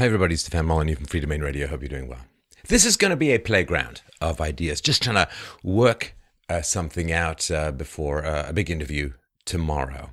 Hi, 0.00 0.06
everybody. 0.06 0.32
It's 0.32 0.44
Stefan 0.44 0.64
Molyneux 0.64 0.94
from 0.94 1.04
Freedomain 1.04 1.42
Radio. 1.42 1.66
Hope 1.66 1.82
you're 1.82 1.90
doing 1.90 2.08
well. 2.08 2.24
This 2.68 2.86
is 2.86 2.96
going 2.96 3.10
to 3.10 3.18
be 3.18 3.32
a 3.32 3.38
playground 3.38 4.00
of 4.18 4.40
ideas, 4.40 4.80
just 4.80 5.02
trying 5.02 5.16
to 5.16 5.28
work 5.62 6.14
uh, 6.48 6.62
something 6.62 7.12
out 7.12 7.50
uh, 7.50 7.70
before 7.70 8.24
uh, 8.24 8.48
a 8.48 8.54
big 8.54 8.70
interview 8.70 9.12
tomorrow. 9.44 10.08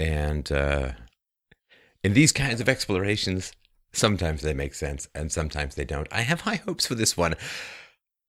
And 0.00 0.50
uh, 0.50 0.94
in 2.02 2.14
these 2.14 2.32
kinds 2.32 2.60
of 2.60 2.68
explorations, 2.68 3.52
sometimes 3.92 4.42
they 4.42 4.52
make 4.52 4.74
sense 4.74 5.06
and 5.14 5.30
sometimes 5.30 5.76
they 5.76 5.84
don't. 5.84 6.08
I 6.10 6.22
have 6.22 6.40
high 6.40 6.60
hopes 6.66 6.84
for 6.84 6.96
this 6.96 7.16
one, 7.16 7.36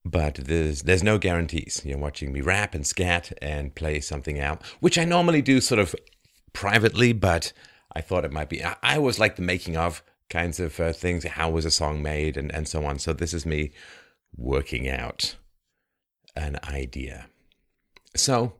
but 0.03 0.35
there's 0.35 0.83
there's 0.83 1.01
no 1.01 1.17
guarantees. 1.17 1.81
You're 1.83 1.97
watching 1.97 2.31
me 2.31 2.41
rap 2.41 2.75
and 2.75 2.85
scat 2.85 3.33
and 3.41 3.73
play 3.73 4.01
something 4.01 4.39
out, 4.39 4.61
which 4.81 4.99
I 4.99 5.05
normally 5.05 5.41
do 5.41 5.61
sort 5.61 5.79
of 5.79 5.95
privately, 6.53 7.11
but 7.11 7.53
I 7.95 8.01
thought 8.01 8.23
it 8.23 8.31
might 8.31 8.49
be. 8.49 8.63
I, 8.63 8.75
I 8.83 8.97
always 8.97 9.17
like 9.17 9.35
the 9.35 9.41
making 9.41 9.77
of 9.77 10.03
kinds 10.29 10.59
of 10.59 10.79
uh, 10.79 10.93
things. 10.93 11.23
How 11.23 11.49
was 11.49 11.65
a 11.65 11.71
song 11.71 12.01
made, 12.01 12.37
and 12.37 12.53
and 12.53 12.67
so 12.67 12.85
on. 12.85 12.99
So 12.99 13.13
this 13.13 13.33
is 13.33 13.45
me 13.45 13.71
working 14.35 14.89
out 14.89 15.35
an 16.35 16.59
idea. 16.63 17.27
So 18.15 18.53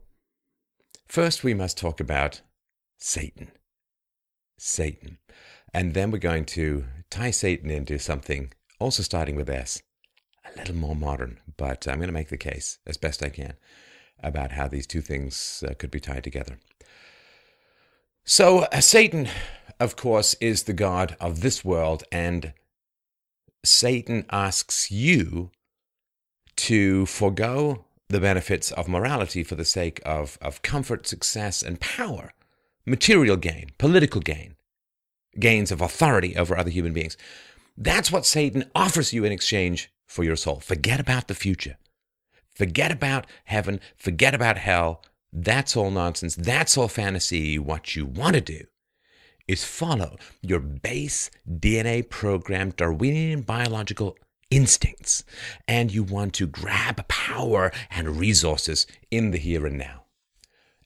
first, 1.06 1.44
we 1.44 1.54
must 1.54 1.78
talk 1.78 2.00
about 2.00 2.40
Satan. 2.98 3.52
Satan, 4.58 5.18
and 5.74 5.92
then 5.92 6.10
we're 6.10 6.18
going 6.18 6.46
to 6.46 6.86
tie 7.10 7.30
Satan 7.30 7.70
into 7.70 7.98
something 7.98 8.52
also 8.78 9.02
starting 9.02 9.36
with 9.36 9.50
S, 9.50 9.82
a 10.44 10.58
little 10.58 10.74
more 10.74 10.96
modern. 10.96 11.40
But 11.56 11.86
I'm 11.88 11.96
going 11.96 12.08
to 12.08 12.12
make 12.12 12.28
the 12.28 12.36
case 12.36 12.78
as 12.86 12.96
best 12.96 13.22
I 13.22 13.28
can 13.28 13.54
about 14.22 14.52
how 14.52 14.68
these 14.68 14.86
two 14.86 15.00
things 15.00 15.62
uh, 15.66 15.74
could 15.74 15.90
be 15.90 16.00
tied 16.00 16.24
together. 16.24 16.58
So, 18.24 18.60
uh, 18.64 18.80
Satan, 18.80 19.28
of 19.78 19.96
course, 19.96 20.34
is 20.40 20.64
the 20.64 20.72
God 20.72 21.16
of 21.20 21.40
this 21.40 21.64
world, 21.64 22.04
and 22.10 22.52
Satan 23.64 24.24
asks 24.30 24.90
you 24.90 25.50
to 26.56 27.06
forego 27.06 27.84
the 28.08 28.20
benefits 28.20 28.70
of 28.72 28.88
morality 28.88 29.42
for 29.42 29.56
the 29.56 29.64
sake 29.64 30.00
of, 30.06 30.38
of 30.40 30.62
comfort, 30.62 31.06
success, 31.06 31.62
and 31.62 31.80
power, 31.80 32.32
material 32.86 33.36
gain, 33.36 33.70
political 33.78 34.20
gain, 34.20 34.54
gains 35.38 35.72
of 35.72 35.80
authority 35.80 36.36
over 36.36 36.56
other 36.56 36.70
human 36.70 36.92
beings. 36.92 37.16
That's 37.76 38.10
what 38.10 38.24
Satan 38.24 38.70
offers 38.74 39.12
you 39.12 39.24
in 39.24 39.32
exchange 39.32 39.90
for 40.06 40.24
your 40.24 40.36
soul. 40.36 40.60
Forget 40.60 41.00
about 41.00 41.28
the 41.28 41.34
future. 41.34 41.76
Forget 42.54 42.90
about 42.90 43.26
heaven. 43.44 43.80
Forget 43.98 44.34
about 44.34 44.56
hell. 44.56 45.02
That's 45.32 45.76
all 45.76 45.90
nonsense. 45.90 46.34
That's 46.36 46.78
all 46.78 46.88
fantasy. 46.88 47.58
What 47.58 47.94
you 47.94 48.06
want 48.06 48.34
to 48.34 48.40
do 48.40 48.64
is 49.48 49.64
follow 49.64 50.16
your 50.42 50.60
base 50.60 51.30
DNA 51.48 52.08
programmed 52.08 52.76
Darwinian 52.76 53.42
biological 53.42 54.16
instincts. 54.50 55.24
And 55.66 55.92
you 55.92 56.02
want 56.02 56.34
to 56.34 56.46
grab 56.46 57.06
power 57.08 57.72
and 57.90 58.18
resources 58.18 58.86
in 59.10 59.30
the 59.30 59.38
here 59.38 59.66
and 59.66 59.78
now. 59.78 60.04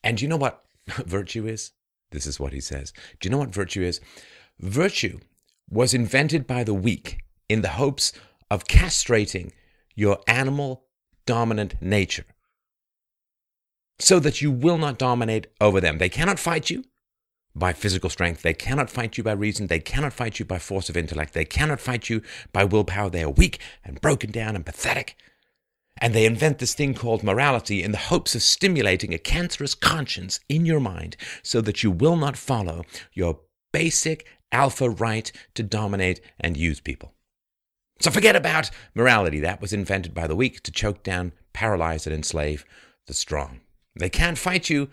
And 0.03 0.21
you 0.21 0.29
know 0.29 0.37
what 0.37 0.65
virtue 0.87 1.47
is? 1.47 1.73
This 2.11 2.27
is 2.27 2.41
what 2.41 2.53
he 2.53 2.61
says. 2.61 2.93
Do 3.19 3.27
you 3.27 3.31
know 3.31 3.39
what 3.39 3.55
virtue 3.55 3.83
is? 3.83 4.01
Virtue 4.59 5.21
was 5.69 5.95
invented 5.95 6.47
by 6.47 6.65
the 6.65 6.75
weak 6.75 7.23
in 7.49 7.63
the 7.63 7.69
hopes 7.69 8.13
of 8.51 8.65
castrating 8.65 9.53
your 9.95 10.19
animal 10.27 10.85
dominant 11.27 11.81
nature 11.81 12.25
so 13.99 14.19
that 14.19 14.41
you 14.43 14.51
will 14.51 14.79
not 14.79 14.99
dominate 14.99 15.47
over 15.61 15.81
them. 15.81 15.99
They 15.99 16.09
cannot 16.09 16.39
fight 16.39 16.71
you 16.71 16.85
by 17.55 17.73
physical 17.73 18.11
strength. 18.11 18.43
They 18.43 18.55
cannot 18.55 18.91
fight 18.91 19.19
you 19.19 19.25
by 19.25 19.33
reason. 19.33 19.67
They 19.67 19.81
cannot 19.81 20.13
fight 20.13 20.39
you 20.39 20.45
by 20.45 20.59
force 20.59 20.89
of 20.89 20.97
intellect. 20.97 21.35
They 21.35 21.45
cannot 21.45 21.81
fight 21.81 22.09
you 22.09 22.23
by 22.53 22.65
willpower. 22.65 23.11
They 23.11 23.23
are 23.23 23.31
weak 23.31 23.59
and 23.85 24.01
broken 24.01 24.31
down 24.31 24.57
and 24.57 24.65
pathetic. 24.65 25.17
And 25.99 26.15
they 26.15 26.25
invent 26.25 26.59
this 26.59 26.75
thing 26.75 26.95
called 26.95 27.23
morality 27.23 27.83
in 27.83 27.93
the 27.93 27.99
hopes 27.99 28.35
of 28.35 28.43
stimulating 28.43 29.13
a 29.13 29.19
cancerous 29.19 29.75
conscience 29.75 30.41
in 30.49 30.65
your 30.65 30.81
mind 30.81 31.17
so 31.43 31.61
that 31.61 31.83
you 31.83 31.91
will 31.91 32.17
not 32.17 32.37
follow 32.37 32.85
your 33.13 33.41
basic 33.73 34.27
alpha 34.53 34.89
right 34.89 35.31
to 35.55 35.63
dominate 35.63 36.21
and 36.39 36.57
use 36.57 36.81
people. 36.81 37.13
So 38.01 38.11
forget 38.11 38.35
about 38.35 38.71
morality. 38.95 39.41
That 39.41 39.61
was 39.61 39.75
invented 39.75 40.15
by 40.15 40.27
the 40.27 40.37
weak 40.37 40.63
to 40.63 40.73
choke 40.73 41.03
down, 41.03 41.33
paralyze, 41.53 42.07
and 42.07 42.15
enslave 42.15 42.65
the 43.07 43.15
strong. 43.15 43.61
They 43.95 44.09
can't 44.09 44.39
fight 44.39 44.71
you 44.71 44.89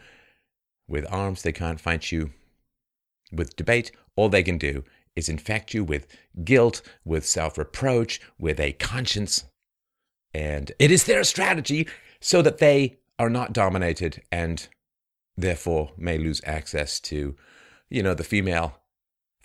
with 0.90 1.06
arms, 1.10 1.42
they 1.42 1.52
can't 1.52 1.80
fight 1.80 2.12
you 2.12 2.32
with 3.32 3.56
debate. 3.56 3.92
All 4.16 4.30
they 4.30 4.44
can 4.44 4.58
do 4.58 4.84
is 5.16 5.30
infect 5.30 5.74
you 5.74 5.84
with 5.84 6.08
guilt, 6.44 6.82
with 7.04 7.26
self 7.26 7.58
reproach, 7.58 8.22
with 8.40 8.60
a 8.60 8.74
conscience. 8.74 9.46
And 10.34 10.72
it 10.80 10.92
is 10.92 11.06
their 11.06 11.24
strategy 11.24 11.88
so 12.20 12.42
that 12.42 12.60
they 12.60 12.98
are 13.20 13.30
not 13.30 13.54
dominated 13.54 14.22
and 14.32 14.68
therefore 15.36 15.92
may 15.98 16.18
lose 16.18 16.42
access 16.46 17.00
to, 17.00 17.36
you 17.90 18.04
know, 18.04 18.14
the 18.14 18.24
female 18.24 18.80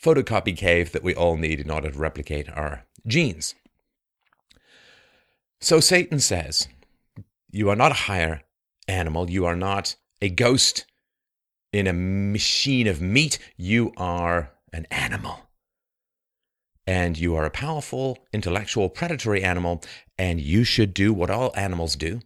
photocopy 0.01 0.57
cave 0.57 0.93
that 0.93 1.03
we 1.03 1.15
all 1.15 1.37
need 1.37 1.61
in 1.61 1.71
order 1.71 1.91
to 1.91 1.99
replicate 1.99 2.49
our 2.51 2.85
genes. 3.07 3.55
So 5.61 5.81
Satan 5.81 6.19
says, 6.19 6.69
You 7.51 7.71
are 7.71 7.77
not 7.77 7.93
a 7.93 8.07
higher 8.07 8.43
animal. 8.89 9.31
You 9.31 9.47
are 9.47 9.57
not 9.57 9.95
a 10.21 10.29
ghost 10.29 10.87
in 11.73 11.87
a 11.87 11.93
machine 11.93 12.87
of 12.87 13.01
meat. 13.01 13.39
You 13.57 13.93
are 13.97 14.53
an 14.73 14.87
animal. 14.91 15.41
And 16.87 17.17
you 17.17 17.37
are 17.37 17.45
a 17.45 17.51
powerful, 17.51 18.19
intellectual, 18.33 18.89
predatory 18.89 19.43
animal. 19.43 19.83
And 20.19 20.41
you 20.41 20.65
should 20.65 20.95
do 20.95 21.13
what 21.13 21.31
all 21.31 21.53
animals 21.57 21.97
do. 21.97 22.21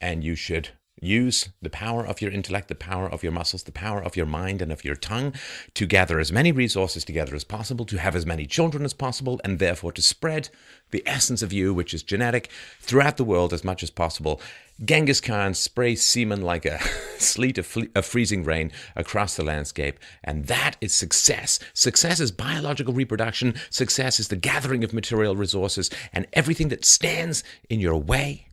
And 0.00 0.24
you 0.24 0.34
should 0.34 0.70
Use 1.04 1.50
the 1.60 1.68
power 1.68 2.06
of 2.06 2.22
your 2.22 2.30
intellect, 2.30 2.68
the 2.68 2.74
power 2.74 3.06
of 3.06 3.22
your 3.22 3.30
muscles, 3.30 3.64
the 3.64 3.72
power 3.72 4.02
of 4.02 4.16
your 4.16 4.24
mind 4.24 4.62
and 4.62 4.72
of 4.72 4.86
your 4.86 4.94
tongue 4.94 5.34
to 5.74 5.84
gather 5.84 6.18
as 6.18 6.32
many 6.32 6.50
resources 6.50 7.04
together 7.04 7.34
as 7.34 7.44
possible, 7.44 7.84
to 7.84 7.98
have 7.98 8.16
as 8.16 8.24
many 8.24 8.46
children 8.46 8.86
as 8.86 8.94
possible, 8.94 9.38
and 9.44 9.58
therefore 9.58 9.92
to 9.92 10.00
spread 10.00 10.48
the 10.92 11.02
essence 11.04 11.42
of 11.42 11.52
you, 11.52 11.74
which 11.74 11.92
is 11.92 12.02
genetic, 12.02 12.48
throughout 12.80 13.18
the 13.18 13.24
world 13.24 13.52
as 13.52 13.62
much 13.62 13.82
as 13.82 13.90
possible. 13.90 14.40
Genghis 14.82 15.20
Khan 15.20 15.52
sprays 15.52 16.02
semen 16.02 16.40
like 16.40 16.64
a 16.64 16.80
sleet 17.18 17.58
of, 17.58 17.66
fle- 17.66 17.92
of 17.94 18.06
freezing 18.06 18.42
rain 18.42 18.72
across 18.96 19.36
the 19.36 19.44
landscape, 19.44 19.98
and 20.22 20.46
that 20.46 20.76
is 20.80 20.94
success. 20.94 21.60
Success 21.74 22.18
is 22.18 22.32
biological 22.32 22.94
reproduction, 22.94 23.56
success 23.68 24.18
is 24.18 24.28
the 24.28 24.36
gathering 24.36 24.82
of 24.82 24.94
material 24.94 25.36
resources, 25.36 25.90
and 26.14 26.26
everything 26.32 26.68
that 26.68 26.86
stands 26.86 27.44
in 27.68 27.78
your 27.78 27.98
way 27.98 28.46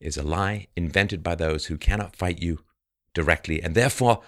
is 0.00 0.16
a 0.16 0.22
lie 0.22 0.66
invented 0.76 1.22
by 1.22 1.34
those 1.34 1.66
who 1.66 1.76
cannot 1.76 2.16
fight 2.16 2.40
you 2.40 2.60
directly 3.14 3.62
and 3.62 3.74
therefore 3.74 4.22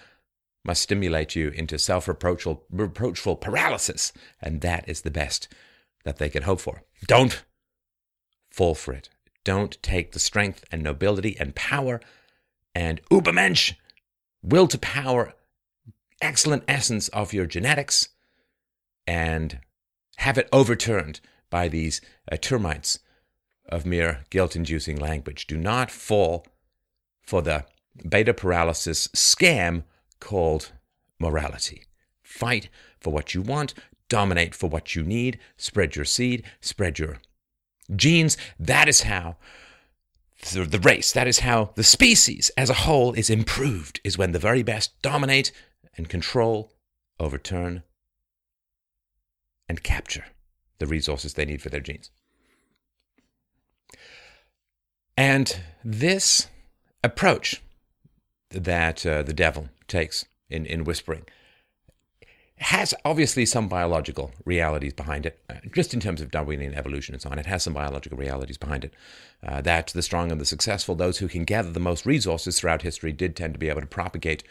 must 0.65 0.83
stimulate 0.83 1.35
you 1.35 1.49
into 1.49 1.77
self 1.77 2.07
reproachful 2.07 3.35
paralysis. 3.35 4.13
And 4.41 4.61
that 4.61 4.87
is 4.87 5.01
the 5.01 5.11
best 5.11 5.47
that 6.05 6.17
they 6.17 6.29
can 6.29 6.43
hope 6.43 6.61
for. 6.61 6.83
Don't 7.07 7.43
fall 8.49 8.75
for 8.75 8.93
it. 8.93 9.09
Don't 9.43 9.81
take 9.83 10.11
the 10.13 10.19
strength 10.19 10.63
and 10.71 10.81
nobility 10.81 11.35
and 11.37 11.55
power 11.55 11.99
and 12.75 13.01
Übermensch, 13.11 13.75
will 14.41 14.67
to 14.67 14.77
power, 14.77 15.33
excellent 16.21 16.63
essence 16.67 17.07
of 17.09 17.33
your 17.33 17.45
genetics, 17.45 18.09
and 19.05 19.59
have 20.17 20.37
it 20.37 20.49
overturned 20.51 21.19
by 21.49 21.67
these 21.67 22.01
uh, 22.31 22.37
termites 22.37 22.99
of 23.69 23.85
mere 23.85 24.23
guilt 24.29 24.55
inducing 24.55 24.97
language. 24.97 25.47
Do 25.47 25.57
not 25.57 25.89
fall 25.89 26.45
for 27.21 27.41
the 27.41 27.65
beta 28.07 28.33
paralysis 28.33 29.07
scam 29.09 29.83
called 30.19 30.71
morality. 31.19 31.83
Fight 32.21 32.69
for 32.99 33.13
what 33.13 33.33
you 33.33 33.41
want, 33.41 33.73
dominate 34.09 34.55
for 34.55 34.69
what 34.69 34.95
you 34.95 35.03
need, 35.03 35.39
spread 35.57 35.95
your 35.95 36.05
seed, 36.05 36.43
spread 36.61 36.99
your 36.99 37.19
genes. 37.95 38.37
That 38.59 38.87
is 38.87 39.03
how 39.03 39.37
the 40.51 40.79
race, 40.79 41.11
that 41.13 41.27
is 41.27 41.39
how 41.39 41.71
the 41.75 41.83
species 41.83 42.51
as 42.57 42.69
a 42.69 42.73
whole 42.73 43.13
is 43.13 43.29
improved, 43.29 44.01
is 44.03 44.17
when 44.17 44.33
the 44.33 44.39
very 44.39 44.63
best 44.63 45.01
dominate 45.01 45.51
and 45.95 46.09
control, 46.09 46.73
overturn, 47.19 47.83
and 49.69 49.83
capture 49.83 50.25
the 50.79 50.87
resources 50.87 51.33
they 51.33 51.45
need 51.45 51.61
for 51.61 51.69
their 51.69 51.79
genes. 51.79 52.11
And 55.17 55.59
this 55.83 56.47
approach 57.03 57.61
that 58.49 59.05
uh, 59.05 59.23
the 59.23 59.33
devil 59.33 59.69
takes 59.87 60.25
in, 60.49 60.65
in 60.65 60.83
whispering 60.83 61.25
has 62.57 62.93
obviously 63.03 63.45
some 63.45 63.67
biological 63.67 64.31
realities 64.45 64.93
behind 64.93 65.25
it, 65.25 65.39
uh, 65.49 65.55
just 65.73 65.93
in 65.93 65.99
terms 65.99 66.21
of 66.21 66.31
Darwinian 66.31 66.73
evolution 66.73 67.13
and 67.13 67.21
so 67.21 67.29
on. 67.29 67.39
It 67.39 67.45
has 67.45 67.63
some 67.63 67.73
biological 67.73 68.17
realities 68.17 68.57
behind 68.57 68.85
it. 68.85 68.93
Uh, 69.45 69.59
that 69.61 69.87
the 69.87 70.01
strong 70.01 70.31
and 70.31 70.39
the 70.39 70.45
successful, 70.45 70.95
those 70.95 71.17
who 71.17 71.27
can 71.27 71.43
gather 71.43 71.71
the 71.71 71.79
most 71.79 72.05
resources 72.05 72.57
throughout 72.57 72.83
history, 72.83 73.11
did 73.11 73.35
tend 73.35 73.53
to 73.53 73.59
be 73.59 73.69
able 73.69 73.81
to 73.81 73.87
propagate 73.87 74.43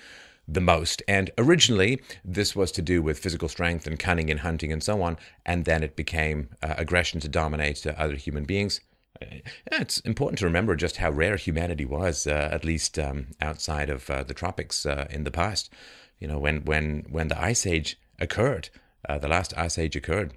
the 0.46 0.60
most. 0.60 1.02
And 1.08 1.30
originally, 1.38 2.02
this 2.24 2.54
was 2.54 2.70
to 2.72 2.82
do 2.82 3.00
with 3.00 3.18
physical 3.18 3.48
strength 3.48 3.86
and 3.86 3.98
cunning 3.98 4.28
in 4.28 4.38
hunting 4.38 4.72
and 4.72 4.82
so 4.82 5.00
on. 5.02 5.16
And 5.46 5.64
then 5.64 5.82
it 5.82 5.96
became 5.96 6.50
uh, 6.62 6.74
aggression 6.76 7.20
to 7.20 7.28
dominate 7.28 7.86
uh, 7.86 7.94
other 7.96 8.16
human 8.16 8.44
beings. 8.44 8.80
Uh, 9.20 9.26
it's 9.72 10.00
important 10.00 10.38
to 10.38 10.44
remember 10.44 10.76
just 10.76 10.96
how 10.96 11.10
rare 11.10 11.36
humanity 11.36 11.84
was, 11.84 12.26
uh, 12.26 12.48
at 12.52 12.64
least 12.64 12.98
um, 12.98 13.28
outside 13.40 13.90
of 13.90 14.08
uh, 14.10 14.22
the 14.22 14.34
tropics 14.34 14.86
uh, 14.86 15.06
in 15.10 15.24
the 15.24 15.30
past. 15.30 15.72
You 16.18 16.28
know, 16.28 16.38
when 16.38 16.64
when 16.64 17.06
when 17.10 17.28
the 17.28 17.40
ice 17.40 17.66
age 17.66 17.98
occurred, 18.20 18.70
the 19.08 19.28
last 19.28 19.52
ice 19.56 19.76
age 19.76 19.96
occurred, 19.96 20.32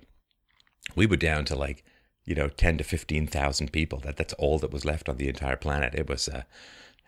we 0.96 1.06
were 1.06 1.16
down 1.16 1.46
to 1.46 1.56
like 1.56 1.84
you 2.26 2.34
know 2.34 2.50
ten 2.50 2.78
to 2.80 2.84
fifteen 2.84 3.28
thousand 3.28 3.72
people. 3.72 4.00
That 4.00 4.18
that's 4.18 4.34
all 4.34 4.58
that 4.60 4.72
was 4.72 4.86
left 4.86 5.08
on 5.08 5.18
the 5.18 5.30
entire 5.30 5.58
planet. 5.58 5.94
It 5.94 6.10
was 6.10 6.28
a 6.28 6.46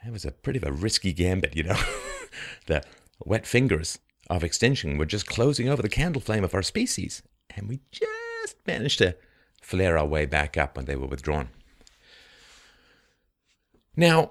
it 0.06 0.12
was 0.12 0.26
a 0.26 0.32
pretty 0.32 0.58
of 0.58 0.64
a 0.64 0.72
risky 0.72 1.12
gambit, 1.12 1.56
you 1.56 1.64
know. 1.64 1.80
the 2.68 2.84
wet 3.26 3.48
fingers 3.48 4.00
of 4.30 4.44
extinction 4.44 4.98
were 4.98 5.06
just 5.06 5.28
closing 5.28 5.70
over 5.70 5.82
the 5.82 5.90
candle 5.90 6.22
flame 6.22 6.44
of 6.44 6.54
our 6.54 6.62
species, 6.62 7.24
and 7.56 7.68
we 7.68 7.80
just 7.92 8.56
managed 8.66 9.00
to 9.00 9.16
flare 9.62 9.98
our 9.98 10.06
way 10.06 10.26
back 10.26 10.56
up 10.56 10.78
when 10.78 10.86
they 10.86 10.96
were 10.96 11.08
withdrawn. 11.08 11.50
Now, 13.98 14.30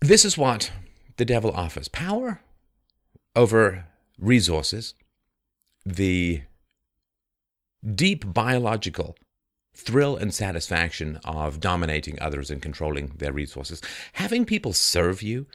this 0.00 0.24
is 0.24 0.38
what 0.38 0.72
the 1.18 1.26
devil 1.26 1.50
offers 1.52 1.88
power 1.88 2.40
over 3.36 3.84
resources, 4.18 4.94
the 5.84 6.42
deep 7.94 8.32
biological 8.32 9.16
thrill 9.74 10.16
and 10.16 10.32
satisfaction 10.32 11.20
of 11.24 11.60
dominating 11.60 12.18
others 12.20 12.50
and 12.50 12.62
controlling 12.62 13.08
their 13.18 13.32
resources. 13.32 13.82
Having 14.14 14.46
people 14.46 14.72
serve 14.72 15.22
you 15.22 15.46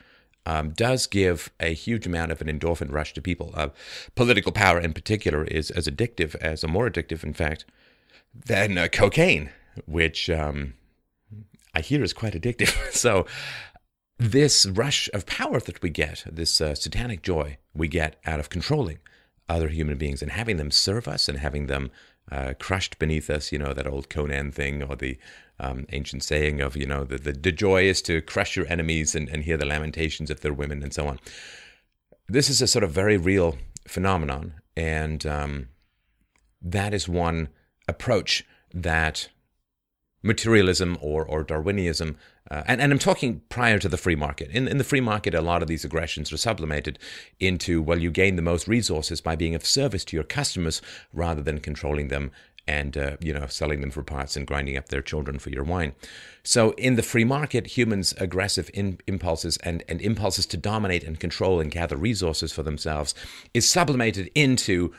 um, 0.45 0.72
does 0.72 1.07
give 1.07 1.51
a 1.60 1.74
huge 1.74 2.06
amount 2.06 2.31
of 2.31 2.42
an 2.42 2.48
endorphin 2.48 2.92
rush 2.92 3.13
to 3.13 3.22
people. 3.22 3.51
Uh, 3.56 3.69
political 4.13 4.51
power, 4.51 4.80
in 4.80 4.94
particular, 4.94 5.44
is 5.45 5.72
as 5.72 5.88
addictive 5.88 6.36
as, 6.36 6.63
or 6.63 6.68
more 6.68 6.88
addictive, 6.88 7.24
in 7.24 7.33
fact, 7.33 7.66
than 8.45 8.78
uh, 8.78 8.88
cocaine, 8.88 9.50
which 9.86 10.30
um, 10.30 10.74
I 11.81 11.83
hear 11.83 12.04
is 12.04 12.13
quite 12.13 12.33
addictive. 12.33 12.92
so, 12.94 13.25
this 14.19 14.68
rush 14.68 15.10
of 15.16 15.25
power 15.25 15.60
that 15.60 15.81
we 15.81 15.89
get, 15.89 16.24
this 16.31 16.62
uh, 16.62 16.75
satanic 16.75 17.24
joy 17.24 17.57
we 17.74 17.88
get 17.88 18.18
out 18.24 18.39
of 18.39 18.51
controlling 18.51 19.00
other 19.50 19.69
human 19.69 19.98
beings 19.98 20.22
and 20.22 20.31
having 20.31 20.57
them 20.57 20.69
serve 20.69 21.07
us 21.07 21.28
and 21.28 21.39
having 21.39 21.66
them 21.66 21.89
uh, 22.31 22.54
crushed 22.60 23.00
beneath 23.00 23.31
us, 23.31 23.51
you 23.51 23.57
know, 23.57 23.74
that 23.74 23.88
old 23.88 24.10
Conan 24.10 24.51
thing 24.51 24.83
or 24.83 24.95
the 24.95 25.18
um, 25.60 25.88
ancient 25.92 26.24
saying 26.24 26.62
of, 26.62 26.78
you 26.78 26.86
know, 26.86 27.04
the, 27.04 27.18
the, 27.18 27.31
the, 27.31 27.51
joy 27.51 27.81
is 27.86 28.00
to 28.04 28.22
crush 28.22 28.56
your 28.56 28.68
enemies 28.68 29.16
and, 29.16 29.28
and 29.28 29.44
hear 29.44 29.57
the 29.57 29.66
lamentations 29.66 30.30
of 30.30 30.42
their 30.42 30.54
women 30.54 30.83
and 30.83 30.94
so 30.94 31.07
on. 31.07 31.19
This 32.28 32.48
is 32.48 32.62
a 32.62 32.68
sort 32.68 32.83
of 32.83 32.92
very 32.92 33.18
real 33.18 33.57
phenomenon. 33.88 34.54
And 34.78 35.25
um, 35.25 35.69
that 36.62 36.94
is 36.94 37.10
one 37.10 37.50
approach 37.88 38.45
that 38.72 39.30
materialism 40.23 40.97
or, 41.01 41.25
or 41.25 41.44
Darwinism, 41.44 42.18
uh, 42.50 42.63
and, 42.68 42.81
and 42.81 42.91
I'm 42.91 43.00
talking 43.00 43.41
prior 43.50 43.79
to 43.79 43.89
the 43.89 43.97
free 43.97 44.15
market. 44.15 44.50
In, 44.51 44.68
in 44.68 44.77
the 44.77 44.83
free 44.83 45.01
market, 45.01 45.33
a 45.33 45.41
lot 45.41 45.62
of 45.62 45.68
these 45.68 45.85
aggressions 45.85 46.31
are 46.33 46.38
sublimated 46.38 47.00
into, 47.39 47.81
well, 47.81 48.00
you 48.00 48.12
gain 48.12 48.35
the 48.35 48.41
most 48.41 48.68
resources 48.68 49.21
by 49.21 49.35
being 49.35 49.56
of 49.56 49.65
service 49.65 50.03
to 50.06 50.18
your 50.18 50.23
customers 50.23 50.81
rather 51.13 51.41
than 51.41 51.59
controlling 51.59 52.09
them 52.09 52.31
and 52.68 52.95
uh, 52.95 53.18
you 53.19 53.33
know 53.33 53.47
selling 53.47 53.81
them 53.81 53.91
for 53.91 54.03
parts 54.03 54.35
and 54.35 54.47
grinding 54.47 54.77
up 54.77 54.89
their 54.89 55.01
children 55.01 55.39
for 55.39 55.50
your 55.50 55.63
wine. 55.63 55.94
So 56.44 56.71
in 56.71 56.95
the 56.95 57.03
free 57.03 57.23
market, 57.23 57.77
humans' 57.77 58.13
aggressive 58.18 58.69
in, 58.73 59.00
impulses 59.07 59.57
and, 59.57 59.83
and 59.89 60.01
impulses 60.01 60.45
to 60.47 60.57
dominate 60.57 61.03
and 61.03 61.19
control 61.19 61.59
and 61.59 61.71
gather 61.71 61.97
resources 61.97 62.51
for 62.51 62.63
themselves 62.63 63.13
is 63.53 63.69
sublimated 63.69 64.29
into 64.35 64.94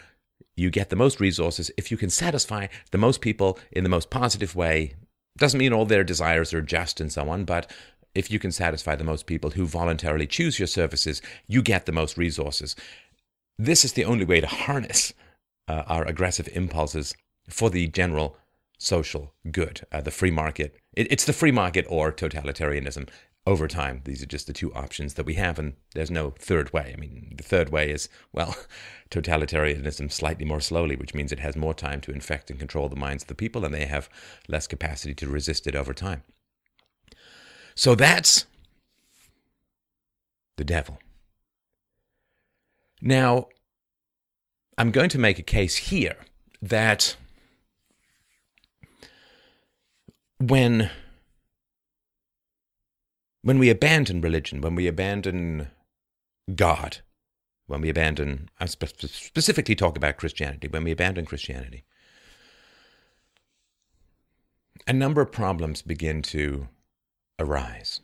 you 0.57 0.71
get 0.71 0.91
the 0.91 0.97
most 0.97 1.19
resources 1.21 1.71
if 1.77 1.91
you 1.91 1.97
can 1.97 2.11
satisfy 2.11 2.67
the 2.91 2.99
most 2.99 3.21
people 3.21 3.59
in 3.71 3.85
the 3.85 3.91
most 3.91 4.11
positive 4.11 4.55
way 4.55 4.95
doesn't 5.39 5.59
mean 5.59 5.73
all 5.73 5.85
their 5.85 6.05
desires 6.05 6.53
are 6.53 6.63
just 6.63 7.01
and 7.01 7.13
so 7.13 7.29
on, 7.29 7.45
but 7.45 7.71
if 8.15 8.31
you 8.31 8.39
can 8.39 8.53
satisfy 8.53 8.95
the 8.95 9.05
most 9.05 9.27
people 9.27 9.51
who 9.51 9.67
voluntarily 9.67 10.27
choose 10.27 10.59
your 10.59 10.67
services, 10.67 11.23
you 11.47 11.63
get 11.63 11.87
the 11.87 11.93
most 11.93 12.19
resources. 12.19 12.77
This 13.59 13.85
is 13.85 13.95
the 13.95 14.05
only 14.05 14.25
way 14.25 14.41
to 14.41 14.47
harness 14.47 15.15
uh, 15.69 15.85
our 15.87 16.05
aggressive 16.05 16.49
impulses 16.53 17.15
for 17.49 17.71
the 17.71 17.89
general 17.89 18.37
social 18.79 19.33
good, 19.51 19.83
uh, 19.93 20.01
the 20.01 20.11
free 20.11 20.31
market. 20.31 20.77
It, 20.95 21.11
it's 21.11 21.25
the 21.25 21.33
free 21.33 21.53
market 21.53 21.87
or 21.89 22.13
totalitarianism 22.13 23.09
over 23.47 23.67
time. 23.67 24.03
These 24.05 24.23
are 24.23 24.27
just 24.27 24.47
the 24.47 24.53
two 24.53 24.73
options 24.75 25.15
that 25.15 25.27
we 25.27 25.35
have, 25.35 25.59
and 25.59 25.75
there's 25.95 26.11
no 26.11 26.31
third 26.31 26.73
way. 26.73 26.93
I 26.97 27.01
mean, 27.01 27.35
the 27.37 27.43
third 27.43 27.71
way 27.71 27.91
is, 27.91 28.09
well, 28.33 28.57
totalitarianism 29.11 30.13
slightly 30.13 30.45
more 30.45 30.61
slowly, 30.61 30.97
which 30.97 31.15
means 31.15 31.33
it 31.33 31.41
has 31.41 31.57
more 31.57 31.75
time 31.75 32.01
to 32.03 32.13
infect 32.13 32.51
and 32.51 32.59
control 32.59 32.89
the 32.89 32.97
minds 32.97 33.25
of 33.25 33.29
the 33.29 33.35
people, 33.35 33.65
and 33.65 33.75
they 33.75 33.87
have 33.87 34.09
less 34.49 34.67
capacity 34.67 35.15
to 35.15 35.29
resist 35.29 35.67
it 35.67 35.75
over 35.75 35.93
time. 35.93 36.23
So 37.75 37.95
that's 37.95 38.47
the 40.57 40.65
devil. 40.65 40.99
Now, 43.01 43.49
I'm 44.79 44.93
going 44.93 45.11
to 45.11 45.19
make 45.19 45.39
a 45.39 45.43
case 45.43 45.77
here 45.77 46.17
that 46.61 47.17
when 50.39 50.91
when 53.43 53.59
we 53.59 53.69
abandon 53.71 54.21
religion, 54.21 54.61
when 54.61 54.75
we 54.75 54.87
abandon 54.87 55.69
God, 56.55 56.99
when 57.67 57.81
we 57.81 57.89
abandon, 57.89 58.49
I 58.61 58.67
specifically 58.67 59.75
talk 59.75 59.97
about 59.97 60.17
Christianity, 60.17 60.69
when 60.69 60.85
we 60.85 60.93
abandon 60.93 61.27
Christianity, 61.27 61.85
a 64.87 64.93
number 64.93 65.21
of 65.21 65.33
problems 65.33 65.83
begin 65.83 66.23
to 66.23 66.69
arise. 67.39 68.01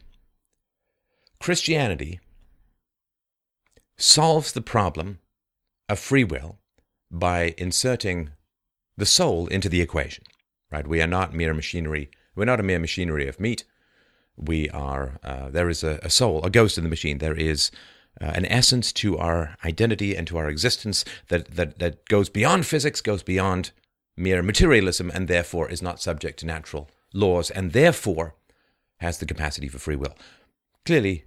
Christianity 1.41 2.21
solves 3.97 4.53
the 4.53 4.61
problem 4.61 5.19
of 5.89 5.99
free 5.99 6.25
will 6.25 6.59
by 7.11 7.55
inserting 7.59 8.31
the 8.97 9.07
soul 9.07 9.47
into 9.47 9.69
the 9.69 9.81
equation. 9.81 10.25
Right? 10.71 10.87
We 10.87 11.01
are 11.01 11.07
not 11.07 11.33
mere 11.33 11.55
machinery. 11.55 12.11
We're 12.35 12.45
not 12.45 12.61
a 12.61 12.65
mere 12.65 12.79
machinery 12.79 13.27
of 13.27 13.41
meat 13.41 13.65
we 14.39 14.69
are 14.71 15.19
uh, 15.23 15.51
there 15.51 15.69
is 15.69 15.83
a, 15.83 15.99
a, 16.03 16.11
soul, 16.11 16.43
a 16.45 16.51
ghost 16.51 16.79
in 16.79 16.85
the 16.85 16.91
machine. 16.91 17.19
There 17.19 17.35
is 17.35 17.71
uh, 18.21 18.27
an 18.27 18.47
essence 18.47 18.93
to 18.95 19.19
our 19.19 19.57
identity 19.65 20.17
and 20.17 20.27
to 20.29 20.39
our 20.39 20.49
existence 20.49 21.05
that, 21.29 21.57
that 21.57 21.79
that 21.79 22.05
goes 22.07 22.29
beyond 22.29 22.67
physics, 22.67 23.01
goes 23.01 23.23
beyond 23.23 23.73
mere 24.17 24.43
materialism, 24.43 25.11
and 25.11 25.29
therefore 25.29 25.71
is 25.71 25.83
not 25.83 26.01
subject 26.01 26.39
to 26.41 26.47
natural 26.47 26.89
laws, 27.13 27.51
and 27.51 27.73
therefore 27.73 28.35
has 28.99 29.19
the 29.19 29.27
capacity 29.27 29.69
for 29.69 29.79
free 29.79 29.97
will. 29.97 30.17
Clearly, 30.85 31.25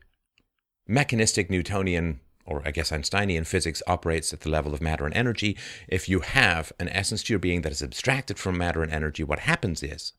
mechanistic 0.87 1.49
Newtonian 1.49 2.19
or 2.45 2.61
I 2.65 2.71
guess 2.71 2.91
Einsteinian 2.91 3.45
physics 3.45 3.83
operates 3.87 4.33
at 4.33 4.41
the 4.41 4.49
level 4.49 4.73
of 4.73 4.81
matter 4.81 5.05
and 5.05 5.15
energy. 5.15 5.57
If 5.87 6.09
you 6.09 6.21
have 6.21 6.71
an 6.79 6.89
essence 6.89 7.23
to 7.23 7.33
your 7.33 7.39
being 7.39 7.61
that 7.61 7.71
is 7.71 7.83
abstracted 7.83 8.39
from 8.39 8.57
matter 8.57 8.83
and 8.83 8.91
energy, 8.91 9.23
what 9.23 9.39
happens 9.39 9.83
is 9.83 10.13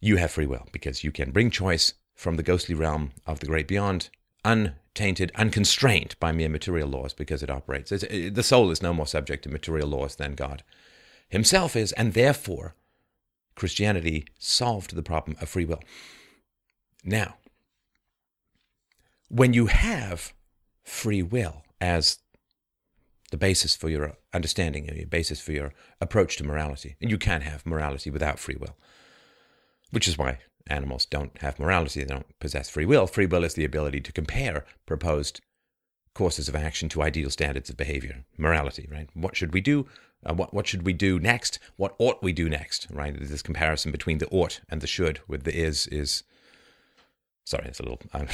you 0.00 0.16
have 0.16 0.30
free 0.30 0.46
will 0.46 0.66
because 0.72 1.04
you 1.04 1.12
can 1.12 1.30
bring 1.30 1.50
choice 1.50 1.94
from 2.14 2.36
the 2.36 2.42
ghostly 2.42 2.74
realm 2.74 3.12
of 3.26 3.40
the 3.40 3.46
great 3.46 3.68
beyond, 3.68 4.10
untainted, 4.44 5.32
unconstrained 5.34 6.16
by 6.20 6.32
mere 6.32 6.48
material 6.48 6.88
laws 6.88 7.14
because 7.14 7.42
it 7.42 7.50
operates. 7.50 7.92
It, 7.92 8.34
the 8.34 8.42
soul 8.42 8.70
is 8.70 8.82
no 8.82 8.92
more 8.92 9.06
subject 9.06 9.44
to 9.44 9.48
material 9.48 9.88
laws 9.88 10.16
than 10.16 10.34
God 10.34 10.62
himself 11.28 11.76
is, 11.76 11.92
and 11.92 12.14
therefore 12.14 12.74
Christianity 13.54 14.26
solved 14.38 14.94
the 14.94 15.02
problem 15.02 15.36
of 15.40 15.48
free 15.48 15.64
will. 15.64 15.82
Now, 17.04 17.36
when 19.28 19.52
you 19.52 19.66
have 19.66 20.32
free 20.82 21.22
will 21.22 21.64
as 21.80 22.18
the 23.30 23.36
basis 23.36 23.76
for 23.76 23.88
your 23.90 24.14
understanding, 24.32 24.86
your 24.86 25.06
basis 25.06 25.40
for 25.40 25.52
your 25.52 25.74
approach 26.00 26.36
to 26.36 26.44
morality, 26.44 26.96
and 27.00 27.10
you 27.10 27.18
can't 27.18 27.42
have 27.42 27.66
morality 27.66 28.10
without 28.10 28.38
free 28.38 28.56
will 28.58 28.76
which 29.90 30.08
is 30.08 30.18
why 30.18 30.38
animals 30.68 31.06
don't 31.06 31.36
have 31.38 31.58
morality, 31.58 32.00
they 32.00 32.06
don't 32.06 32.38
possess 32.38 32.68
free 32.68 32.84
will. 32.84 33.06
Free 33.06 33.26
will 33.26 33.44
is 33.44 33.54
the 33.54 33.64
ability 33.64 34.00
to 34.00 34.12
compare 34.12 34.64
proposed 34.86 35.40
courses 36.14 36.48
of 36.48 36.56
action 36.56 36.88
to 36.90 37.02
ideal 37.02 37.30
standards 37.30 37.70
of 37.70 37.76
behavior, 37.76 38.24
morality, 38.36 38.88
right? 38.90 39.08
What 39.14 39.36
should 39.36 39.54
we 39.54 39.60
do? 39.60 39.86
Uh, 40.26 40.34
what, 40.34 40.52
what 40.52 40.66
should 40.66 40.84
we 40.84 40.92
do 40.92 41.20
next? 41.20 41.58
What 41.76 41.94
ought 41.98 42.22
we 42.22 42.32
do 42.32 42.48
next, 42.48 42.88
right? 42.90 43.16
This 43.18 43.42
comparison 43.42 43.92
between 43.92 44.18
the 44.18 44.28
ought 44.28 44.60
and 44.68 44.80
the 44.80 44.86
should 44.86 45.20
with 45.28 45.44
the 45.44 45.54
is 45.54 45.86
is, 45.86 46.24
sorry, 47.44 47.66
it's 47.66 47.78
a 47.78 47.84
little, 47.84 48.00
um, 48.12 48.26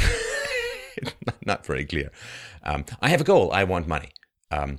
not 1.47 1.67
very 1.67 1.85
clear. 1.85 2.11
Um, 2.63 2.87
I 3.01 3.11
have 3.11 3.21
a 3.21 3.25
goal. 3.25 3.53
I 3.53 3.65
want 3.65 3.87
money. 3.87 4.13
Um, 4.51 4.79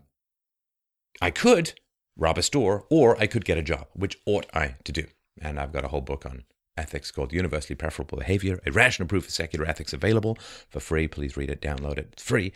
I 1.22 1.30
could 1.30 1.74
rob 2.18 2.38
a 2.38 2.42
store 2.42 2.86
or 2.90 3.20
I 3.20 3.28
could 3.28 3.46
get 3.46 3.58
a 3.58 3.64
job. 3.64 3.88
Which 3.94 4.18
ought 4.26 4.48
I 4.54 4.76
to 4.84 4.92
do? 4.92 5.06
And 5.40 5.60
I've 5.60 5.74
got 5.74 5.86
a 5.86 5.90
whole 5.90 6.02
book 6.02 6.26
on 6.26 6.44
ethics 6.78 7.12
called 7.12 7.34
Universally 7.34 7.76
Preferable 7.76 8.18
Behavior, 8.18 8.60
a 8.66 8.72
rational 8.72 9.08
proof 9.08 9.28
of 9.28 9.34
secular 9.34 9.66
ethics 9.66 9.94
available 9.94 10.38
for 10.70 10.80
free. 10.80 11.08
Please 11.08 11.38
read 11.38 11.50
it, 11.50 11.62
download 11.62 11.98
it. 11.98 12.10
It's 12.14 12.24
free 12.24 12.52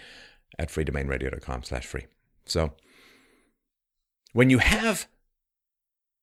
at 0.58 0.70
freedomainradio.com 0.70 1.64
slash 1.64 1.86
free. 1.86 2.06
So 2.46 2.74
when 4.34 4.50
you 4.50 4.60
have 4.60 5.08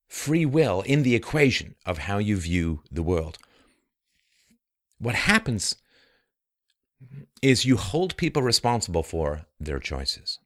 free 0.08 0.46
will 0.46 0.82
in 0.82 1.02
the 1.02 1.14
equation 1.14 1.74
of 1.84 1.98
how 1.98 2.18
you 2.18 2.36
view 2.36 2.82
the 2.90 3.02
world, 3.02 3.38
what 4.98 5.14
happens 5.14 5.76
is 7.42 7.64
you 7.64 7.76
hold 7.76 8.16
people 8.16 8.42
responsible 8.42 9.02
for 9.02 9.46
their 9.60 9.78
choices. 9.78 10.38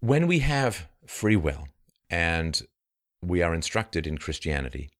When 0.00 0.26
we 0.26 0.40
have 0.40 0.88
free 1.06 1.36
will 1.36 1.68
and 2.10 2.60
we 3.22 3.42
are 3.42 3.54
instructed 3.54 4.06
in 4.06 4.18
Christianity 4.18 4.90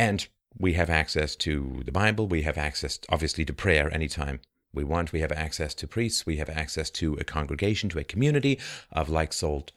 and 0.00 0.28
we 0.58 0.72
have 0.72 0.88
access 0.88 1.36
to 1.36 1.82
the 1.84 1.92
Bible, 1.92 2.26
we 2.26 2.40
have 2.40 2.56
access, 2.56 2.98
obviously, 3.10 3.44
to 3.44 3.52
prayer 3.52 3.92
anytime 3.92 4.40
we 4.72 4.82
want, 4.82 5.12
we 5.12 5.20
have 5.20 5.30
access 5.30 5.74
to 5.74 5.86
priests, 5.86 6.24
we 6.24 6.38
have 6.38 6.48
access 6.48 6.88
to 6.92 7.16
a 7.16 7.24
congregation, 7.24 7.90
to 7.90 7.98
a 7.98 8.04
community 8.04 8.58
of 8.90 9.10
like 9.10 9.34
souled 9.34 9.72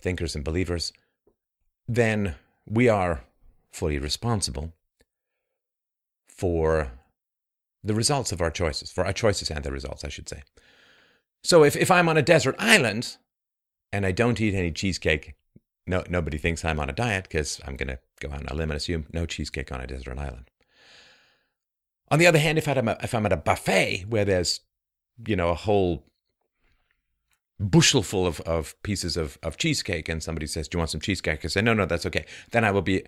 thinkers 0.00 0.34
and 0.34 0.42
believers, 0.42 0.94
then 1.86 2.36
we 2.64 2.88
are 2.88 3.24
fully 3.70 3.98
responsible 3.98 4.72
for 6.26 6.90
the 7.84 7.94
results 7.94 8.32
of 8.32 8.40
our 8.40 8.50
choices, 8.50 8.90
for 8.90 9.04
our 9.04 9.12
choices 9.12 9.50
and 9.50 9.64
the 9.64 9.72
results, 9.72 10.02
I 10.02 10.08
should 10.08 10.30
say. 10.30 10.44
So 11.44 11.62
if, 11.62 11.76
if 11.76 11.90
I'm 11.90 12.08
on 12.08 12.16
a 12.16 12.22
desert 12.22 12.56
island 12.58 13.18
and 13.92 14.06
I 14.06 14.12
don't 14.12 14.40
eat 14.40 14.54
any 14.54 14.72
cheesecake, 14.72 15.34
no, 15.86 16.04
nobody 16.08 16.38
thinks 16.38 16.64
I'm 16.64 16.80
on 16.80 16.88
a 16.88 16.94
diet 16.94 17.24
because 17.24 17.60
I'm 17.66 17.76
going 17.76 17.88
to 17.88 17.98
go 18.20 18.30
out 18.30 18.40
on 18.40 18.48
a 18.48 18.54
limb 18.54 18.70
and 18.70 18.76
assume 18.76 19.06
no 19.12 19.26
cheesecake 19.26 19.72
on 19.72 19.80
a 19.80 19.86
desert 19.86 20.18
island. 20.18 20.50
On 22.10 22.18
the 22.18 22.26
other 22.26 22.38
hand, 22.38 22.58
if 22.58 22.66
I'm, 22.66 22.88
a, 22.88 22.96
if 23.02 23.14
I'm 23.14 23.26
at 23.26 23.32
a 23.32 23.36
buffet 23.36 24.06
where 24.08 24.24
there's, 24.24 24.60
you 25.26 25.36
know, 25.36 25.50
a 25.50 25.54
whole 25.54 26.06
bushel 27.60 28.02
full 28.02 28.26
of, 28.26 28.40
of 28.42 28.80
pieces 28.82 29.16
of, 29.16 29.38
of 29.42 29.56
cheesecake 29.56 30.08
and 30.08 30.22
somebody 30.22 30.46
says, 30.46 30.68
Do 30.68 30.76
you 30.76 30.80
want 30.80 30.90
some 30.90 31.00
cheesecake? 31.00 31.44
I 31.44 31.48
say, 31.48 31.60
No, 31.60 31.74
no, 31.74 31.86
that's 31.86 32.06
okay. 32.06 32.24
Then 32.50 32.64
I 32.64 32.70
will 32.70 32.82
be 32.82 33.04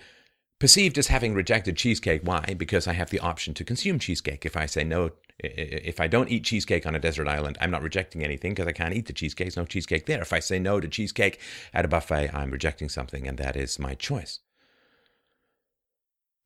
perceived 0.59 0.99
as 0.99 1.07
having 1.07 1.35
rejected 1.35 1.77
cheesecake. 1.77 2.21
Why? 2.23 2.55
Because 2.57 2.87
I 2.87 2.93
have 2.93 3.11
the 3.11 3.21
option 3.21 3.55
to 3.55 3.65
consume 3.65 3.99
cheesecake. 3.99 4.45
If 4.45 4.57
I 4.57 4.67
say 4.67 4.85
no, 4.85 5.13
if 5.39 6.01
I 6.01 6.07
don't 6.07 6.31
eat 6.31 6.45
cheesecake 6.45 6.87
on 6.87 6.95
a 6.95 7.01
desert 7.01 7.29
island, 7.29 7.57
I'm 7.61 7.71
not 7.71 7.83
rejecting 7.83 8.23
anything 8.23 8.53
because 8.53 8.69
I 8.69 8.73
can't 8.73 8.95
eat 8.95 9.07
the 9.07 9.13
cheesecake. 9.13 9.47
There's 9.47 9.57
no 9.57 9.65
cheesecake 9.65 10.07
there. 10.07 10.21
If 10.21 10.33
I 10.33 10.39
say 10.39 10.59
no 10.59 10.79
to 10.79 10.89
cheesecake 10.89 11.41
at 11.73 11.87
a 11.87 11.89
buffet, 11.89 12.31
I'm 12.35 12.51
rejecting 12.51 12.91
something, 12.91 13.27
and 13.27 13.39
that 13.39 13.57
is 13.57 13.79
my 13.79 13.95
choice. 13.95 14.41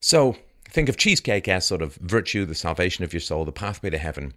So 0.04 0.36
think 0.68 0.90
of 0.90 0.98
cheesecake 0.98 1.48
as 1.48 1.64
sort 1.64 1.80
of 1.80 1.94
virtue, 1.94 2.44
the 2.44 2.54
salvation 2.54 3.04
of 3.04 3.14
your 3.14 3.20
soul, 3.20 3.46
the 3.46 3.52
pathway 3.52 3.88
to 3.88 3.96
heaven. 3.96 4.34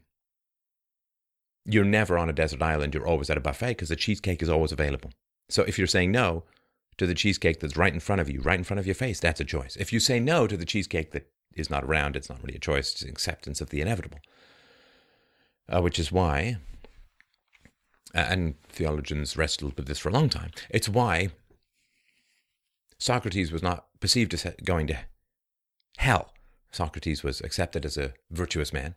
You're 1.65 1.83
never 1.83 2.17
on 2.17 2.29
a 2.29 2.33
desert 2.33 2.61
island. 2.61 2.93
You're 2.93 3.05
always 3.05 3.29
at 3.29 3.35
a 3.35 3.41
buffet 3.41 3.71
because 3.71 3.89
the 3.89 3.97
cheesecake 3.97 4.41
is 4.41 4.47
always 4.47 4.71
available. 4.71 5.11
So 5.49 5.63
if 5.63 5.77
you're 5.77 5.85
saying 5.85 6.13
no, 6.13 6.45
to 6.97 7.05
the 7.05 7.13
cheesecake 7.13 7.59
that's 7.59 7.75
right 7.75 7.93
in 7.93 7.99
front 7.99 8.21
of 8.21 8.29
you, 8.29 8.39
right 8.39 8.57
in 8.57 8.63
front 8.63 8.79
of 8.79 8.85
your 8.85 8.95
face, 8.95 9.19
that's 9.19 9.41
a 9.41 9.43
choice. 9.43 9.75
If 9.75 9.91
you 9.91 9.99
say 9.99 10.21
no 10.21 10.47
to 10.47 10.55
the 10.55 10.63
cheesecake 10.63 11.11
that 11.11 11.29
is 11.53 11.69
not 11.69 11.83
around, 11.83 12.15
it's 12.15 12.29
not 12.29 12.41
really 12.41 12.55
a 12.55 12.59
choice, 12.59 12.93
it's 12.93 13.01
acceptance 13.01 13.59
of 13.59 13.69
the 13.69 13.81
inevitable. 13.81 14.19
Uh, 15.67 15.81
which 15.81 15.99
is 15.99 16.13
why, 16.13 16.59
and 18.13 18.55
theologians 18.69 19.35
wrestled 19.35 19.75
with 19.75 19.87
this 19.87 19.99
for 19.99 20.07
a 20.07 20.13
long 20.13 20.29
time, 20.29 20.51
it's 20.69 20.87
why 20.87 21.27
Socrates 22.99 23.51
was 23.51 23.61
not 23.61 23.87
perceived 23.99 24.33
as 24.33 24.47
going 24.63 24.87
to 24.87 24.99
hell. 25.97 26.33
Socrates 26.71 27.23
was 27.23 27.41
accepted 27.41 27.85
as 27.85 27.97
a 27.97 28.13
virtuous 28.31 28.73
man, 28.73 28.95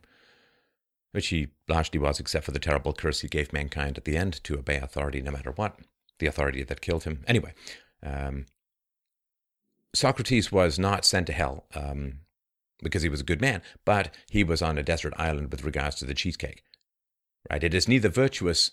which 1.11 1.27
he 1.27 1.49
largely 1.67 1.99
was, 1.99 2.19
except 2.19 2.45
for 2.45 2.51
the 2.51 2.59
terrible 2.59 2.93
curse 2.93 3.21
he 3.21 3.27
gave 3.27 3.53
mankind 3.53 3.97
at 3.97 4.05
the 4.05 4.17
end 4.17 4.43
to 4.43 4.57
obey 4.57 4.77
authority 4.77 5.21
no 5.21 5.31
matter 5.31 5.51
what, 5.51 5.77
the 6.19 6.27
authority 6.27 6.63
that 6.63 6.81
killed 6.81 7.03
him. 7.03 7.23
Anyway, 7.27 7.53
um, 8.03 8.45
Socrates 9.93 10.51
was 10.51 10.79
not 10.79 11.05
sent 11.05 11.27
to 11.27 11.33
hell 11.33 11.65
um, 11.75 12.19
because 12.81 13.03
he 13.03 13.09
was 13.09 13.21
a 13.21 13.25
good 13.25 13.41
man, 13.41 13.61
but 13.85 14.13
he 14.29 14.43
was 14.43 14.61
on 14.61 14.77
a 14.77 14.83
desert 14.83 15.13
island 15.17 15.51
with 15.51 15.63
regards 15.63 15.95
to 15.97 16.05
the 16.05 16.13
cheesecake. 16.13 16.63
Right? 17.49 17.63
It 17.63 17.73
is 17.73 17.87
neither 17.87 18.09
virtuous 18.09 18.71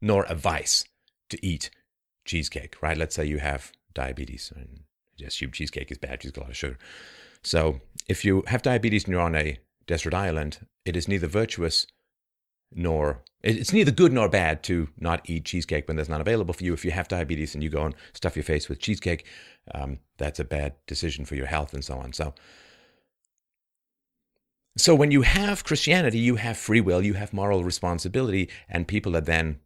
nor 0.00 0.24
a 0.24 0.34
vice 0.34 0.84
to 1.30 1.44
eat 1.44 1.70
cheesecake. 2.24 2.76
Right? 2.80 2.96
Let's 2.96 3.14
say 3.14 3.26
you 3.26 3.38
have 3.38 3.72
diabetes. 3.92 4.52
And 4.54 4.84
assume 5.26 5.50
cheesecake 5.50 5.90
is 5.90 5.98
bad. 5.98 6.24
It's 6.24 6.30
got 6.30 6.42
a 6.42 6.44
lot 6.44 6.50
of 6.50 6.56
sugar. 6.56 6.78
So 7.44 7.80
if 8.08 8.24
you 8.24 8.42
have 8.46 8.62
diabetes 8.62 9.04
and 9.04 9.12
you're 9.12 9.20
on 9.20 9.34
a 9.34 9.58
desert 9.86 10.14
island, 10.14 10.66
it 10.84 10.96
is 10.96 11.08
neither 11.08 11.26
virtuous 11.26 11.86
nor 12.72 13.22
it's 13.44 13.74
neither 13.74 13.90
good 13.90 14.10
nor 14.10 14.28
bad 14.28 14.62
to 14.64 14.88
not 14.98 15.28
eat 15.28 15.44
cheesecake 15.44 15.86
when 15.86 15.96
there's 15.96 16.08
none 16.08 16.22
available 16.22 16.54
for 16.54 16.64
you. 16.64 16.72
If 16.72 16.82
you 16.82 16.92
have 16.92 17.08
diabetes 17.08 17.54
and 17.54 17.62
you 17.62 17.68
go 17.68 17.84
and 17.84 17.94
stuff 18.14 18.36
your 18.36 18.42
face 18.42 18.70
with 18.70 18.78
cheesecake, 18.78 19.26
um, 19.74 19.98
that's 20.16 20.40
a 20.40 20.44
bad 20.44 20.72
decision 20.86 21.26
for 21.26 21.34
your 21.34 21.46
health 21.46 21.74
and 21.74 21.84
so 21.84 21.98
on. 21.98 22.14
So, 22.14 22.32
so 24.78 24.94
when 24.94 25.10
you 25.10 25.22
have 25.22 25.62
Christianity, 25.62 26.18
you 26.18 26.36
have 26.36 26.56
free 26.56 26.80
will, 26.80 27.02
you 27.02 27.14
have 27.14 27.34
moral 27.34 27.64
responsibility, 27.64 28.48
and 28.66 28.88
people 28.88 29.14
are 29.14 29.20
then 29.20 29.60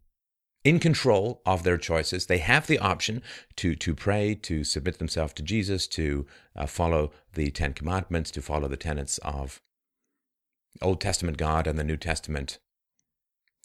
in 0.69 0.79
control 0.79 1.41
of 1.47 1.63
their 1.63 1.79
choices. 1.79 2.27
They 2.27 2.39
have 2.39 2.67
the 2.67 2.79
option 2.79 3.23
to 3.57 3.75
to 3.75 3.95
pray, 3.95 4.35
to 4.35 4.65
submit 4.65 4.99
themselves 4.99 5.33
to 5.35 5.43
Jesus, 5.43 5.87
to 5.89 6.27
uh, 6.55 6.67
follow 6.67 7.11
the 7.33 7.51
Ten 7.51 7.73
Commandments, 7.73 8.31
to 8.33 8.43
follow 8.43 8.69
the 8.69 8.77
tenets 8.77 9.17
of 9.19 9.63
Old 10.83 11.01
Testament 11.01 11.39
God 11.39 11.67
and 11.67 11.79
the 11.79 11.85
New 11.85 11.97
Testament 11.97 12.59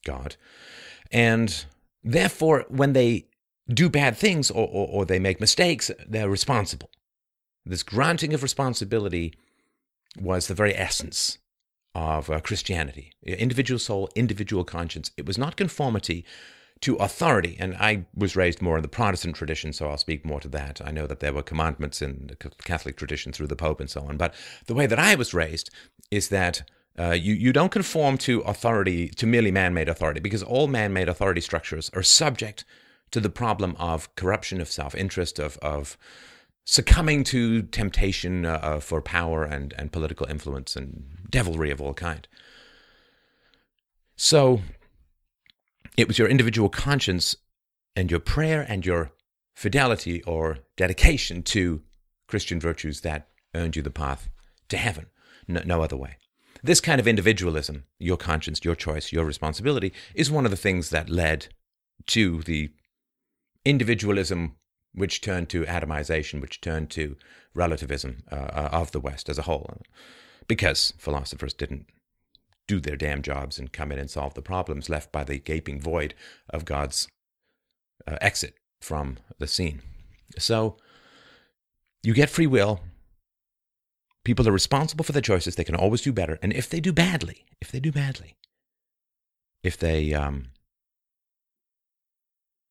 God. 0.06 0.38
And 1.12 1.66
therefore, 2.04 2.66
when 2.70 2.94
they 2.94 3.28
do 3.68 3.90
bad 3.90 4.16
things 4.16 4.50
or, 4.50 4.66
or, 4.68 4.88
or, 4.88 5.06
they 5.06 5.20
make 5.20 5.42
mistakes, 5.42 5.92
they're 6.08 6.30
responsible. 6.30 6.90
This 7.66 7.84
granting 7.84 8.34
of 8.34 8.44
responsibility 8.44 9.34
was 10.18 10.48
the 10.48 10.54
very 10.54 10.76
essence 10.76 11.38
of 11.96 12.30
uh, 12.30 12.40
Christianity 12.40 13.12
individual 13.24 13.80
soul, 13.80 14.10
individual 14.16 14.64
conscience. 14.64 15.12
It 15.18 15.26
was 15.26 15.38
not 15.38 15.58
conformity 15.58 16.26
to 16.84 16.96
authority. 16.96 17.56
And 17.60 17.76
I 17.76 18.06
was 18.16 18.36
raised 18.36 18.62
more 18.62 18.78
in 18.78 18.82
the 18.82 18.88
Protestant 18.88 19.36
tradition, 19.36 19.74
so 19.74 19.90
I'll 19.90 19.98
speak 19.98 20.26
more 20.26 20.40
to 20.42 20.50
that. 20.50 20.82
I 20.84 20.92
know 20.92 21.08
that 21.08 21.20
there 21.20 21.34
were 21.34 21.42
commandments 21.42 22.02
in 22.02 22.28
the 22.28 22.36
Catholic 22.64 22.98
tradition 22.98 23.32
through 23.32 23.48
the 23.48 23.56
Pope 23.56 23.80
and 23.80 23.90
so 23.90 24.02
on. 24.02 24.18
But 24.18 24.34
the 24.68 24.74
way 24.74 24.86
that 24.86 25.00
I 25.00 25.16
was 25.16 25.34
raised 25.34 25.70
is 26.12 26.30
that 26.30 26.64
uh, 27.00 27.12
you, 27.12 27.34
you 27.34 27.54
don't 27.54 27.72
conform 27.72 28.18
to 28.20 28.42
authority, 28.42 29.08
to 29.10 29.26
merely 29.26 29.52
man 29.52 29.74
made 29.74 29.90
authority, 29.90 30.20
because 30.20 30.44
all 30.44 30.68
man 30.68 30.94
made 30.94 31.10
authority 31.10 31.42
structures 31.42 31.90
are 31.94 32.04
subject 32.04 32.66
to 33.12 33.20
the 33.20 33.30
problem 33.30 33.76
of 33.80 34.14
corruption, 34.16 34.60
of 34.60 34.70
self 34.70 34.94
interest, 34.94 35.40
of, 35.40 35.58
of 35.58 35.98
succumbing 36.66 37.24
to 37.24 37.64
temptation 37.64 38.46
uh, 38.46 38.60
uh, 38.62 38.80
for 38.80 39.02
power 39.02 39.44
and, 39.44 39.74
and 39.78 39.92
political 39.92 40.28
influence 40.30 40.76
and 40.76 41.04
devilry 41.30 41.72
of 41.72 41.82
all 41.82 41.94
kind. 41.94 42.28
So 44.16 44.62
it 45.98 46.08
was 46.08 46.18
your 46.18 46.28
individual 46.28 46.70
conscience 46.70 47.36
and 47.96 48.10
your 48.10 48.20
prayer 48.20 48.66
and 48.68 48.86
your 48.86 49.12
fidelity 49.56 50.24
or 50.24 50.60
dedication 50.76 51.44
to 51.44 51.82
Christian 52.28 52.60
virtues 52.60 53.02
that 53.02 53.28
earned 53.54 53.76
you 53.76 53.82
the 53.82 53.92
path 53.92 54.30
to 54.70 54.78
heaven. 54.78 55.08
No, 55.48 55.62
no 55.66 55.82
other 55.82 55.98
way. 55.98 56.18
This 56.64 56.82
kind 56.82 57.00
of 57.00 57.08
individualism, 57.08 57.84
your 58.00 58.18
conscience, 58.18 58.64
your 58.64 58.76
choice, 58.76 59.12
your 59.12 59.26
responsibility, 59.26 59.92
is 60.16 60.32
one 60.32 60.46
of 60.46 60.52
the 60.52 60.58
things 60.58 60.90
that 60.92 61.10
led 61.10 61.48
to 62.08 62.42
the 62.44 62.72
individualism 63.66 64.56
which 64.94 65.22
turned 65.22 65.50
to 65.50 65.64
atomization, 65.66 66.40
which 66.40 66.62
turned 66.62 66.90
to 66.92 67.18
relativism 67.54 68.24
uh, 68.32 68.36
uh, 68.36 68.70
of 68.72 68.92
the 68.92 69.00
West 69.00 69.28
as 69.28 69.38
a 69.38 69.44
whole. 69.44 69.82
Because 70.48 70.94
philosophers 70.98 71.54
didn't 71.54 71.88
do 72.68 72.80
their 72.80 72.96
damn 72.96 73.22
jobs 73.22 73.60
and 73.60 73.74
come 73.74 73.92
in 73.92 74.00
and 74.00 74.10
solve 74.10 74.34
the 74.34 74.42
problems 74.42 74.90
left 74.90 75.12
by 75.12 75.24
the 75.24 75.40
gaping 75.40 75.82
void 75.82 76.14
of 76.50 76.66
God's 76.66 77.08
uh, 78.08 78.18
exit 78.22 78.56
from 78.82 79.18
the 79.38 79.48
scene. 79.48 79.82
So 80.38 80.78
you 82.02 82.14
get 82.14 82.30
free 82.30 82.48
will, 82.48 82.82
People 84.24 84.48
are 84.48 84.54
responsible 84.54 85.04
for 85.04 85.12
their 85.12 85.22
choices. 85.22 85.56
They 85.56 85.66
can 85.66 85.76
always 85.76 86.02
do 86.02 86.14
better. 86.14 86.40
And 86.42 86.54
if 86.54 86.70
they 86.70 86.80
do 86.80 86.94
badly, 86.94 87.46
if 87.60 87.72
they 87.72 87.80
do 87.80 87.92
badly, 87.92 88.38
if 89.64 89.78
they 89.78 90.14
um, 90.14 90.48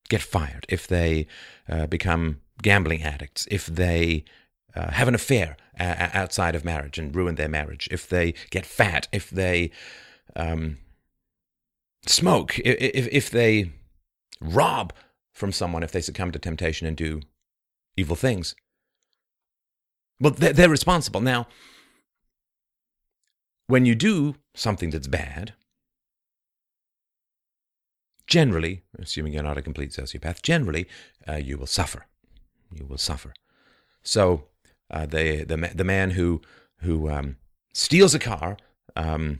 get 0.09 0.21
fired, 0.21 0.65
if 0.67 0.87
they 0.87 1.27
uh, 1.69 1.85
become 1.85 2.41
gambling 2.61 3.03
addicts, 3.03 3.47
if 3.51 3.67
they 3.67 4.23
uh, 4.75 4.91
have 4.91 5.07
an 5.07 5.15
affair 5.15 5.57
uh, 5.79 6.09
outside 6.13 6.55
of 6.55 6.63
marriage 6.65 6.97
and 6.99 7.15
ruin 7.15 7.35
their 7.35 7.49
marriage, 7.49 7.87
if 7.91 8.07
they 8.07 8.33
get 8.49 8.65
fat, 8.65 9.07
if 9.11 9.29
they 9.29 9.71
um, 10.35 10.77
smoke, 12.05 12.59
if, 12.59 13.07
if 13.11 13.29
they 13.29 13.71
rob 14.39 14.93
from 15.31 15.51
someone, 15.51 15.83
if 15.83 15.91
they 15.91 16.01
succumb 16.01 16.31
to 16.31 16.39
temptation 16.39 16.87
and 16.87 16.97
do 16.97 17.21
evil 17.97 18.15
things, 18.15 18.55
Well, 20.19 20.33
they're, 20.33 20.53
they're 20.53 20.69
responsible. 20.69 21.21
Now, 21.21 21.47
when 23.67 23.85
you 23.85 23.95
do 23.95 24.35
something 24.53 24.91
that's 24.91 25.07
bad, 25.07 25.53
generally, 28.27 28.83
assuming 28.99 29.33
you're 29.33 29.43
not 29.43 29.57
a 29.57 29.61
complete 29.61 29.91
sociopath, 29.91 30.41
generally 30.41 30.87
uh, 31.27 31.35
you 31.35 31.57
will 31.57 31.67
suffer. 31.67 32.05
You 32.71 32.85
will 32.85 32.97
suffer. 32.97 33.33
So 34.03 34.45
uh, 34.93 35.05
the 35.05 35.43
the 35.43 35.71
the 35.75 35.83
man 35.83 36.11
who 36.11 36.41
who 36.77 37.09
um, 37.09 37.35
steals 37.73 38.13
a 38.13 38.19
car 38.19 38.57
um, 38.95 39.39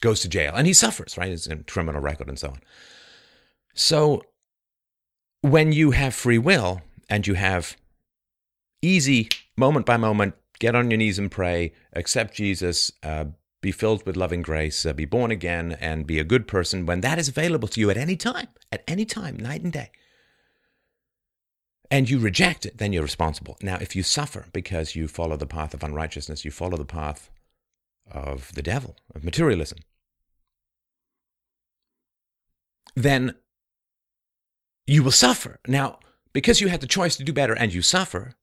goes 0.00 0.20
to 0.20 0.28
jail 0.28 0.52
and 0.54 0.66
he 0.66 0.72
suffers. 0.72 1.16
Right, 1.16 1.30
his 1.30 1.48
criminal 1.66 2.00
record 2.00 2.28
and 2.28 2.38
so 2.38 2.48
on. 2.50 2.60
So 3.74 4.22
when 5.40 5.72
you 5.72 5.90
have 5.92 6.14
free 6.14 6.38
will 6.38 6.82
and 7.08 7.26
you 7.26 7.34
have 7.34 7.76
easy 8.82 9.28
moment 9.56 9.86
by 9.86 9.96
moment, 9.96 10.34
get 10.58 10.74
on 10.74 10.90
your 10.90 10.98
knees 10.98 11.18
and 11.18 11.30
pray, 11.30 11.72
accept 11.92 12.34
Jesus, 12.34 12.92
uh, 13.02 13.26
be 13.62 13.72
filled 13.72 14.04
with 14.06 14.16
loving 14.16 14.42
grace, 14.42 14.84
uh, 14.84 14.92
be 14.92 15.04
born 15.04 15.30
again, 15.30 15.76
and 15.80 16.06
be 16.06 16.18
a 16.18 16.24
good 16.24 16.46
person 16.46 16.86
when 16.86 17.00
that 17.00 17.18
is 17.18 17.28
available 17.28 17.68
to 17.68 17.80
you 17.80 17.90
at 17.90 17.96
any 17.96 18.16
time, 18.16 18.48
at 18.70 18.84
any 18.86 19.04
time, 19.04 19.36
night 19.36 19.62
and 19.62 19.72
day. 19.72 19.90
And 21.90 22.10
you 22.10 22.18
reject 22.18 22.66
it, 22.66 22.78
then 22.78 22.92
you're 22.92 23.02
responsible. 23.02 23.56
Now, 23.62 23.76
if 23.80 23.94
you 23.94 24.02
suffer 24.02 24.46
because 24.52 24.96
you 24.96 25.06
follow 25.06 25.36
the 25.36 25.46
path 25.46 25.72
of 25.72 25.84
unrighteousness, 25.84 26.44
you 26.44 26.50
follow 26.50 26.76
the 26.76 26.84
path 26.84 27.30
of 28.10 28.52
the 28.54 28.62
devil, 28.62 28.96
of 29.14 29.24
materialism, 29.24 29.78
then 32.94 33.34
you 34.86 35.02
will 35.02 35.12
suffer. 35.12 35.58
Now, 35.66 36.00
because 36.32 36.60
you 36.60 36.68
had 36.68 36.80
the 36.80 36.86
choice 36.86 37.16
to 37.16 37.24
do 37.24 37.32
better 37.32 37.54
and 37.54 37.72
you 37.72 37.82
suffer, 37.82 38.34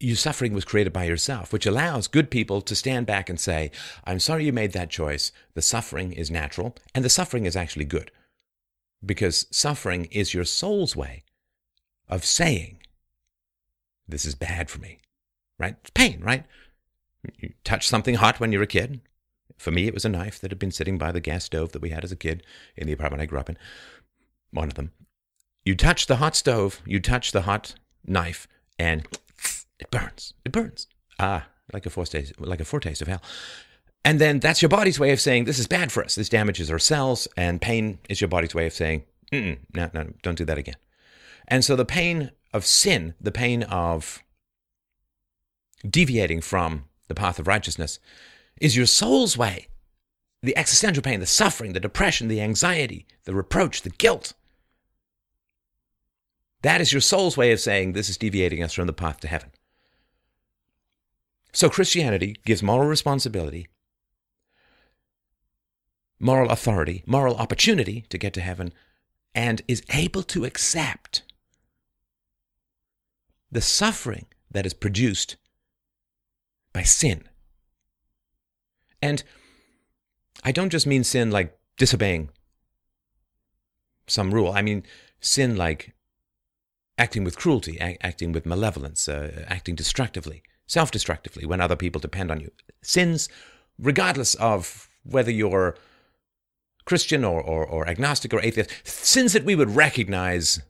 your 0.00 0.16
suffering 0.16 0.52
was 0.52 0.64
created 0.64 0.92
by 0.92 1.04
yourself, 1.04 1.52
which 1.52 1.66
allows 1.66 2.08
good 2.08 2.30
people 2.30 2.60
to 2.60 2.74
stand 2.74 3.06
back 3.06 3.30
and 3.30 3.38
say, 3.38 3.70
I'm 4.04 4.18
sorry 4.18 4.44
you 4.44 4.52
made 4.52 4.72
that 4.72 4.90
choice. 4.90 5.30
The 5.54 5.62
suffering 5.62 6.12
is 6.12 6.30
natural, 6.30 6.74
and 6.94 7.04
the 7.04 7.08
suffering 7.08 7.46
is 7.46 7.56
actually 7.56 7.84
good. 7.84 8.10
Because 9.04 9.46
suffering 9.50 10.06
is 10.06 10.34
your 10.34 10.44
soul's 10.44 10.94
way 10.94 11.24
of 12.08 12.24
saying, 12.24 12.78
This 14.06 14.24
is 14.24 14.34
bad 14.34 14.70
for 14.70 14.80
me, 14.80 15.00
right? 15.58 15.76
It's 15.80 15.90
pain, 15.90 16.20
right? 16.22 16.44
You 17.38 17.52
touch 17.64 17.86
something 17.86 18.16
hot 18.16 18.40
when 18.40 18.52
you're 18.52 18.62
a 18.62 18.66
kid. 18.66 19.00
For 19.56 19.70
me, 19.70 19.86
it 19.86 19.94
was 19.94 20.04
a 20.04 20.08
knife 20.08 20.40
that 20.40 20.50
had 20.50 20.58
been 20.58 20.72
sitting 20.72 20.98
by 20.98 21.12
the 21.12 21.20
gas 21.20 21.44
stove 21.44 21.72
that 21.72 21.82
we 21.82 21.90
had 21.90 22.04
as 22.04 22.12
a 22.12 22.16
kid 22.16 22.44
in 22.76 22.86
the 22.86 22.92
apartment 22.92 23.22
I 23.22 23.26
grew 23.26 23.38
up 23.38 23.48
in. 23.48 23.56
One 24.50 24.68
of 24.68 24.74
them. 24.74 24.92
You 25.64 25.76
touch 25.76 26.06
the 26.06 26.16
hot 26.16 26.34
stove, 26.34 26.80
you 26.84 26.98
touch 26.98 27.30
the 27.30 27.42
hot 27.42 27.76
knife, 28.04 28.48
and 28.78 29.06
it 29.78 29.90
burns. 29.90 30.34
It 30.44 30.52
burns. 30.52 30.88
Ah, 31.18 31.46
like 31.72 31.86
a 31.86 31.90
foretaste, 31.90 32.40
like 32.40 32.60
a 32.60 32.64
foretaste 32.64 33.02
of 33.02 33.08
hell. 33.08 33.22
And 34.04 34.20
then 34.20 34.40
that's 34.40 34.60
your 34.60 34.68
body's 34.68 34.98
way 34.98 35.12
of 35.12 35.20
saying 35.20 35.44
this 35.44 35.58
is 35.58 35.68
bad 35.68 35.92
for 35.92 36.04
us. 36.04 36.16
This 36.16 36.28
damages 36.28 36.70
our 36.70 36.78
cells, 36.78 37.28
and 37.36 37.60
pain 37.60 37.98
is 38.08 38.20
your 38.20 38.28
body's 38.28 38.54
way 38.54 38.66
of 38.66 38.72
saying, 38.72 39.04
no, 39.30 39.56
no, 39.74 40.12
don't 40.22 40.38
do 40.38 40.44
that 40.44 40.58
again. 40.58 40.76
And 41.48 41.64
so 41.64 41.76
the 41.76 41.84
pain 41.84 42.32
of 42.52 42.66
sin, 42.66 43.14
the 43.20 43.32
pain 43.32 43.62
of 43.62 44.22
deviating 45.88 46.40
from 46.40 46.84
the 47.08 47.14
path 47.14 47.38
of 47.38 47.46
righteousness, 47.46 47.98
is 48.60 48.76
your 48.76 48.86
soul's 48.86 49.36
way. 49.36 49.68
The 50.42 50.56
existential 50.56 51.02
pain, 51.02 51.20
the 51.20 51.26
suffering, 51.26 51.72
the 51.72 51.80
depression, 51.80 52.26
the 52.26 52.40
anxiety, 52.40 53.06
the 53.24 53.34
reproach, 53.34 53.82
the 53.82 53.90
guilt. 53.90 54.32
That 56.62 56.80
is 56.80 56.92
your 56.92 57.00
soul's 57.00 57.36
way 57.36 57.52
of 57.52 57.60
saying 57.60 57.92
this 57.92 58.08
is 58.08 58.16
deviating 58.16 58.62
us 58.62 58.72
from 58.72 58.88
the 58.88 58.92
path 58.92 59.20
to 59.20 59.28
heaven. 59.28 59.50
So 61.52 61.70
Christianity 61.70 62.36
gives 62.44 62.62
moral 62.62 62.88
responsibility, 62.88 63.68
moral 66.22 66.50
authority, 66.50 67.02
moral 67.04 67.36
opportunity 67.36 68.06
to 68.08 68.16
get 68.16 68.32
to 68.32 68.40
heaven, 68.40 68.72
and 69.34 69.60
is 69.66 69.82
able 69.90 70.22
to 70.22 70.44
accept 70.44 71.24
the 73.50 73.60
suffering 73.60 74.26
that 74.50 74.64
is 74.64 74.72
produced 74.72 75.36
by 76.72 76.82
sin. 76.82 77.24
And 79.02 79.24
I 80.44 80.52
don't 80.52 80.70
just 80.70 80.86
mean 80.86 81.02
sin 81.02 81.30
like 81.30 81.58
disobeying 81.76 82.30
some 84.06 84.32
rule. 84.32 84.52
I 84.52 84.62
mean 84.62 84.84
sin 85.20 85.56
like 85.56 85.92
acting 86.96 87.24
with 87.24 87.36
cruelty, 87.36 87.80
acting 87.80 88.30
with 88.30 88.46
malevolence, 88.46 89.08
uh, 89.08 89.44
acting 89.48 89.74
destructively, 89.74 90.42
self 90.66 90.92
destructively 90.92 91.44
when 91.44 91.60
other 91.60 91.76
people 91.76 92.00
depend 92.00 92.30
on 92.30 92.38
you. 92.38 92.52
Sins, 92.80 93.28
regardless 93.76 94.34
of 94.36 94.88
whether 95.02 95.30
you're 95.30 95.76
Christian 96.84 97.24
or, 97.24 97.40
or, 97.40 97.64
or 97.64 97.88
agnostic 97.88 98.34
or 98.34 98.40
atheist, 98.40 98.70
sins 98.84 99.32
that 99.32 99.44
we 99.44 99.54
would 99.54 99.70
recognize 99.70 100.60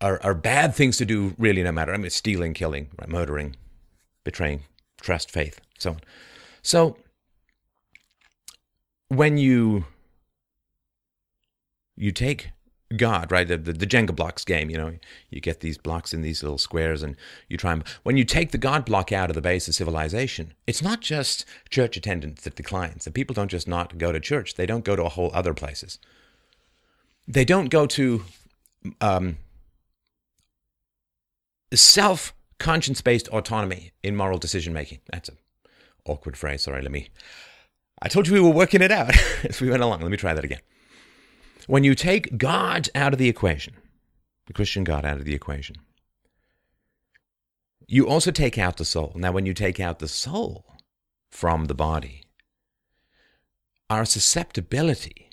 are, 0.00 0.20
are 0.22 0.34
bad 0.34 0.74
things 0.74 0.96
to 0.98 1.04
do, 1.04 1.34
really, 1.38 1.62
no 1.62 1.72
matter. 1.72 1.92
I 1.92 1.96
mean, 1.96 2.10
stealing, 2.10 2.54
killing, 2.54 2.88
murdering, 3.06 3.56
betraying 4.24 4.62
trust, 5.00 5.30
faith, 5.30 5.60
so 5.78 5.90
on. 5.90 6.00
So, 6.62 6.96
when 9.08 9.38
you 9.38 9.84
you 11.96 12.12
take 12.12 12.50
God, 12.96 13.30
right? 13.30 13.46
The, 13.46 13.56
the, 13.56 13.72
the, 13.72 13.86
Jenga 13.86 14.14
blocks 14.14 14.44
game, 14.44 14.68
you 14.68 14.76
know, 14.76 14.96
you 15.30 15.40
get 15.40 15.60
these 15.60 15.78
blocks 15.78 16.12
in 16.12 16.22
these 16.22 16.42
little 16.42 16.58
squares 16.58 17.04
and 17.04 17.14
you 17.48 17.56
try 17.56 17.72
and, 17.72 17.84
when 18.02 18.16
you 18.16 18.24
take 18.24 18.50
the 18.50 18.58
God 18.58 18.84
block 18.84 19.12
out 19.12 19.30
of 19.30 19.36
the 19.36 19.40
base 19.40 19.68
of 19.68 19.76
civilization, 19.76 20.54
it's 20.66 20.82
not 20.82 21.00
just 21.00 21.44
church 21.70 21.96
attendance 21.96 22.42
that 22.42 22.56
declines. 22.56 23.04
The 23.04 23.12
people 23.12 23.32
don't 23.32 23.50
just 23.50 23.68
not 23.68 23.96
go 23.96 24.10
to 24.10 24.18
church, 24.18 24.54
they 24.54 24.66
don't 24.66 24.84
go 24.84 24.96
to 24.96 25.04
a 25.04 25.08
whole 25.08 25.30
other 25.32 25.54
places. 25.54 26.00
They 27.28 27.44
don't 27.44 27.68
go 27.68 27.86
to 27.86 28.24
um, 29.00 29.36
self 31.72 32.34
conscience 32.58 33.00
based 33.00 33.28
autonomy 33.28 33.92
in 34.02 34.16
moral 34.16 34.38
decision 34.38 34.72
making. 34.72 34.98
That's 35.12 35.28
an 35.28 35.38
awkward 36.06 36.36
phrase. 36.36 36.62
Sorry, 36.62 36.82
let 36.82 36.90
me. 36.90 37.08
I 38.02 38.08
told 38.08 38.26
you 38.26 38.34
we 38.34 38.40
were 38.40 38.50
working 38.50 38.82
it 38.82 38.90
out 38.90 39.14
as 39.44 39.60
we 39.60 39.70
went 39.70 39.82
along. 39.82 40.00
Let 40.00 40.10
me 40.10 40.16
try 40.16 40.34
that 40.34 40.44
again. 40.44 40.60
When 41.70 41.84
you 41.84 41.94
take 41.94 42.36
God 42.36 42.88
out 42.96 43.12
of 43.12 43.20
the 43.20 43.28
equation, 43.28 43.74
the 44.48 44.52
Christian 44.52 44.82
God 44.82 45.04
out 45.04 45.18
of 45.18 45.24
the 45.24 45.36
equation, 45.36 45.76
you 47.86 48.08
also 48.08 48.32
take 48.32 48.58
out 48.58 48.76
the 48.76 48.84
soul. 48.84 49.12
Now, 49.14 49.30
when 49.30 49.46
you 49.46 49.54
take 49.54 49.78
out 49.78 50.00
the 50.00 50.08
soul 50.08 50.64
from 51.30 51.66
the 51.66 51.74
body, 51.76 52.24
our 53.88 54.04
susceptibility 54.04 55.30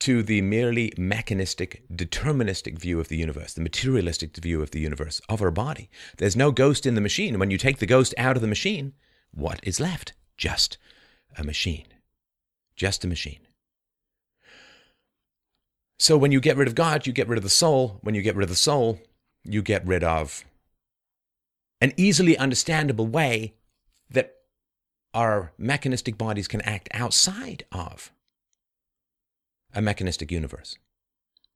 to 0.00 0.22
the 0.22 0.42
merely 0.42 0.92
mechanistic, 0.98 1.82
deterministic 1.90 2.78
view 2.78 3.00
of 3.00 3.08
the 3.08 3.16
universe, 3.16 3.54
the 3.54 3.62
materialistic 3.62 4.36
view 4.36 4.60
of 4.60 4.72
the 4.72 4.80
universe, 4.80 5.22
of 5.26 5.40
our 5.40 5.50
body. 5.50 5.88
There's 6.18 6.36
no 6.36 6.52
ghost 6.52 6.84
in 6.84 6.94
the 6.94 7.00
machine. 7.00 7.38
When 7.38 7.50
you 7.50 7.56
take 7.56 7.78
the 7.78 7.86
ghost 7.86 8.14
out 8.18 8.36
of 8.36 8.42
the 8.42 8.48
machine, 8.48 8.92
what 9.32 9.58
is 9.62 9.80
left? 9.80 10.12
Just 10.36 10.76
a 11.38 11.44
machine. 11.44 11.86
Just 12.76 13.06
a 13.06 13.08
machine. 13.08 13.43
So 15.98 16.16
when 16.16 16.32
you 16.32 16.40
get 16.40 16.56
rid 16.56 16.68
of 16.68 16.74
God, 16.74 17.06
you 17.06 17.12
get 17.12 17.28
rid 17.28 17.38
of 17.38 17.44
the 17.44 17.50
soul. 17.50 17.98
When 18.02 18.14
you 18.14 18.22
get 18.22 18.36
rid 18.36 18.42
of 18.42 18.48
the 18.48 18.56
soul, 18.56 19.00
you 19.44 19.62
get 19.62 19.86
rid 19.86 20.02
of 20.02 20.44
an 21.80 21.92
easily 21.96 22.36
understandable 22.36 23.06
way 23.06 23.54
that 24.10 24.34
our 25.12 25.52
mechanistic 25.58 26.18
bodies 26.18 26.48
can 26.48 26.60
act 26.62 26.88
outside 26.92 27.64
of 27.70 28.10
a 29.72 29.82
mechanistic 29.82 30.32
universe. 30.32 30.76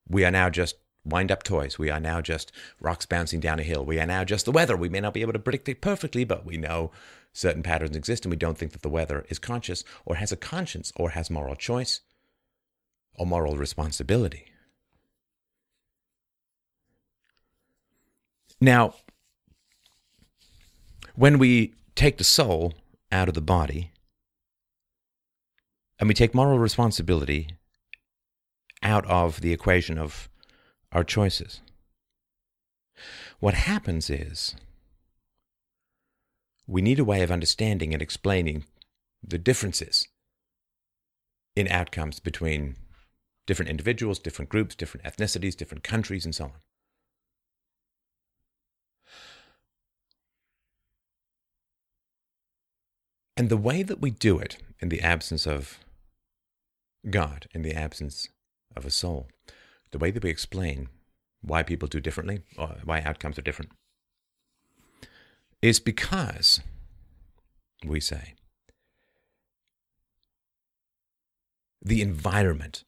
We 0.09 0.25
are 0.25 0.31
now 0.31 0.51
just 0.51 0.77
wind 1.05 1.33
up 1.33 1.43
toys. 1.43 1.79
We 1.79 1.91
are 1.91 2.01
now 2.01 2.21
just 2.21 2.53
rocks 2.81 3.07
bouncing 3.07 3.41
down 3.41 3.59
a 3.59 3.63
hill. 3.63 3.85
We 3.85 3.99
are 3.99 4.07
now 4.07 4.25
just 4.25 4.45
the 4.45 4.53
weather. 4.53 4.77
We 4.77 4.89
may 4.89 5.01
not 5.01 5.15
be 5.15 5.23
able 5.23 5.33
to 5.33 5.39
predict 5.39 5.69
it 5.69 5.81
perfectly, 5.81 6.25
but 6.25 6.45
we 6.45 6.57
know 6.57 6.91
certain 7.33 7.63
patterns 7.63 7.97
exist 7.97 8.25
and 8.25 8.31
we 8.31 8.37
don't 8.37 8.59
think 8.59 8.73
that 8.73 8.83
the 8.83 8.89
weather 8.89 9.25
is 9.29 9.39
conscious 9.39 9.85
or 10.05 10.17
has 10.17 10.33
a 10.33 10.37
conscience 10.37 10.93
or 10.97 11.11
has 11.11 11.31
moral 11.31 11.57
choice 11.57 12.01
or 13.19 13.27
moral 13.27 13.57
responsibility. 13.57 14.47
Now, 18.61 18.95
when 21.15 21.39
we 21.39 21.75
take 21.95 22.19
the 22.19 22.25
soul 22.25 22.75
out 23.13 23.29
of 23.29 23.35
the 23.35 23.41
body 23.41 23.91
and 25.99 26.09
we 26.09 26.15
take 26.15 26.35
moral 26.35 26.59
responsibility 26.59 27.57
out 28.83 29.05
of 29.07 29.41
the 29.41 29.53
equation 29.53 29.99
of 29.99 30.29
our 30.93 31.05
choices, 31.05 31.61
what 33.41 33.55
happens 33.55 34.11
is 34.11 34.55
we 36.67 36.83
need 36.83 36.99
a 36.99 37.05
way 37.05 37.23
of 37.23 37.31
understanding 37.31 37.93
and 37.93 38.03
explaining 38.03 38.65
the 39.23 39.39
differences 39.39 40.07
in 41.57 41.67
outcomes 41.69 42.21
between 42.21 42.77
different 43.49 43.71
individuals, 43.71 44.19
different 44.19 44.51
groups, 44.51 44.75
different 44.75 45.07
ethnicities, 45.07 45.57
different 45.57 45.83
countries, 45.83 46.27
and 46.27 46.35
so 46.35 46.45
on. 46.45 46.53
And 53.39 53.49
the 53.49 53.57
way 53.57 53.83
that 53.83 54.03
we 54.03 54.11
do 54.11 54.39
it 54.39 54.59
in 54.81 54.91
the 54.91 55.01
absence 55.01 55.47
of 55.47 55.79
God, 57.09 57.47
in 57.55 57.63
the 57.63 57.73
absence 57.73 58.29
of 58.77 58.85
a 58.85 58.91
soul, 58.91 59.29
the 59.93 59.99
way 59.99 60.11
that 60.11 60.23
we 60.23 60.29
explain 60.29 60.89
why 61.41 61.63
people 61.63 61.89
do 61.89 62.01
differently, 62.01 62.43
or 62.59 62.77
why 62.85 63.01
outcomes 63.01 63.39
are 63.39 63.43
different, 63.43 63.71
is 65.63 65.81
because, 65.81 66.61
we 67.83 67.99
say, 67.99 68.35
the 71.81 72.03
environment 72.03 72.85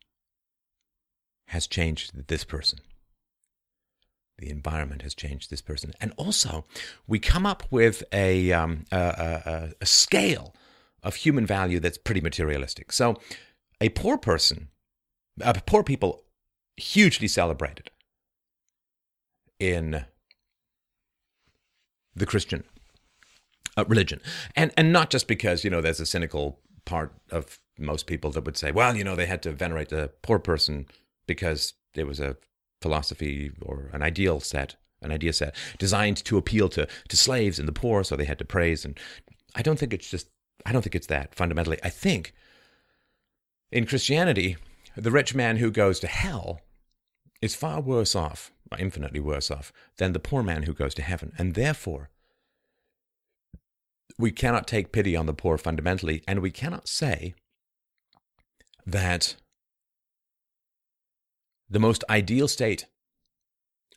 has 1.50 1.66
changed 1.66 2.28
this 2.28 2.44
person. 2.44 2.78
The 4.38 4.50
environment 4.50 5.02
has 5.02 5.14
changed 5.14 5.50
this 5.50 5.60
person. 5.60 5.92
And 6.00 6.12
also, 6.16 6.64
we 7.08 7.18
come 7.18 7.44
up 7.44 7.64
with 7.70 8.04
a, 8.12 8.52
um, 8.52 8.84
a, 8.92 8.96
a, 8.96 9.70
a 9.80 9.86
scale 9.86 10.54
of 11.02 11.16
human 11.16 11.44
value 11.44 11.80
that's 11.80 11.98
pretty 11.98 12.20
materialistic. 12.20 12.92
So, 12.92 13.18
a 13.80 13.88
poor 13.88 14.16
person, 14.16 14.68
uh, 15.42 15.54
poor 15.66 15.82
people, 15.82 16.22
hugely 16.76 17.26
celebrated 17.26 17.90
in 19.58 20.04
the 22.14 22.26
Christian 22.26 22.62
uh, 23.76 23.84
religion, 23.88 24.20
and 24.54 24.70
and 24.76 24.92
not 24.92 25.10
just 25.10 25.26
because 25.26 25.64
you 25.64 25.70
know 25.70 25.80
there's 25.80 26.00
a 26.00 26.06
cynical 26.06 26.60
part 26.84 27.12
of 27.30 27.58
most 27.78 28.06
people 28.06 28.30
that 28.30 28.44
would 28.44 28.56
say, 28.56 28.70
well, 28.70 28.96
you 28.96 29.04
know, 29.04 29.16
they 29.16 29.26
had 29.26 29.42
to 29.42 29.52
venerate 29.52 29.88
the 29.88 30.10
poor 30.22 30.38
person 30.38 30.86
because 31.34 31.74
it 31.94 32.08
was 32.08 32.18
a 32.18 32.36
philosophy 32.82 33.52
or 33.62 33.88
an 33.92 34.02
ideal 34.02 34.40
set, 34.40 34.74
an 35.00 35.12
idea 35.12 35.32
set 35.32 35.54
designed 35.78 36.16
to 36.24 36.36
appeal 36.36 36.68
to 36.68 36.88
to 37.08 37.16
slaves 37.16 37.60
and 37.60 37.68
the 37.68 37.80
poor, 37.82 38.02
so 38.02 38.16
they 38.16 38.24
had 38.24 38.40
to 38.40 38.44
praise. 38.44 38.84
And 38.84 38.98
I 39.54 39.62
don't 39.62 39.78
think 39.78 39.92
it's 39.94 40.10
just, 40.10 40.28
I 40.66 40.72
don't 40.72 40.82
think 40.82 40.96
it's 40.96 41.06
that 41.06 41.36
fundamentally. 41.36 41.78
I 41.84 41.88
think 41.88 42.34
in 43.70 43.86
Christianity, 43.86 44.56
the 44.96 45.12
rich 45.12 45.32
man 45.36 45.58
who 45.58 45.70
goes 45.70 46.00
to 46.00 46.08
hell 46.08 46.62
is 47.40 47.54
far 47.54 47.80
worse 47.80 48.16
off, 48.16 48.50
infinitely 48.76 49.20
worse 49.20 49.52
off, 49.52 49.72
than 49.98 50.12
the 50.12 50.18
poor 50.18 50.42
man 50.42 50.64
who 50.64 50.74
goes 50.74 50.94
to 50.94 51.02
heaven, 51.02 51.32
and 51.38 51.54
therefore 51.54 52.10
we 54.18 54.32
cannot 54.32 54.66
take 54.66 54.90
pity 54.90 55.14
on 55.14 55.26
the 55.26 55.40
poor 55.42 55.56
fundamentally, 55.56 56.24
and 56.26 56.40
we 56.40 56.50
cannot 56.50 56.88
say 56.88 57.34
that 58.84 59.36
the 61.70 61.78
most 61.78 62.02
ideal 62.11 62.48
state 62.48 62.87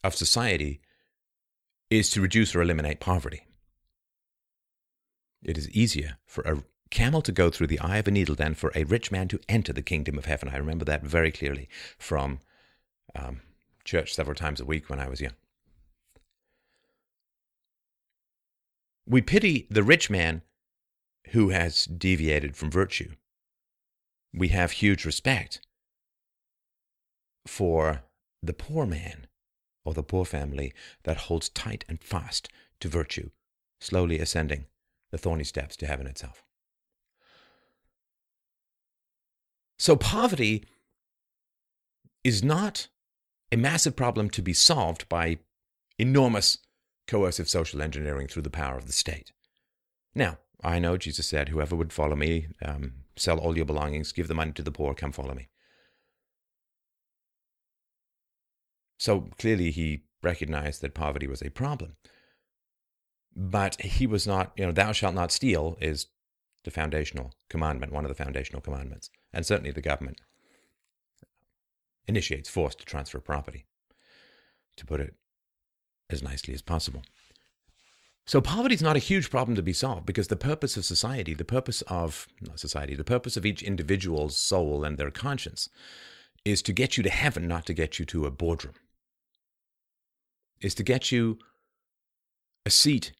of 0.04 0.16
society 0.16 0.80
is 1.90 2.10
to 2.12 2.22
reduce 2.22 2.56
or 2.56 2.62
eliminate 2.62 3.00
poverty. 3.00 3.48
It 5.44 5.58
is 5.58 5.70
easier 5.72 6.18
for 6.26 6.44
a 6.44 6.64
camel 6.90 7.22
to 7.24 7.32
go 7.32 7.50
through 7.50 7.68
the 7.68 7.80
eye 7.80 7.98
of 7.98 8.08
a 8.08 8.12
needle 8.12 8.36
than 8.36 8.54
for 8.54 8.72
a 8.76 8.84
rich 8.84 9.12
man 9.12 9.28
to 9.30 9.40
enter 9.50 9.74
the 9.74 9.82
kingdom 9.82 10.18
of 10.18 10.26
heaven. 10.26 10.50
I 10.50 10.58
remember 10.58 10.86
that 10.86 11.04
very 11.04 11.32
clearly 11.32 11.68
from 11.98 12.40
um, 13.16 13.42
church 13.84 14.14
several 14.14 14.36
times 14.36 14.62
a 14.62 14.66
week 14.66 14.90
when 14.90 15.00
I 15.00 15.10
was 15.10 15.20
young. 15.20 15.34
We 19.06 19.22
pity 19.22 19.68
the 19.70 19.84
rich 19.84 20.10
man 20.10 20.44
who 21.30 21.50
has 21.50 21.86
deviated 21.86 22.56
from 22.56 22.72
virtue. 22.72 23.12
We 24.34 24.50
have 24.50 24.72
huge 24.72 25.04
respect 25.06 25.60
for 27.46 28.04
the 28.42 28.54
poor 28.54 28.86
man 28.86 29.28
or 29.86 29.94
the 29.94 30.04
poor 30.04 30.26
family 30.26 30.74
that 31.04 31.18
holds 31.18 31.50
tight 31.50 31.84
and 31.88 32.02
fast 32.02 32.50
to 32.80 32.88
virtue, 32.88 33.30
slowly 33.80 34.20
ascending 34.20 34.66
the 35.12 35.18
thorny 35.18 35.44
steps 35.44 35.76
to 35.78 35.88
heaven 35.88 36.08
itself. 36.08 36.44
So, 39.78 39.96
poverty 39.96 40.66
is 42.24 42.44
not 42.44 42.88
a 43.52 43.58
massive 43.58 43.96
problem 43.96 44.30
to 44.32 44.42
be 44.42 44.54
solved 44.54 45.10
by 45.10 45.40
enormous 46.00 46.60
coercive 47.08 47.50
social 47.50 47.82
engineering 47.82 48.28
through 48.28 48.44
the 48.44 48.50
power 48.50 48.78
of 48.78 48.88
the 48.88 48.94
state. 48.94 49.32
Now, 50.16 50.38
I 50.64 50.80
know 50.80 50.98
Jesus 50.98 51.28
said, 51.28 51.50
Whoever 51.50 51.76
would 51.76 51.92
follow 51.92 52.16
me, 52.16 52.48
um, 52.64 52.94
sell 53.18 53.40
all 53.40 53.58
your 53.58 53.66
belongings, 53.66 54.12
give 54.12 54.28
the 54.28 54.34
money 54.34 54.54
to 54.54 54.62
the 54.62 54.72
poor, 54.72 54.94
come 54.94 55.12
follow 55.12 55.34
me. 55.34 55.50
So 58.98 59.30
clearly 59.38 59.72
he 59.72 60.04
recognized 60.22 60.82
that 60.82 60.94
poverty 60.94 61.28
was 61.28 61.42
a 61.42 61.50
problem. 61.50 61.96
But 63.36 63.82
he 63.82 64.08
was 64.08 64.28
not, 64.28 64.52
you 64.56 64.66
know, 64.66 64.72
thou 64.72 64.92
shalt 64.92 65.16
not 65.16 65.32
steal 65.32 65.78
is 65.82 66.08
the 66.64 66.72
foundational 66.72 67.34
commandment, 67.50 67.92
one 67.92 68.06
of 68.06 68.10
the 68.10 68.24
foundational 68.24 68.62
commandments. 68.62 69.10
And 69.34 69.46
certainly 69.46 69.72
the 69.72 69.82
government 69.82 70.22
initiates 72.08 72.50
force 72.50 72.76
to 72.76 72.86
transfer 72.86 73.20
property, 73.20 73.66
to 74.78 74.86
put 74.86 75.00
it 75.00 75.16
as 76.10 76.22
nicely 76.22 76.54
as 76.54 76.62
possible. 76.62 77.02
So 78.26 78.40
poverty 78.40 78.76
is 78.76 78.82
not 78.82 78.96
a 78.96 79.00
huge 79.00 79.30
problem 79.30 79.56
to 79.56 79.62
be 79.62 79.74
solved 79.74 80.06
because 80.06 80.30
the 80.30 80.38
purpose 80.38 80.78
of 80.78 80.86
society, 80.86 81.34
the 81.34 81.44
purpose 81.44 81.82
of 81.84 82.28
not 82.40 82.60
society, 82.60 82.96
the 82.96 83.04
purpose 83.04 83.36
of 83.36 83.46
each 83.46 83.62
individual's 83.62 84.38
soul 84.38 84.86
and 84.86 84.98
their 84.98 85.12
conscience 85.12 85.68
is 86.46 86.62
to 86.62 86.74
get 86.74 86.96
you 86.96 87.04
to 87.04 87.10
heaven, 87.10 87.48
not 87.48 87.66
to 87.66 87.74
get 87.74 88.00
you 88.00 88.06
to 88.06 88.26
a 88.26 88.32
boardroom. 88.32 88.76
Is 90.64 90.74
to 90.76 90.84
get 90.84 91.12
you 91.12 91.38
a 92.66 92.70
seat 92.70 93.12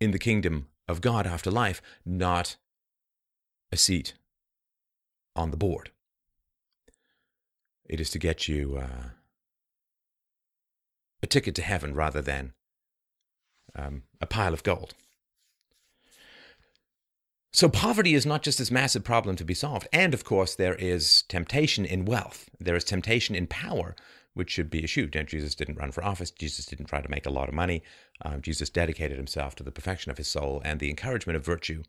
in 0.00 0.12
the 0.12 0.18
kingdom 0.18 0.68
of 0.88 1.00
God 1.00 1.26
after 1.26 1.50
life, 1.50 1.82
not 2.04 2.56
a 3.72 3.76
seat 3.76 4.14
on 5.34 5.50
the 5.50 5.56
board. 5.56 5.90
It 7.88 8.00
is 8.00 8.10
to 8.10 8.18
get 8.18 8.48
you 8.48 8.78
uh, 8.80 9.08
a 11.22 11.26
ticket 11.26 11.54
to 11.56 11.62
heaven 11.62 11.94
rather 11.94 12.22
than 12.22 12.52
um, 13.74 14.02
a 14.20 14.26
pile 14.26 14.54
of 14.54 14.62
gold. 14.62 14.94
So, 17.52 17.68
poverty 17.68 18.14
is 18.14 18.26
not 18.26 18.42
just 18.42 18.58
this 18.58 18.70
massive 18.70 19.02
problem 19.02 19.34
to 19.36 19.44
be 19.44 19.54
solved. 19.54 19.88
And 19.92 20.12
of 20.12 20.24
course, 20.24 20.54
there 20.54 20.74
is 20.74 21.22
temptation 21.22 21.84
in 21.84 22.04
wealth, 22.04 22.50
there 22.60 22.76
is 22.76 22.84
temptation 22.84 23.34
in 23.34 23.46
power, 23.46 23.96
which 24.36 24.50
should 24.50 24.68
be 24.68 24.84
eschewed. 24.84 25.16
And 25.16 25.26
Jesus 25.26 25.54
didn't 25.54 25.78
run 25.78 25.92
for 25.92 26.04
office, 26.04 26.30
Jesus 26.30 26.66
didn't 26.66 26.86
try 26.86 27.00
to 27.00 27.08
make 27.08 27.24
a 27.24 27.30
lot 27.30 27.48
of 27.48 27.54
money. 27.54 27.82
Um, 28.20 28.42
Jesus 28.42 28.68
dedicated 28.68 29.16
himself 29.16 29.54
to 29.56 29.62
the 29.62 29.72
perfection 29.72 30.12
of 30.12 30.18
his 30.18 30.28
soul 30.28 30.60
and 30.62 30.78
the 30.78 30.90
encouragement 30.90 31.38
of 31.38 31.44
virtue 31.44 31.82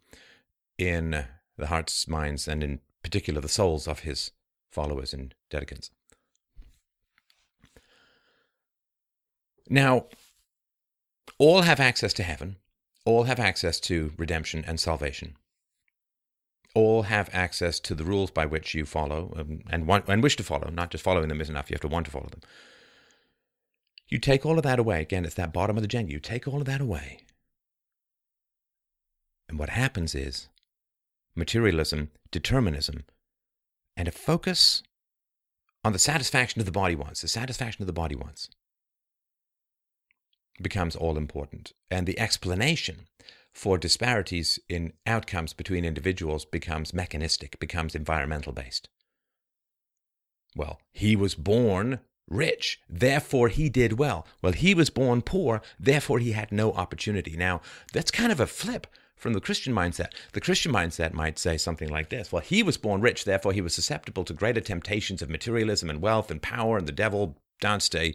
in 0.77 1.25
the 1.57 1.67
hearts, 1.67 2.07
minds, 2.07 2.47
and 2.47 2.63
in 2.63 2.79
particular 3.03 3.41
the 3.41 3.49
souls 3.49 3.85
of 3.85 3.99
his 3.99 4.31
followers 4.69 5.13
and 5.13 5.35
dedicants. 5.51 5.89
Now, 9.69 10.05
all 11.37 11.63
have 11.63 11.81
access 11.81 12.13
to 12.13 12.23
heaven, 12.23 12.55
all 13.03 13.23
have 13.23 13.41
access 13.41 13.81
to 13.81 14.13
redemption 14.17 14.63
and 14.65 14.79
salvation. 14.79 15.35
All 16.75 17.03
have 17.03 17.29
access 17.33 17.79
to 17.81 17.95
the 17.95 18.03
rules 18.03 18.29
by 18.29 18.45
which 18.45 18.73
you 18.73 18.85
follow 18.85 19.33
um, 19.37 19.61
and, 19.69 19.87
want, 19.87 20.07
and 20.07 20.21
wish 20.21 20.35
to 20.35 20.43
follow. 20.43 20.69
Not 20.69 20.91
just 20.91 21.03
following 21.03 21.29
them 21.29 21.41
is 21.41 21.49
enough, 21.49 21.69
you 21.69 21.75
have 21.75 21.81
to 21.81 21.87
want 21.87 22.05
to 22.05 22.11
follow 22.11 22.27
them. 22.29 22.41
You 24.07 24.19
take 24.19 24.45
all 24.45 24.57
of 24.57 24.63
that 24.63 24.79
away. 24.79 25.01
Again, 25.01 25.25
it's 25.25 25.35
that 25.35 25.53
bottom 25.53 25.75
of 25.77 25.81
the 25.81 25.89
Jenga. 25.89 26.11
You 26.11 26.19
take 26.19 26.47
all 26.47 26.59
of 26.59 26.65
that 26.65 26.81
away. 26.81 27.21
And 29.49 29.57
what 29.57 29.69
happens 29.69 30.13
is 30.13 30.49
materialism, 31.35 32.11
determinism, 32.31 33.03
and 33.95 34.07
a 34.07 34.11
focus 34.11 34.83
on 35.83 35.93
the 35.93 35.99
satisfaction 35.99 36.59
of 36.59 36.65
the 36.65 36.71
body 36.71 36.95
wants, 36.95 37.21
the 37.21 37.27
satisfaction 37.27 37.81
of 37.81 37.87
the 37.87 37.93
body 37.93 38.15
wants 38.15 38.49
becomes 40.61 40.95
all 40.95 41.17
important. 41.17 41.73
And 41.89 42.05
the 42.07 42.19
explanation 42.19 43.07
for 43.57 43.79
disparities 43.79 44.59
in 44.69 44.93
outcomes 45.07 45.51
between 45.51 45.83
individuals 45.83 46.45
becomes 46.45 46.93
mechanistic, 46.93 47.59
becomes 47.59 47.95
environmental 47.95 48.53
based. 48.53 48.87
Well, 50.55 50.79
he 50.91 51.15
was 51.15 51.33
born 51.33 51.99
rich, 52.29 52.79
therefore 52.87 53.49
he 53.49 53.67
did 53.67 53.93
well. 53.93 54.27
Well, 54.43 54.53
he 54.53 54.75
was 54.75 54.91
born 54.91 55.23
poor, 55.23 55.63
therefore 55.79 56.19
he 56.19 56.33
had 56.33 56.51
no 56.51 56.71
opportunity. 56.73 57.35
Now, 57.35 57.61
that's 57.93 58.11
kind 58.11 58.31
of 58.31 58.39
a 58.39 58.45
flip 58.45 58.85
from 59.15 59.33
the 59.33 59.41
Christian 59.41 59.73
mindset. 59.73 60.11
The 60.33 60.41
Christian 60.41 60.71
mindset 60.71 61.13
might 61.13 61.39
say 61.39 61.57
something 61.57 61.89
like 61.89 62.09
this 62.09 62.31
Well, 62.31 62.43
he 62.43 62.61
was 62.61 62.77
born 62.77 63.01
rich, 63.01 63.25
therefore 63.25 63.53
he 63.53 63.61
was 63.61 63.73
susceptible 63.73 64.23
to 64.25 64.33
greater 64.33 64.61
temptations 64.61 65.23
of 65.23 65.31
materialism 65.31 65.89
and 65.89 65.99
wealth 65.99 66.29
and 66.29 66.43
power, 66.43 66.77
and 66.77 66.87
the 66.87 66.91
devil 66.91 67.39
danced 67.59 67.95
a 67.95 68.13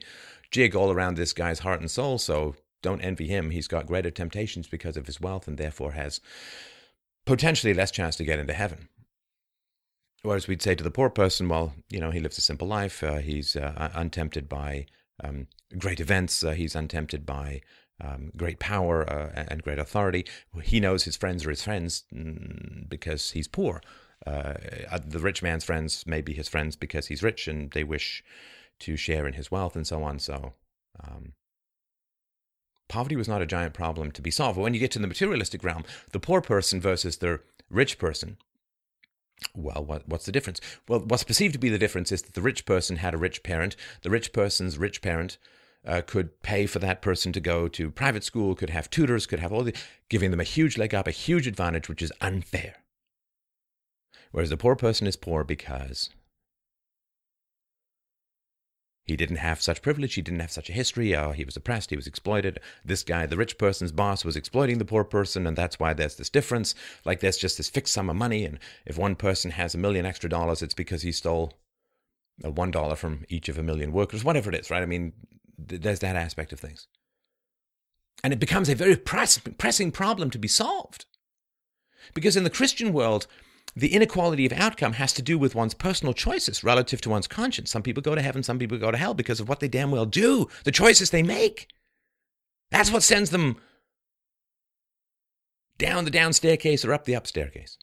jig 0.53 0.77
all 0.77 0.93
around 0.93 1.17
this 1.17 1.33
guy's 1.33 1.59
heart 1.59 1.81
and 1.81 1.91
soul. 1.91 2.19
So 2.19 2.55
don't 2.83 3.01
envy 3.01 3.29
him. 3.29 3.51
He's 3.51 3.69
got 3.69 3.87
greater 3.87 4.11
temptations 4.11 4.67
because 4.67 4.97
of 4.97 5.07
his 5.07 5.21
wealth 5.21 5.49
and 5.49 5.57
therefore 5.57 5.93
has 5.93 6.21
potentially 7.25 7.75
less 7.75 7.91
chance 7.91 8.17
to 8.17 8.25
get 8.25 8.39
into 8.39 8.53
heaven. 8.53 8.89
Whereas 10.23 10.47
we'd 10.47 10.63
say 10.63 10.75
to 10.75 10.85
the 10.85 10.91
poor 10.91 11.11
person, 11.11 11.49
well, 11.49 11.75
you 11.89 12.01
know, 12.01 12.11
he 12.11 12.21
lives 12.21 12.39
a 12.39 12.43
simple 12.43 12.69
life. 12.69 13.03
Uh, 13.03 13.17
he's 13.17 13.57
uh, 13.57 13.91
untempted 13.95 14.49
by 14.49 14.87
um, 15.23 15.49
great 15.79 16.01
events. 16.01 16.45
Uh, 16.45 16.53
he's 16.53 16.77
untempted 16.77 17.27
by 17.27 17.61
um, 18.01 18.31
great 18.37 18.59
power 18.59 19.09
uh, 19.09 19.45
and 19.49 19.63
great 19.63 19.79
authority. 19.79 20.25
He 20.63 20.81
knows 20.81 21.05
his 21.05 21.17
friends 21.17 21.45
are 21.45 21.51
his 21.51 21.65
friends 21.65 22.05
mm, 22.15 22.89
because 22.89 23.33
he's 23.33 23.49
poor. 23.49 23.81
Uh, 24.25 24.55
the 25.05 25.19
rich 25.19 25.43
man's 25.43 25.65
friends 25.65 26.07
may 26.07 26.21
be 26.21 26.33
his 26.33 26.49
friends 26.49 26.77
because 26.77 27.09
he's 27.09 27.23
rich 27.23 27.49
and 27.49 27.73
they 27.73 27.83
wish 27.83 28.23
to 28.81 28.97
share 28.97 29.27
in 29.27 29.35
his 29.35 29.51
wealth 29.51 29.75
and 29.75 29.87
so 29.87 30.03
on. 30.05 30.21
So, 30.21 30.53
um, 31.03 31.33
poverty 32.93 33.17
was 33.17 33.29
not 33.29 33.41
a 33.41 33.47
giant 33.47 33.73
problem 33.73 34.13
to 34.13 34.23
be 34.23 34.31
solved. 34.31 34.57
But 34.57 34.63
when 34.63 34.75
you 34.75 34.81
get 34.81 34.91
to 34.93 34.99
the 34.99 35.07
materialistic 35.07 35.65
realm, 35.65 35.85
the 36.13 36.21
poor 36.21 36.43
person 36.43 36.79
versus 36.79 37.17
the 37.17 37.41
rich 37.71 37.99
person, 37.99 38.37
well, 39.55 39.83
what, 39.83 40.07
what's 40.07 40.27
the 40.27 40.33
difference? 40.33 40.61
Well, 40.87 41.01
what's 41.01 41.25
perceived 41.25 41.55
to 41.55 41.59
be 41.59 41.71
the 41.71 41.79
difference 41.79 42.13
is 42.13 42.23
that 42.23 42.35
the 42.35 42.43
rich 42.43 42.67
person 42.67 42.97
had 42.97 43.15
a 43.15 43.19
rich 43.19 43.43
parent. 43.43 43.77
The 44.03 44.11
rich 44.11 44.33
person's 44.35 44.77
rich 44.77 45.01
parent 45.01 45.39
uh, 45.87 46.03
could 46.07 46.43
pay 46.43 46.67
for 46.67 46.81
that 46.81 47.01
person 47.01 47.33
to 47.33 47.41
go 47.41 47.67
to 47.67 47.91
private 47.91 48.25
school, 48.25 48.55
could 48.55 48.71
have 48.71 48.91
tutors, 48.91 49.27
could 49.27 49.41
have 49.41 49.53
all 49.53 49.65
the, 49.65 49.75
giving 50.11 50.31
them 50.31 50.41
a 50.41 50.45
huge 50.45 50.77
leg 50.77 50.95
up, 50.95 51.09
a 51.09 51.13
huge 51.13 51.47
advantage, 51.47 51.89
which 51.89 52.03
is 52.03 52.13
unfair. 52.21 52.77
Whereas 54.33 54.51
the 54.51 54.57
poor 54.57 54.77
person 54.77 55.07
is 55.07 55.17
poor 55.17 55.45
because 55.45 56.11
he 59.05 59.17
didn't 59.17 59.37
have 59.37 59.61
such 59.61 59.83
privilege, 59.83 60.15
he 60.15 60.23
didn't 60.23 60.41
have 60.41 60.53
such 60.53 60.71
a 60.71 60.73
history, 60.73 61.15
uh, 61.15 61.33
he 61.33 61.45
was 61.45 61.57
oppressed, 61.57 61.91
he 61.91 61.97
was 61.97 62.07
exploited. 62.07 62.61
This 62.85 63.03
guy, 63.03 63.27
the 63.27 63.37
rich 63.37 63.59
person's 63.59 63.91
boss, 63.91 64.25
was 64.25 64.37
exploiting 64.37 64.79
the 64.79 64.85
poor 64.85 65.03
person, 65.03 65.47
and 65.47 65.57
that's 65.57 65.81
why 65.81 65.93
there's 65.93 66.17
this 66.17 66.31
difference. 66.31 66.75
Like 67.05 67.21
there's 67.21 67.37
just 67.37 67.57
this 67.57 67.69
fixed 67.69 67.95
sum 67.95 68.09
of 68.09 68.17
money, 68.17 68.45
and 68.45 68.59
if 68.87 68.97
one 68.97 69.17
person 69.17 69.51
has 69.53 69.75
a 69.75 69.79
million 69.79 70.07
extra 70.07 70.31
dollars, 70.31 70.63
it's 70.63 70.75
because 70.75 71.03
he 71.03 71.11
stole 71.13 71.53
a 72.45 72.51
one 72.51 72.71
dollar 72.71 72.95
from 72.95 73.25
each 73.29 73.49
of 73.49 73.59
a 73.59 73.63
million 73.63 73.93
workers, 73.93 74.25
whatever 74.25 74.51
it 74.51 74.61
is, 74.61 74.71
right? 74.71 74.83
I 74.83 74.87
mean, 74.87 75.13
th- 75.69 75.83
there's 75.83 76.01
that 76.01 76.17
aspect 76.17 76.53
of 76.53 76.61
things. 76.61 76.87
And 78.23 78.33
it 78.33 78.39
becomes 78.39 78.69
a 78.69 78.77
very 78.77 78.97
press- 78.97 79.41
pressing 79.59 79.91
problem 79.91 80.31
to 80.31 80.39
be 80.39 80.49
solved. 80.49 81.07
Because 82.15 82.37
in 82.37 82.45
the 82.45 82.51
Christian 82.51 82.93
world, 82.93 83.27
the 83.75 83.95
inequality 83.95 84.45
of 84.45 84.53
outcome 84.53 84.95
has 84.95 85.13
to 85.15 85.23
do 85.23 85.39
with 85.39 85.55
one's 85.55 85.75
personal 85.75 86.13
choices 86.13 86.63
relative 86.63 87.01
to 87.01 87.11
one's 87.11 87.27
conscience. 87.27 87.71
Some 87.71 87.83
people 87.83 88.03
go 88.03 88.15
to 88.15 88.23
heaven, 88.23 88.43
some 88.43 88.59
people 88.59 88.79
go 88.79 88.91
to 88.91 88.99
hell 88.99 89.15
because 89.15 89.41
of 89.41 89.49
what 89.49 89.61
they 89.61 89.69
damn 89.69 89.91
well 89.91 90.07
do, 90.07 90.49
the 90.65 90.73
choices 90.73 91.11
they 91.11 91.23
make. 91.23 91.69
That's 92.71 92.93
what 92.93 93.03
sends 93.03 93.31
them 93.31 93.57
down 95.79 96.05
the 96.05 96.11
down 96.11 96.33
staircase 96.33 96.85
or 96.85 96.93
up 96.93 97.05
the 97.05 97.17
up 97.17 97.27
staircase. 97.27 97.79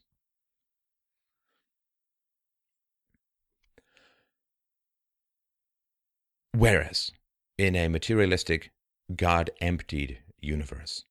Whereas 6.52 7.12
in 7.58 7.74
a 7.74 7.88
materialistic, 7.88 8.70
God 9.14 9.50
emptied 9.60 10.18
universe, 10.40 11.04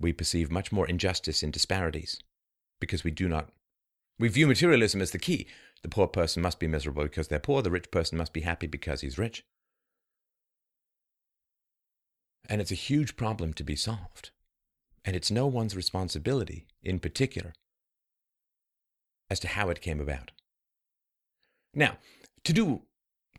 we 0.00 0.12
perceive 0.12 0.50
much 0.50 0.70
more 0.70 0.86
injustice 0.86 1.42
in 1.42 1.50
disparities 1.50 2.20
because 2.80 3.04
we 3.04 3.10
do 3.10 3.28
not 3.28 3.48
we 4.18 4.28
view 4.28 4.46
materialism 4.46 5.00
as 5.00 5.10
the 5.10 5.18
key. 5.18 5.46
The 5.82 5.88
poor 5.88 6.06
person 6.06 6.42
must 6.42 6.58
be 6.58 6.66
miserable 6.66 7.02
because 7.04 7.28
they're 7.28 7.38
poor, 7.38 7.62
the 7.62 7.70
rich 7.70 7.90
person 7.90 8.16
must 8.16 8.32
be 8.32 8.42
happy 8.42 8.66
because 8.66 9.00
he's 9.00 9.18
rich. 9.18 9.44
And 12.48 12.60
it's 12.60 12.70
a 12.70 12.76
huge 12.76 13.16
problem 13.16 13.52
to 13.54 13.64
be 13.64 13.76
solved. 13.76 14.30
And 15.04 15.14
it's 15.14 15.30
no 15.30 15.46
one's 15.46 15.76
responsibility, 15.76 16.66
in 16.82 16.98
particular, 16.98 17.52
as 19.28 19.40
to 19.40 19.48
how 19.48 19.68
it 19.68 19.80
came 19.80 20.00
about. 20.00 20.30
Now, 21.74 21.98
to 22.44 22.52
do 22.52 22.82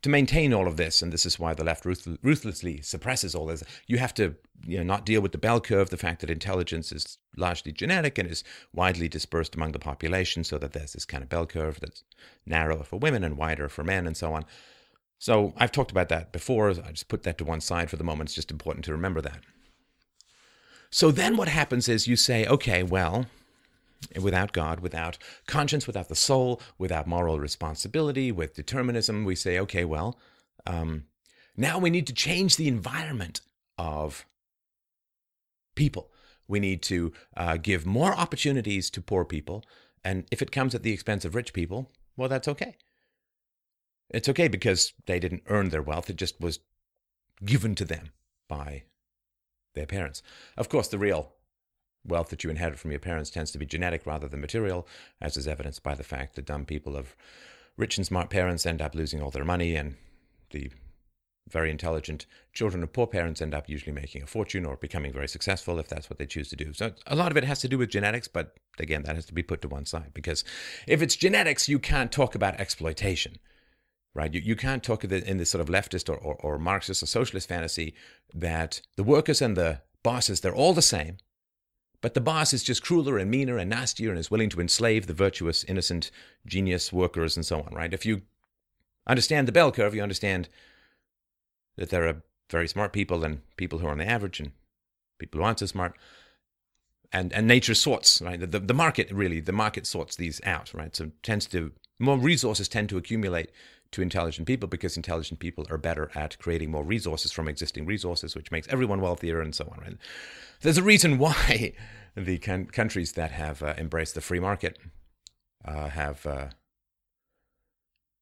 to 0.01 0.09
maintain 0.09 0.53
all 0.53 0.67
of 0.67 0.77
this, 0.77 1.01
and 1.01 1.11
this 1.11 1.25
is 1.25 1.39
why 1.39 1.53
the 1.53 1.63
left 1.63 1.85
ruthlessly 1.85 2.81
suppresses 2.81 3.33
all 3.33 3.47
this, 3.47 3.63
you 3.87 3.97
have 3.97 4.13
to 4.15 4.35
you 4.65 4.77
know, 4.77 4.83
not 4.83 5.05
deal 5.05 5.21
with 5.21 5.31
the 5.31 5.37
bell 5.37 5.59
curve, 5.59 5.89
the 5.89 5.97
fact 5.97 6.21
that 6.21 6.29
intelligence 6.29 6.91
is 6.91 7.17
largely 7.37 7.71
genetic 7.71 8.17
and 8.17 8.29
is 8.29 8.43
widely 8.73 9.07
dispersed 9.07 9.55
among 9.55 9.71
the 9.71 9.79
population, 9.79 10.43
so 10.43 10.57
that 10.57 10.73
there's 10.73 10.93
this 10.93 11.05
kind 11.05 11.23
of 11.23 11.29
bell 11.29 11.45
curve 11.45 11.79
that's 11.79 12.03
narrower 12.45 12.83
for 12.83 12.97
women 12.99 13.23
and 13.23 13.37
wider 13.37 13.67
for 13.67 13.83
men, 13.83 14.05
and 14.05 14.15
so 14.15 14.33
on. 14.33 14.45
So 15.17 15.53
I've 15.57 15.71
talked 15.71 15.91
about 15.91 16.09
that 16.09 16.31
before. 16.31 16.69
I 16.69 16.91
just 16.91 17.07
put 17.07 17.23
that 17.23 17.37
to 17.39 17.45
one 17.45 17.61
side 17.61 17.89
for 17.89 17.95
the 17.95 18.03
moment. 18.03 18.29
It's 18.29 18.35
just 18.35 18.51
important 18.51 18.85
to 18.85 18.91
remember 18.91 19.21
that. 19.21 19.39
So 20.91 21.09
then 21.09 21.35
what 21.35 21.47
happens 21.47 21.89
is 21.89 22.07
you 22.07 22.15
say, 22.15 22.45
okay, 22.45 22.83
well, 22.83 23.25
without 24.21 24.53
God, 24.53 24.79
without 24.79 25.17
conscience, 25.47 25.87
without 25.87 26.09
the 26.09 26.15
soul, 26.15 26.61
without 26.77 27.07
moral 27.07 27.39
responsibility, 27.39 28.31
with 28.31 28.55
determinism, 28.55 29.25
we 29.25 29.35
say, 29.35 29.59
okay, 29.59 29.85
well, 29.85 30.17
um, 30.65 31.05
now 31.57 31.79
we 31.79 31.89
need 31.89 32.07
to 32.07 32.13
change 32.13 32.55
the 32.55 32.67
environment 32.67 33.41
of 33.77 34.25
people. 35.75 36.11
We 36.47 36.59
need 36.59 36.81
to 36.83 37.13
uh, 37.35 37.57
give 37.57 37.85
more 37.85 38.13
opportunities 38.13 38.89
to 38.91 39.01
poor 39.01 39.25
people. 39.25 39.63
And 40.03 40.25
if 40.31 40.41
it 40.41 40.51
comes 40.51 40.75
at 40.75 40.83
the 40.83 40.93
expense 40.93 41.25
of 41.25 41.35
rich 41.35 41.53
people, 41.53 41.91
well, 42.15 42.29
that's 42.29 42.47
okay. 42.47 42.75
It's 44.09 44.29
okay 44.29 44.47
because 44.47 44.93
they 45.07 45.19
didn't 45.19 45.43
earn 45.47 45.69
their 45.69 45.81
wealth, 45.81 46.09
it 46.09 46.15
just 46.15 46.39
was 46.39 46.59
given 47.43 47.75
to 47.75 47.85
them 47.85 48.09
by 48.47 48.83
their 49.73 49.87
parents. 49.87 50.21
Of 50.55 50.69
course, 50.69 50.87
the 50.87 50.99
real 50.99 51.34
wealth 52.05 52.29
that 52.29 52.43
you 52.43 52.49
inherit 52.49 52.79
from 52.79 52.91
your 52.91 52.99
parents 52.99 53.29
tends 53.29 53.51
to 53.51 53.57
be 53.57 53.65
genetic 53.65 54.05
rather 54.05 54.27
than 54.27 54.41
material, 54.41 54.87
as 55.21 55.37
is 55.37 55.47
evidenced 55.47 55.83
by 55.83 55.95
the 55.95 56.03
fact 56.03 56.35
that 56.35 56.45
dumb 56.45 56.65
people 56.65 56.95
of 56.95 57.15
rich 57.77 57.97
and 57.97 58.05
smart 58.05 58.29
parents 58.29 58.65
end 58.65 58.81
up 58.81 58.95
losing 58.95 59.21
all 59.21 59.31
their 59.31 59.45
money, 59.45 59.75
and 59.75 59.95
the 60.51 60.71
very 61.49 61.69
intelligent 61.69 62.25
children 62.53 62.81
of 62.81 62.91
poor 62.91 63.05
parents 63.05 63.41
end 63.41 63.53
up 63.53 63.69
usually 63.69 63.91
making 63.91 64.23
a 64.23 64.27
fortune 64.27 64.65
or 64.65 64.77
becoming 64.77 65.13
very 65.13 65.27
successful 65.27 65.79
if 65.79 65.87
that's 65.87 66.09
what 66.09 66.17
they 66.17 66.25
choose 66.25 66.49
to 66.49 66.55
do. 66.55 66.73
So 66.73 66.93
a 67.05 67.15
lot 67.15 67.31
of 67.31 67.37
it 67.37 67.43
has 67.43 67.59
to 67.61 67.67
do 67.67 67.77
with 67.77 67.89
genetics, 67.89 68.27
but 68.27 68.55
again, 68.79 69.03
that 69.03 69.15
has 69.15 69.25
to 69.27 69.33
be 69.33 69.43
put 69.43 69.61
to 69.61 69.67
one 69.67 69.85
side 69.85 70.11
because 70.13 70.43
if 70.87 71.01
it's 71.01 71.15
genetics, 71.15 71.69
you 71.69 71.77
can't 71.77 72.11
talk 72.11 72.35
about 72.35 72.59
exploitation. 72.59 73.37
Right, 74.15 74.33
you, 74.33 74.39
you 74.39 74.55
can't 74.55 74.81
talk 74.81 75.03
in 75.03 75.37
this 75.37 75.49
sort 75.49 75.61
of 75.61 75.67
leftist 75.67 76.07
or, 76.07 76.15
or, 76.15 76.35
or 76.35 76.57
Marxist 76.57 77.03
or 77.03 77.05
socialist 77.05 77.49
fantasy 77.49 77.93
that 78.33 78.79
the 78.95 79.03
workers 79.03 79.41
and 79.41 79.57
the 79.57 79.81
bosses 80.03 80.39
they're 80.39 80.55
all 80.55 80.73
the 80.73 80.81
same, 80.81 81.17
but 82.05 82.13
the 82.13 82.21
boss 82.21 82.53
is 82.53 82.61
just 82.61 82.83
crueler 82.83 83.17
and 83.17 83.31
meaner 83.31 83.57
and 83.57 83.67
nastier 83.67 84.11
and 84.11 84.19
is 84.19 84.29
willing 84.29 84.47
to 84.51 84.61
enslave 84.61 85.07
the 85.07 85.13
virtuous, 85.15 85.63
innocent, 85.63 86.11
genius 86.45 86.93
workers 86.93 87.35
and 87.35 87.43
so 87.43 87.63
on, 87.63 87.73
right? 87.73 87.95
If 87.95 88.05
you 88.05 88.21
understand 89.07 89.47
the 89.47 89.51
bell 89.51 89.71
curve, 89.71 89.95
you 89.95 90.03
understand 90.03 90.47
that 91.77 91.89
there 91.89 92.07
are 92.07 92.21
very 92.51 92.67
smart 92.67 92.93
people 92.93 93.23
and 93.23 93.41
people 93.57 93.79
who 93.79 93.87
are 93.87 93.91
on 93.91 93.97
the 93.97 94.07
average 94.07 94.39
and 94.39 94.51
people 95.17 95.39
who 95.39 95.45
aren't 95.47 95.57
so 95.57 95.65
smart. 95.65 95.97
And, 97.11 97.33
and 97.33 97.47
nature 97.47 97.73
sorts, 97.73 98.21
right? 98.21 98.39
The, 98.39 98.59
the 98.59 98.75
market 98.75 99.11
really, 99.11 99.39
the 99.39 99.51
market 99.51 99.87
sorts 99.87 100.15
these 100.15 100.39
out, 100.43 100.75
right? 100.75 100.95
So 100.95 101.09
tends 101.23 101.47
to, 101.47 101.71
more 101.97 102.19
resources 102.19 102.67
tend 102.67 102.89
to 102.89 102.97
accumulate 102.97 103.49
to 103.95 104.01
intelligent 104.01 104.45
people 104.45 104.67
because 104.67 104.97
intelligent 104.97 105.39
people 105.39 105.65
are 105.69 105.77
better 105.77 106.11
at 106.15 106.37
creating 106.37 106.69
more 106.69 106.83
resources 106.83 107.31
from 107.31 107.47
existing 107.47 107.85
resources, 107.85 108.35
which 108.35 108.51
makes 108.51 108.67
everyone 108.67 109.01
wealthier 109.01 109.41
and 109.41 109.55
so 109.55 109.67
on. 109.71 109.79
Right? 109.81 109.97
There's 110.61 110.77
a 110.77 110.83
reason 110.83 111.17
why 111.17 111.73
the 112.15 112.37
con- 112.37 112.67
countries 112.67 113.13
that 113.13 113.31
have 113.31 113.63
uh, 113.63 113.73
embraced 113.77 114.13
the 114.13 114.21
free 114.21 114.39
market 114.39 114.77
uh, 115.63 115.89
have, 115.89 116.25
uh, 116.25 116.47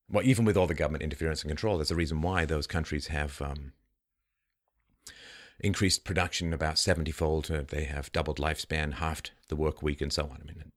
well, 0.10 0.24
even 0.24 0.46
with 0.46 0.56
all 0.56 0.68
the 0.68 0.74
government 0.74 1.04
interference 1.04 1.42
and 1.42 1.50
control, 1.50 1.78
there's 1.78 1.92
a 1.92 1.96
reason 1.96 2.22
why 2.22 2.46
those 2.46 2.68
countries 2.68 3.08
have 3.08 3.42
um, 3.42 3.74
increased 5.60 6.04
production 6.04 6.54
about 6.54 6.78
70 6.78 7.12
fold. 7.12 7.46
They 7.46 7.86
have 7.86 8.12
doubled 8.12 8.38
lifespan, 8.38 8.94
halved 8.94 9.32
the 9.48 9.56
work 9.56 9.82
week, 9.82 10.02
and 10.02 10.14
so 10.14 10.24
on. 10.24 10.44
I 10.44 10.54
mean, 10.54 10.70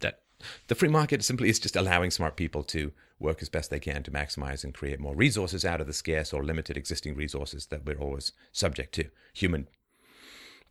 that 0.00 0.22
the 0.66 0.74
free 0.74 0.88
market 0.88 1.22
simply 1.22 1.48
is 1.48 1.60
just 1.60 1.76
allowing 1.76 2.10
smart 2.10 2.36
people 2.36 2.64
to 2.64 2.92
work 3.20 3.42
as 3.42 3.48
best 3.48 3.70
they 3.70 3.78
can 3.78 4.02
to 4.02 4.10
maximize 4.10 4.64
and 4.64 4.74
create 4.74 4.98
more 4.98 5.14
resources 5.14 5.64
out 5.64 5.80
of 5.80 5.86
the 5.86 5.92
scarce 5.92 6.32
or 6.32 6.42
limited 6.42 6.76
existing 6.76 7.14
resources 7.14 7.66
that 7.66 7.84
we're 7.84 8.00
always 8.00 8.32
subject 8.50 8.94
to. 8.94 9.04
Human 9.34 9.68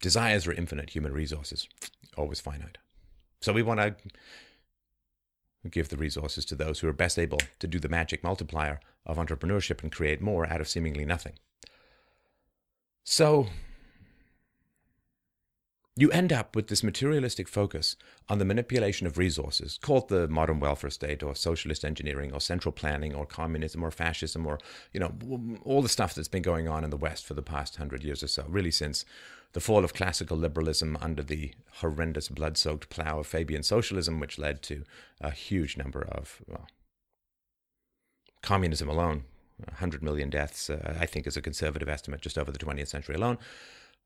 desires 0.01 0.47
are 0.47 0.53
infinite, 0.53 0.89
human 0.89 1.13
resources 1.13 1.67
always 2.17 2.39
finite. 2.39 2.77
So 3.39 3.53
we 3.53 3.61
want 3.61 3.79
to 3.79 3.95
give 5.69 5.89
the 5.89 5.97
resources 5.97 6.45
to 6.45 6.55
those 6.55 6.79
who 6.79 6.87
are 6.87 6.93
best 6.93 7.19
able 7.19 7.39
to 7.59 7.67
do 7.67 7.79
the 7.79 7.89
magic 7.89 8.23
multiplier 8.23 8.79
of 9.05 9.17
entrepreneurship 9.17 9.83
and 9.83 9.91
create 9.91 10.21
more 10.21 10.47
out 10.47 10.61
of 10.61 10.67
seemingly 10.67 11.05
nothing. 11.05 11.33
So 13.03 13.47
you 15.95 16.09
end 16.11 16.31
up 16.31 16.55
with 16.55 16.67
this 16.67 16.83
materialistic 16.83 17.47
focus 17.47 17.95
on 18.29 18.37
the 18.37 18.45
manipulation 18.45 19.05
of 19.05 19.17
resources, 19.17 19.77
called 19.81 20.07
the 20.07 20.27
modern 20.27 20.59
welfare 20.59 20.89
state 20.89 21.23
or 21.23 21.35
socialist 21.35 21.83
engineering 21.83 22.31
or 22.31 22.39
central 22.39 22.71
planning 22.71 23.13
or 23.13 23.25
communism 23.25 23.83
or 23.83 23.91
fascism 23.91 24.45
or, 24.45 24.59
you 24.93 24.99
know, 24.99 25.59
all 25.65 25.81
the 25.81 25.89
stuff 25.89 26.13
that's 26.13 26.27
been 26.27 26.41
going 26.41 26.67
on 26.67 26.83
in 26.83 26.89
the 26.89 26.97
West 26.97 27.25
for 27.25 27.33
the 27.33 27.41
past 27.41 27.75
hundred 27.75 28.03
years 28.03 28.23
or 28.23 28.27
so, 28.27 28.45
really 28.47 28.71
since 28.71 29.03
the 29.53 29.59
fall 29.59 29.83
of 29.83 29.93
classical 29.93 30.37
liberalism 30.37 30.97
under 31.01 31.23
the 31.23 31.53
horrendous 31.77 32.29
blood 32.29 32.55
soaked 32.55 32.89
plow 32.89 33.19
of 33.19 33.27
Fabian 33.27 33.63
socialism, 33.63 34.19
which 34.19 34.37
led 34.37 34.61
to 34.61 34.83
a 35.19 35.31
huge 35.31 35.75
number 35.75 36.03
of, 36.03 36.41
well, 36.47 36.67
communism 38.41 38.87
alone, 38.87 39.23
100 39.65 40.01
million 40.01 40.29
deaths, 40.29 40.69
uh, 40.69 40.97
I 40.97 41.05
think 41.05 41.27
is 41.27 41.35
a 41.35 41.41
conservative 41.41 41.89
estimate 41.89 42.21
just 42.21 42.37
over 42.37 42.51
the 42.51 42.59
20th 42.59 42.87
century 42.87 43.15
alone 43.15 43.37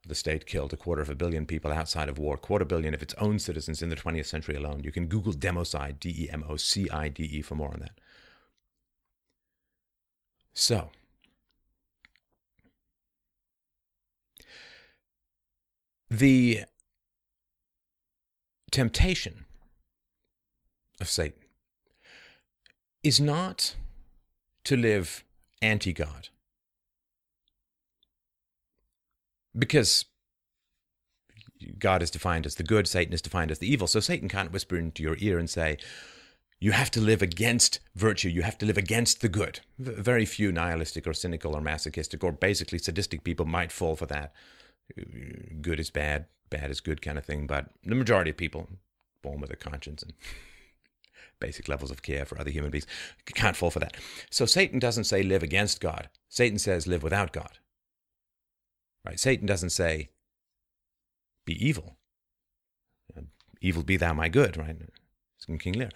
the 0.06 0.16
state 0.16 0.46
killed 0.46 0.74
a 0.74 0.78
quarter 0.78 1.02
of 1.02 1.10
a 1.10 1.16
billion 1.16 1.46
people 1.46 1.72
outside 1.72 2.10
of 2.10 2.18
war, 2.18 2.36
a 2.36 2.38
quarter 2.38 2.66
billion 2.66 2.94
of 2.94 3.02
its 3.02 3.14
own 3.16 3.40
citizens 3.40 3.82
in 3.82 3.90
the 3.90 3.96
20th 3.96 4.26
century 4.26 4.56
alone. 4.56 4.82
You 4.84 4.92
can 4.92 5.08
Google 5.08 5.34
democide, 5.34 6.00
D 6.00 6.14
E 6.26 6.30
M 6.30 6.44
O 6.50 6.58
C 6.58 6.90
I 6.90 7.08
D 7.08 7.24
E, 7.24 7.42
for 7.42 7.56
more 7.56 7.74
on 7.74 7.80
that. 7.80 8.00
So, 10.54 10.90
the 16.10 16.64
temptation 18.72 19.46
of 21.00 21.10
Satan 21.10 21.44
is 23.04 23.20
not 23.20 23.76
to 24.66 24.76
live 24.76 25.24
anti 25.62 25.94
God. 25.94 26.30
Because 29.58 30.06
God 31.78 32.02
is 32.02 32.12
defined 32.12 32.46
as 32.46 32.56
the 32.56 32.64
good, 32.64 32.88
Satan 32.88 33.14
is 33.14 33.22
defined 33.22 33.52
as 33.52 33.60
the 33.60 33.72
evil. 33.72 33.88
So 33.88 34.00
Satan 34.00 34.28
can't 34.28 34.52
whisper 34.52 34.78
into 34.78 35.04
your 35.04 35.18
ear 35.20 35.38
and 35.38 35.50
say, 35.50 35.78
you 36.64 36.72
have 36.72 36.92
to 36.92 37.02
live 37.02 37.22
against 37.22 37.82
virtue. 37.94 38.30
You 38.30 38.42
have 38.44 38.58
to 38.60 38.66
live 38.66 38.78
against 38.78 39.20
the 39.20 39.28
good. 39.28 39.60
Very 39.78 40.26
few 40.26 40.50
nihilistic 40.50 41.06
or 41.06 41.14
cynical 41.14 41.58
or 41.58 41.60
masochistic 41.60 42.24
or 42.24 42.32
basically 42.32 42.80
sadistic 42.80 43.26
people 43.26 43.46
might 43.46 43.70
fall 43.70 43.98
for 43.98 44.06
that. 44.06 44.34
Good 45.62 45.78
is 45.78 45.90
bad, 45.90 46.28
bad 46.50 46.72
is 46.72 46.80
good 46.80 47.02
kind 47.02 47.18
of 47.18 47.26
thing. 47.26 47.48
But 47.48 47.66
the 47.84 47.96
majority 47.96 48.32
of 48.32 48.38
people, 48.38 48.70
born 49.22 49.42
with 49.42 49.52
a 49.52 49.58
conscience 49.58 50.04
and 50.04 50.14
basic 51.42 51.68
levels 51.68 51.92
of 51.92 52.02
care 52.02 52.24
for 52.24 52.40
other 52.40 52.50
human 52.50 52.72
beings, 52.72 52.88
can't 53.26 53.58
fall 53.58 53.70
for 53.70 53.80
that. 53.80 53.98
So 54.30 54.46
Satan 54.46 54.80
doesn't 54.80 55.04
say 55.04 55.22
live 55.22 55.44
against 55.44 55.82
God. 55.82 56.08
Satan 56.30 56.60
says 56.60 56.88
live 56.88 57.04
without 57.04 57.34
God. 57.34 57.58
Right? 59.06 59.20
Satan 59.20 59.46
doesn't 59.46 59.72
say 59.72 60.10
be 61.46 61.54
evil. 61.66 61.98
Evil 63.62 63.84
be 63.84 63.98
thou 63.98 64.14
my 64.14 64.30
good, 64.30 64.58
right? 64.58 64.76
It's 65.38 65.48
in 65.48 65.58
King 65.58 65.74
Lear. 65.74 65.90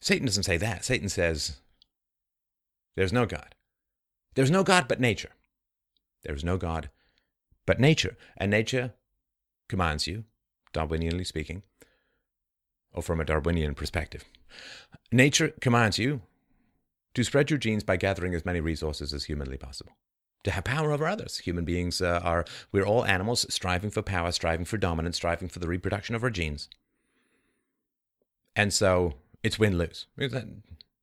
Satan 0.00 0.26
doesn't 0.26 0.44
say 0.44 0.56
that. 0.56 0.84
Satan 0.84 1.08
says 1.08 1.56
there's 2.96 3.12
no 3.12 3.26
God. 3.26 3.54
There's 4.34 4.50
no 4.50 4.62
God 4.62 4.86
but 4.88 5.00
nature. 5.00 5.30
There's 6.22 6.44
no 6.44 6.56
God 6.56 6.90
but 7.66 7.80
nature. 7.80 8.16
And 8.36 8.50
nature 8.50 8.94
commands 9.68 10.06
you, 10.06 10.24
Darwinianly 10.72 11.26
speaking, 11.26 11.62
or 12.92 13.02
from 13.02 13.20
a 13.20 13.24
Darwinian 13.24 13.74
perspective. 13.74 14.24
Nature 15.10 15.54
commands 15.60 15.98
you 15.98 16.22
to 17.14 17.24
spread 17.24 17.50
your 17.50 17.58
genes 17.58 17.84
by 17.84 17.96
gathering 17.96 18.34
as 18.34 18.44
many 18.44 18.60
resources 18.60 19.12
as 19.12 19.24
humanly 19.24 19.56
possible 19.56 19.92
to 20.44 20.50
have 20.50 20.64
power 20.64 20.92
over 20.92 21.06
others. 21.06 21.38
Human 21.38 21.64
beings 21.64 22.00
uh, 22.00 22.20
are, 22.22 22.44
we're 22.72 22.86
all 22.86 23.04
animals 23.04 23.46
striving 23.48 23.90
for 23.90 24.02
power, 24.02 24.32
striving 24.32 24.64
for 24.64 24.76
dominance, 24.76 25.16
striving 25.16 25.48
for 25.48 25.58
the 25.58 25.68
reproduction 25.68 26.14
of 26.14 26.22
our 26.22 26.30
genes. 26.30 26.68
And 28.54 28.72
so 28.72 29.14
it's 29.42 29.58
win 29.58 29.78
lose. 29.78 30.06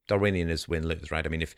Darwinian 0.08 0.50
is 0.50 0.68
win 0.68 0.88
lose, 0.88 1.12
right? 1.12 1.26
I 1.26 1.30
mean, 1.30 1.42
if 1.42 1.56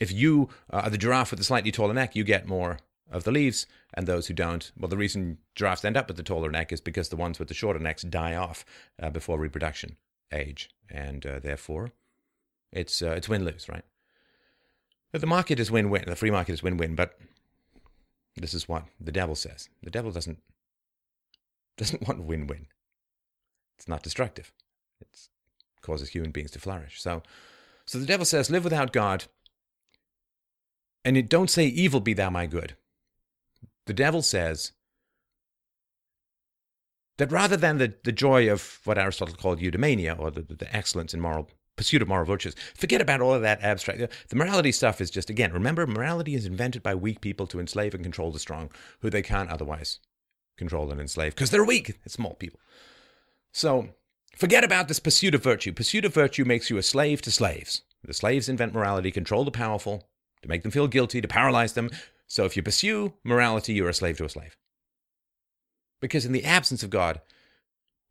if 0.00 0.10
you 0.10 0.48
are 0.70 0.90
the 0.90 0.98
giraffe 0.98 1.30
with 1.30 1.38
the 1.38 1.44
slightly 1.44 1.70
taller 1.70 1.94
neck, 1.94 2.16
you 2.16 2.24
get 2.24 2.48
more 2.48 2.78
of 3.10 3.22
the 3.22 3.30
leaves, 3.30 3.66
and 3.92 4.06
those 4.06 4.26
who 4.26 4.34
don't, 4.34 4.72
well, 4.76 4.88
the 4.88 4.96
reason 4.96 5.38
giraffes 5.54 5.84
end 5.84 5.96
up 5.96 6.08
with 6.08 6.16
the 6.16 6.22
taller 6.22 6.50
neck 6.50 6.72
is 6.72 6.80
because 6.80 7.10
the 7.10 7.16
ones 7.16 7.38
with 7.38 7.48
the 7.48 7.54
shorter 7.54 7.78
necks 7.78 8.02
die 8.02 8.34
off 8.34 8.64
uh, 9.00 9.10
before 9.10 9.38
reproduction 9.38 9.96
age, 10.32 10.70
and 10.90 11.24
uh, 11.24 11.38
therefore, 11.38 11.92
it's 12.72 13.02
uh, 13.02 13.10
it's 13.10 13.28
win 13.28 13.44
lose, 13.44 13.68
right? 13.68 13.84
The 15.20 15.26
market 15.26 15.60
is 15.60 15.70
win 15.70 15.90
win. 15.90 16.04
The 16.06 16.16
free 16.16 16.32
market 16.32 16.52
is 16.52 16.62
win 16.62 16.76
win. 16.76 16.96
But 16.96 17.16
this 18.36 18.52
is 18.52 18.68
what 18.68 18.84
the 19.00 19.12
devil 19.12 19.36
says. 19.36 19.68
The 19.82 19.90
devil 19.90 20.10
doesn't 20.10 20.38
doesn't 21.76 22.06
want 22.06 22.24
win 22.24 22.46
win. 22.46 22.66
It's 23.78 23.88
not 23.88 24.02
destructive. 24.02 24.52
It 25.00 25.28
causes 25.82 26.10
human 26.10 26.30
beings 26.30 26.50
to 26.52 26.58
flourish. 26.58 27.00
So, 27.00 27.22
so 27.86 27.98
the 27.98 28.06
devil 28.06 28.24
says, 28.24 28.50
live 28.50 28.64
without 28.64 28.92
God. 28.92 29.24
And 31.04 31.16
it 31.16 31.28
don't 31.28 31.50
say, 31.50 31.66
evil 31.66 32.00
be 32.00 32.14
thou 32.14 32.30
my 32.30 32.46
good. 32.46 32.76
The 33.86 33.92
devil 33.92 34.22
says 34.22 34.72
that 37.18 37.30
rather 37.30 37.56
than 37.56 37.78
the, 37.78 37.94
the 38.04 38.12
joy 38.12 38.50
of 38.50 38.80
what 38.84 38.98
Aristotle 38.98 39.34
called 39.34 39.60
eudaimonia, 39.60 40.18
or 40.18 40.30
the, 40.30 40.42
the 40.42 40.74
excellence 40.74 41.12
in 41.12 41.20
moral 41.20 41.50
pursuit 41.76 42.02
of 42.02 42.08
moral 42.08 42.24
virtues. 42.24 42.54
Forget 42.74 43.00
about 43.00 43.20
all 43.20 43.34
of 43.34 43.42
that 43.42 43.62
abstract. 43.62 44.12
The 44.28 44.36
morality 44.36 44.72
stuff 44.72 45.00
is 45.00 45.10
just, 45.10 45.30
again, 45.30 45.52
remember, 45.52 45.86
morality 45.86 46.34
is 46.34 46.46
invented 46.46 46.82
by 46.82 46.94
weak 46.94 47.20
people 47.20 47.46
to 47.48 47.60
enslave 47.60 47.94
and 47.94 48.02
control 48.02 48.30
the 48.30 48.38
strong, 48.38 48.70
who 49.00 49.10
they 49.10 49.22
can't 49.22 49.50
otherwise 49.50 49.98
control 50.56 50.90
and 50.90 51.00
enslave 51.00 51.34
because 51.34 51.50
they're 51.50 51.64
weak. 51.64 51.98
It's 52.04 52.14
small 52.14 52.34
people. 52.34 52.60
So 53.52 53.88
forget 54.36 54.64
about 54.64 54.88
this 54.88 55.00
pursuit 55.00 55.34
of 55.34 55.42
virtue. 55.42 55.72
Pursuit 55.72 56.04
of 56.04 56.14
virtue 56.14 56.44
makes 56.44 56.70
you 56.70 56.76
a 56.76 56.82
slave 56.82 57.22
to 57.22 57.30
slaves. 57.30 57.82
The 58.04 58.14
slaves 58.14 58.48
invent 58.48 58.74
morality, 58.74 59.10
control 59.10 59.44
the 59.44 59.50
powerful, 59.50 60.08
to 60.42 60.48
make 60.48 60.62
them 60.62 60.70
feel 60.70 60.88
guilty, 60.88 61.20
to 61.20 61.28
paralyze 61.28 61.72
them. 61.72 61.90
So 62.26 62.44
if 62.44 62.56
you 62.56 62.62
pursue 62.62 63.14
morality, 63.24 63.72
you're 63.72 63.88
a 63.88 63.94
slave 63.94 64.18
to 64.18 64.24
a 64.24 64.28
slave. 64.28 64.56
Because 66.00 66.26
in 66.26 66.32
the 66.32 66.44
absence 66.44 66.82
of 66.82 66.90
God, 66.90 67.20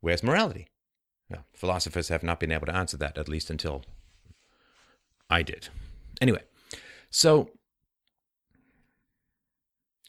where's 0.00 0.22
morality? 0.22 0.66
Well, 1.34 1.44
philosophers 1.52 2.08
have 2.08 2.22
not 2.22 2.38
been 2.38 2.52
able 2.52 2.66
to 2.66 2.76
answer 2.76 2.96
that, 2.98 3.18
at 3.18 3.28
least 3.28 3.50
until 3.50 3.82
I 5.28 5.42
did. 5.42 5.68
Anyway, 6.20 6.42
so 7.10 7.50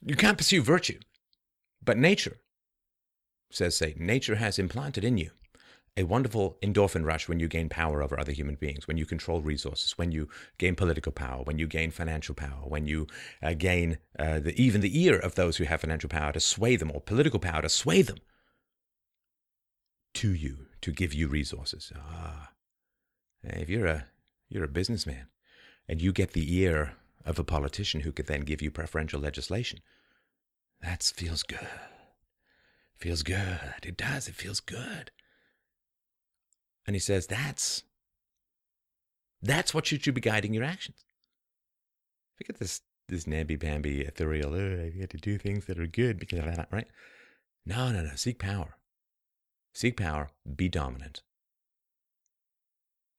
you 0.01 0.15
can't 0.15 0.37
pursue 0.37 0.61
virtue, 0.61 0.99
but 1.83 1.97
nature, 1.97 2.37
says 3.49 3.75
Satan, 3.75 4.05
nature 4.05 4.35
has 4.35 4.59
implanted 4.59 5.03
in 5.03 5.17
you 5.17 5.31
a 5.97 6.03
wonderful 6.03 6.57
endorphin 6.61 7.05
rush 7.05 7.29
when 7.29 7.39
you 7.39 7.47
gain 7.47 7.69
power 7.69 8.03
over 8.03 8.19
other 8.19 8.33
human 8.33 8.55
beings, 8.55 8.87
when 8.87 8.97
you 8.97 9.05
control 9.05 9.41
resources, 9.41 9.97
when 9.97 10.11
you 10.11 10.27
gain 10.57 10.75
political 10.75 11.11
power, 11.11 11.41
when 11.43 11.57
you 11.57 11.67
gain 11.67 11.89
financial 11.89 12.35
power, 12.35 12.63
when 12.65 12.85
you 12.85 13.07
uh, 13.41 13.53
gain 13.53 13.97
uh, 14.19 14.39
the, 14.39 14.53
even 14.61 14.81
the 14.81 15.01
ear 15.01 15.17
of 15.17 15.35
those 15.35 15.57
who 15.57 15.63
have 15.63 15.81
financial 15.81 16.09
power 16.09 16.33
to 16.33 16.39
sway 16.39 16.75
them 16.75 16.91
or 16.93 16.99
political 16.99 17.39
power 17.39 17.61
to 17.61 17.69
sway 17.69 18.01
them 18.01 18.17
to 20.13 20.33
you 20.33 20.67
to 20.85 20.91
give 20.91 21.15
you 21.15 21.27
resources. 21.27 21.91
Ah, 21.97 22.51
if 23.43 23.71
you're 23.71 23.87
a 23.87 24.05
you're 24.49 24.63
a 24.63 24.67
businessman, 24.67 25.25
and 25.89 25.99
you 25.99 26.11
get 26.11 26.33
the 26.33 26.55
ear 26.57 26.93
of 27.25 27.39
a 27.39 27.43
politician 27.43 28.01
who 28.01 28.11
could 28.11 28.27
then 28.27 28.41
give 28.41 28.61
you 28.61 28.69
preferential 28.69 29.19
legislation, 29.19 29.79
that 30.83 31.01
feels 31.01 31.41
good. 31.41 31.79
Feels 32.97 33.23
good. 33.23 33.73
It 33.83 33.97
does. 33.97 34.27
It 34.27 34.35
feels 34.35 34.59
good. 34.59 35.09
And 36.85 36.95
he 36.95 36.99
says 36.99 37.25
that's 37.25 37.81
that's 39.41 39.73
what 39.73 39.87
should, 39.87 40.03
should 40.03 40.13
be 40.13 40.21
guiding 40.21 40.53
your 40.53 40.63
actions. 40.63 41.03
Forget 42.35 42.59
this 42.59 42.81
this 43.09 43.25
namby 43.25 43.57
pamby 43.57 44.01
ethereal. 44.01 44.53
Oh, 44.53 44.85
I 44.85 44.89
get 44.89 45.09
to 45.09 45.17
do 45.17 45.39
things 45.39 45.65
that 45.65 45.79
are 45.79 45.87
good 45.87 46.19
because 46.19 46.37
of 46.37 46.45
that, 46.45 46.67
right? 46.71 46.87
No, 47.65 47.91
no, 47.91 48.03
no. 48.03 48.11
Seek 48.15 48.37
power. 48.37 48.77
Seek 49.75 49.97
power, 49.97 50.29
be 50.55 50.69
dominant. 50.69 51.21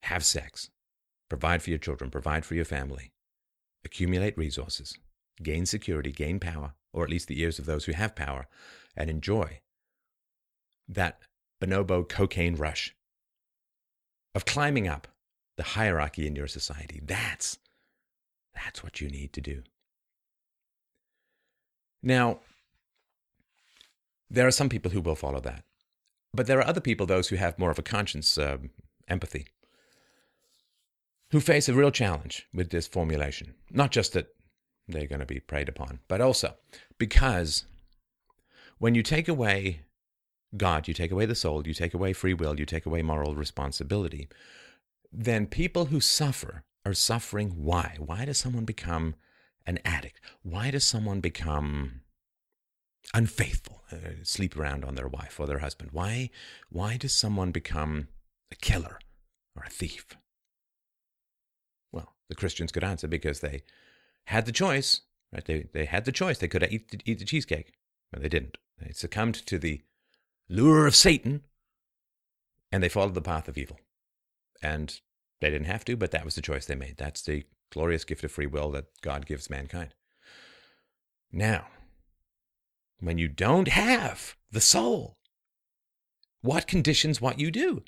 Have 0.05 0.25
sex. 0.25 0.71
Provide 1.29 1.63
for 1.63 1.69
your 1.69 1.79
children, 1.79 2.11
provide 2.11 2.47
for 2.47 2.55
your 2.55 2.65
family. 2.65 3.13
Accumulate 3.85 4.39
resources. 4.39 4.97
Gain 5.43 5.67
security, 5.67 6.13
gain 6.13 6.41
power, 6.41 6.73
or 6.95 7.05
at 7.05 7.11
least 7.11 7.29
the 7.29 7.43
ears 7.43 7.59
of 7.59 7.67
those 7.67 7.85
who 7.85 7.93
have 7.93 8.17
power, 8.17 8.47
and 8.97 9.11
enjoy 9.11 9.61
that 10.89 11.19
bonobo 11.61 12.09
cocaine 12.09 12.57
rush 12.57 12.97
of 14.35 14.47
climbing 14.47 14.89
up 14.89 15.09
the 15.59 15.63
hierarchy 15.63 16.27
in 16.27 16.35
your 16.35 16.47
society. 16.47 17.03
That's 17.05 17.59
that's 18.55 18.83
what 18.83 19.03
you 19.03 19.11
need 19.11 19.35
to 19.35 19.43
do. 19.43 19.63
Now, 22.03 22.39
there 24.31 24.47
are 24.47 24.53
some 24.53 24.71
people 24.71 24.93
who 24.93 25.03
will 25.03 25.17
follow 25.17 25.41
that. 25.41 25.63
But 26.35 26.47
there 26.47 26.59
are 26.59 26.67
other 26.67 26.81
people, 26.81 27.07
those 27.07 27.29
who 27.29 27.37
have 27.37 27.59
more 27.59 27.71
of 27.71 27.79
a 27.79 27.83
conscience, 27.83 28.37
uh, 28.37 28.59
empathy, 29.09 29.47
who 31.31 31.41
face 31.41 31.69
a 31.69 31.75
real 31.75 31.91
challenge 31.91 32.47
with 32.53 32.71
this 32.71 32.87
formulation. 32.87 33.55
Not 33.71 33.91
just 33.91 34.13
that 34.13 34.29
they're 34.89 35.07
going 35.07 35.21
to 35.21 35.27
be 35.27 35.41
preyed 35.41 35.69
upon, 35.69 36.01
but 36.09 36.21
also 36.21 36.55
because 36.99 37.65
when 38.79 38.95
you 38.95 39.03
take 39.03 39.29
away 39.29 39.81
God, 40.57 40.89
you 40.89 40.95
take 40.95 41.11
away 41.11 41.27
the 41.27 41.35
soul, 41.35 41.67
you 41.67 41.75
take 41.75 41.95
away 41.95 42.13
free 42.13 42.35
will, 42.35 42.59
you 42.59 42.67
take 42.67 42.87
away 42.87 43.03
moral 43.03 43.35
responsibility, 43.35 44.29
then 45.13 45.47
people 45.47 45.87
who 45.87 46.01
suffer 46.01 46.65
are 46.85 46.95
suffering 46.95 47.51
why? 47.57 47.97
Why 47.99 48.25
does 48.25 48.39
someone 48.39 48.65
become 48.65 49.17
an 49.67 49.81
addict? 49.85 50.21
Why 50.43 50.71
does 50.71 50.85
someone 50.85 51.21
become 51.21 52.03
unfaithful, 53.15 53.83
uh, 53.93 54.23
sleep 54.23 54.57
around 54.57 54.85
on 54.85 54.95
their 54.95 55.09
wife 55.09 55.39
or 55.39 55.47
their 55.47 55.61
husband? 55.61 55.91
Why, 55.93 56.31
why 56.71 56.97
does 56.97 57.13
someone 57.13 57.53
become 57.53 58.09
a 58.51 58.57
killer 58.57 58.99
or 59.57 59.65
a 59.65 59.71
thief? 59.71 60.07
Well, 61.93 62.15
the 62.29 62.35
Christians 62.35 62.73
could 62.73 62.85
answer 62.85 63.09
because 63.09 63.41
they 63.41 63.63
had 64.27 64.47
the 64.47 64.53
choice, 64.53 65.03
right? 65.33 65.45
They, 65.45 65.67
they 65.73 65.85
had 65.85 66.05
the 66.05 66.13
choice. 66.13 66.39
They 66.39 66.49
could 66.49 66.67
eat, 66.71 67.03
eat 67.05 67.19
the 67.19 67.25
cheesecake 67.25 67.73
But 68.13 68.23
they 68.23 68.29
didn't. 68.29 68.59
They 68.79 68.93
succumbed 68.93 69.35
to 69.47 69.59
the 69.59 69.83
lure 70.49 70.87
of 70.87 70.95
Satan 70.95 71.43
and 72.73 72.83
they 72.83 72.89
followed 72.89 73.15
the 73.15 73.23
path 73.23 73.49
of 73.49 73.57
evil. 73.57 73.79
And 74.63 75.01
they 75.41 75.51
didn't 75.51 75.67
have 75.67 75.85
to, 75.87 75.97
but 75.97 76.11
that 76.11 76.25
was 76.25 76.35
the 76.35 76.43
choice 76.43 76.67
they 76.67 76.75
made. 76.75 76.97
That's 76.97 77.23
the 77.23 77.45
glorious 77.71 78.05
gift 78.05 78.25
of 78.25 78.33
free 78.33 78.47
will 78.47 78.71
that 78.73 78.87
God 79.03 79.27
gives 79.27 79.51
mankind. 79.51 79.95
Now, 81.33 81.67
when 83.01 83.19
you 83.19 83.29
don't 83.29 83.69
have 83.69 84.37
the 84.51 84.61
soul, 84.61 85.19
what 86.41 86.67
conditions 86.67 87.21
what 87.21 87.39
you 87.39 87.51
do? 87.51 87.83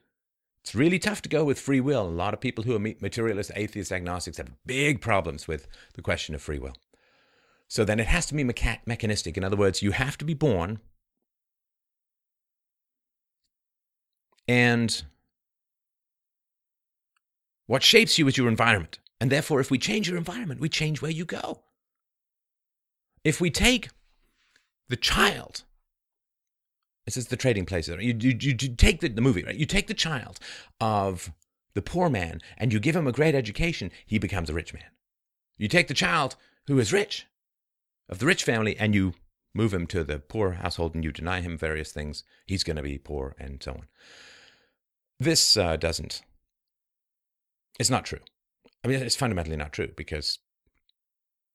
It's 0.61 0.75
really 0.75 0.99
tough 0.99 1.23
to 1.23 1.29
go 1.29 1.45
with 1.45 1.59
free 1.59 1.81
will. 1.81 2.03
A 2.03 2.09
lot 2.09 2.35
of 2.35 2.41
people 2.41 2.65
who 2.65 2.75
are 2.75 2.79
materialist, 2.79 3.51
atheists, 3.55 3.93
agnostics 3.93 4.37
have 4.37 4.51
big 4.67 5.01
problems 5.01 5.49
with 5.49 5.67
the 5.95 6.03
question 6.03 6.35
of 6.35 6.43
free 6.43 6.59
will. 6.59 6.75
So 7.69 7.85
then 7.85 8.01
it 8.01 8.07
has 8.07 8.27
to 8.27 8.35
be 8.35 8.45
mecha- 8.45 8.81
mechanistic. 8.87 9.37
In 9.37 9.45
other 9.45 9.57
words, 9.57 9.83
you 9.83 9.93
have 9.93 10.19
to 10.19 10.25
be 10.25 10.35
born 10.35 10.81
and 14.49 15.03
what 17.67 17.83
shapes 17.83 18.19
you 18.19 18.27
is 18.27 18.39
your 18.39 18.49
environment. 18.49 18.99
And 19.21 19.31
therefore, 19.31 19.61
if 19.61 19.71
we 19.71 19.79
change 19.79 20.09
your 20.09 20.17
environment, 20.17 20.61
we 20.61 20.71
change 20.71 21.03
where 21.03 21.11
you 21.11 21.27
go. 21.27 21.63
If 23.25 23.41
we 23.41 23.51
take 23.51 23.91
the 24.89 24.97
child, 24.97 25.65
this 27.05 27.17
is 27.17 27.29
the 27.29 27.37
trading 27.37 27.67
places. 27.67 27.97
You, 28.01 28.17
you, 28.19 28.37
you, 28.41 28.55
take 28.55 29.01
the, 29.01 29.09
the 29.09 29.21
movie, 29.21 29.43
right? 29.43 29.57
You 29.57 29.67
take 29.67 29.87
the 29.87 29.95
child 29.95 30.39
of 30.81 31.33
the 31.75 31.83
poor 31.83 32.09
man 32.09 32.41
and 32.57 32.73
you 32.73 32.81
give 32.81 32.97
him 32.97 33.07
a 33.07 33.13
great 33.13 33.35
education, 33.35 33.91
he 34.07 34.19
becomes 34.19 34.51
a 34.51 34.55
rich 34.55 34.75
man. 34.75 34.91
You 35.57 35.69
take 35.69 35.89
the 35.89 35.95
child 35.95 36.37
who 36.67 36.79
is 36.79 36.93
rich, 36.93 37.27
of 38.09 38.19
the 38.19 38.27
rich 38.27 38.45
family, 38.45 38.77
and 38.79 38.95
you 38.95 39.15
move 39.55 39.75
him 39.75 39.87
to 39.89 40.05
the 40.05 40.19
poor 40.19 40.53
household 40.53 40.95
and 40.95 41.05
you 41.05 41.13
deny 41.13 41.41
him 41.41 41.59
various 41.59 41.93
things, 41.93 42.25
he's 42.47 42.65
going 42.65 42.77
to 42.77 42.83
be 42.83 42.99
poor 42.99 43.35
and 43.39 43.63
so 43.63 43.73
on. 43.73 43.87
This 45.19 45.57
uh, 45.57 45.77
doesn't, 45.77 46.23
it's 47.79 47.91
not 47.91 48.05
true. 48.05 48.21
I 48.85 48.89
mean, 48.89 49.03
it's 49.03 49.17
fundamentally 49.17 49.57
not 49.57 49.73
true 49.73 49.91
because 49.97 50.39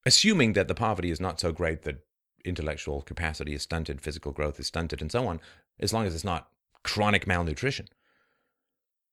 assuming 0.05 0.53
that 0.53 0.67
the 0.67 0.75
poverty 0.75 1.11
is 1.11 1.21
not 1.21 1.39
so 1.39 1.51
great 1.51 1.84
that 1.84 1.99
intellectual 2.43 3.01
capacity 3.01 3.53
is 3.53 3.63
stunted, 3.63 4.01
physical 4.01 4.31
growth 4.31 4.59
is 4.59 4.67
stunted, 4.67 5.01
and 5.01 5.11
so 5.11 5.27
on, 5.27 5.39
as 5.79 5.93
long 5.93 6.05
as 6.05 6.13
it's 6.13 6.23
not 6.23 6.49
chronic 6.83 7.25
malnutrition, 7.25 7.87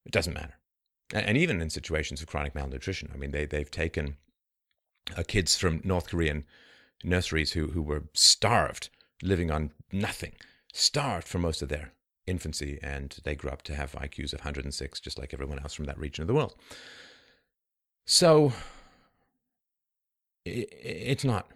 it 0.05 0.13
doesn't 0.13 0.35
matter. 0.35 0.55
And 1.13 1.37
even 1.37 1.61
in 1.61 1.71
situations 1.71 2.21
of 2.21 2.29
chronic 2.29 2.55
malnutrition, 2.55 3.11
I 3.13 3.17
mean, 3.17 3.33
they, 3.33 3.45
they've 3.45 3.71
taken 3.71 4.17
uh, 5.17 5.23
kids 5.27 5.57
from 5.57 5.81
North 5.85 6.09
Korean 6.09 6.45
nurseries 7.03 7.53
who, 7.53 7.69
who 7.69 7.83
were 7.83 8.05
starved, 8.15 8.91
living 9.23 9.51
on 9.51 9.73
nothing, 9.93 10.35
starved 10.73 11.27
for 11.27 11.39
most 11.39 11.63
of 11.63 11.69
their 11.69 11.93
infancy, 12.27 12.79
and 12.83 13.19
they 13.25 13.35
grew 13.35 13.51
up 13.51 13.63
to 13.63 13.75
have 13.75 13.93
IQs 13.93 14.33
of 14.33 14.41
106, 14.41 15.01
just 15.01 15.19
like 15.19 15.35
everyone 15.35 15.59
else 15.59 15.75
from 15.75 15.87
that 15.87 15.99
region 15.99 16.23
of 16.23 16.29
the 16.29 16.35
world. 16.35 16.55
So 18.07 18.53
it, 20.45 20.69
it's 20.83 21.25
not 21.25 21.51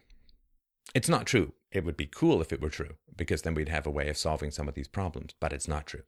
it's 0.95 1.09
not 1.09 1.27
true. 1.27 1.53
It 1.75 1.85
would 1.85 1.97
be 1.97 2.07
cool 2.07 2.41
if 2.41 2.53
it 2.53 2.63
were 2.63 2.71
true, 2.71 2.95
because 3.17 3.43
then 3.43 3.55
we'd 3.55 3.69
have 3.69 3.87
a 3.87 3.91
way 3.91 4.09
of 4.09 4.17
solving 4.17 4.53
some 4.53 4.69
of 4.69 4.75
these 4.75 4.89
problems. 4.89 5.35
But 5.41 5.53
it's 5.53 5.69
not 5.69 5.87
true. 5.87 6.05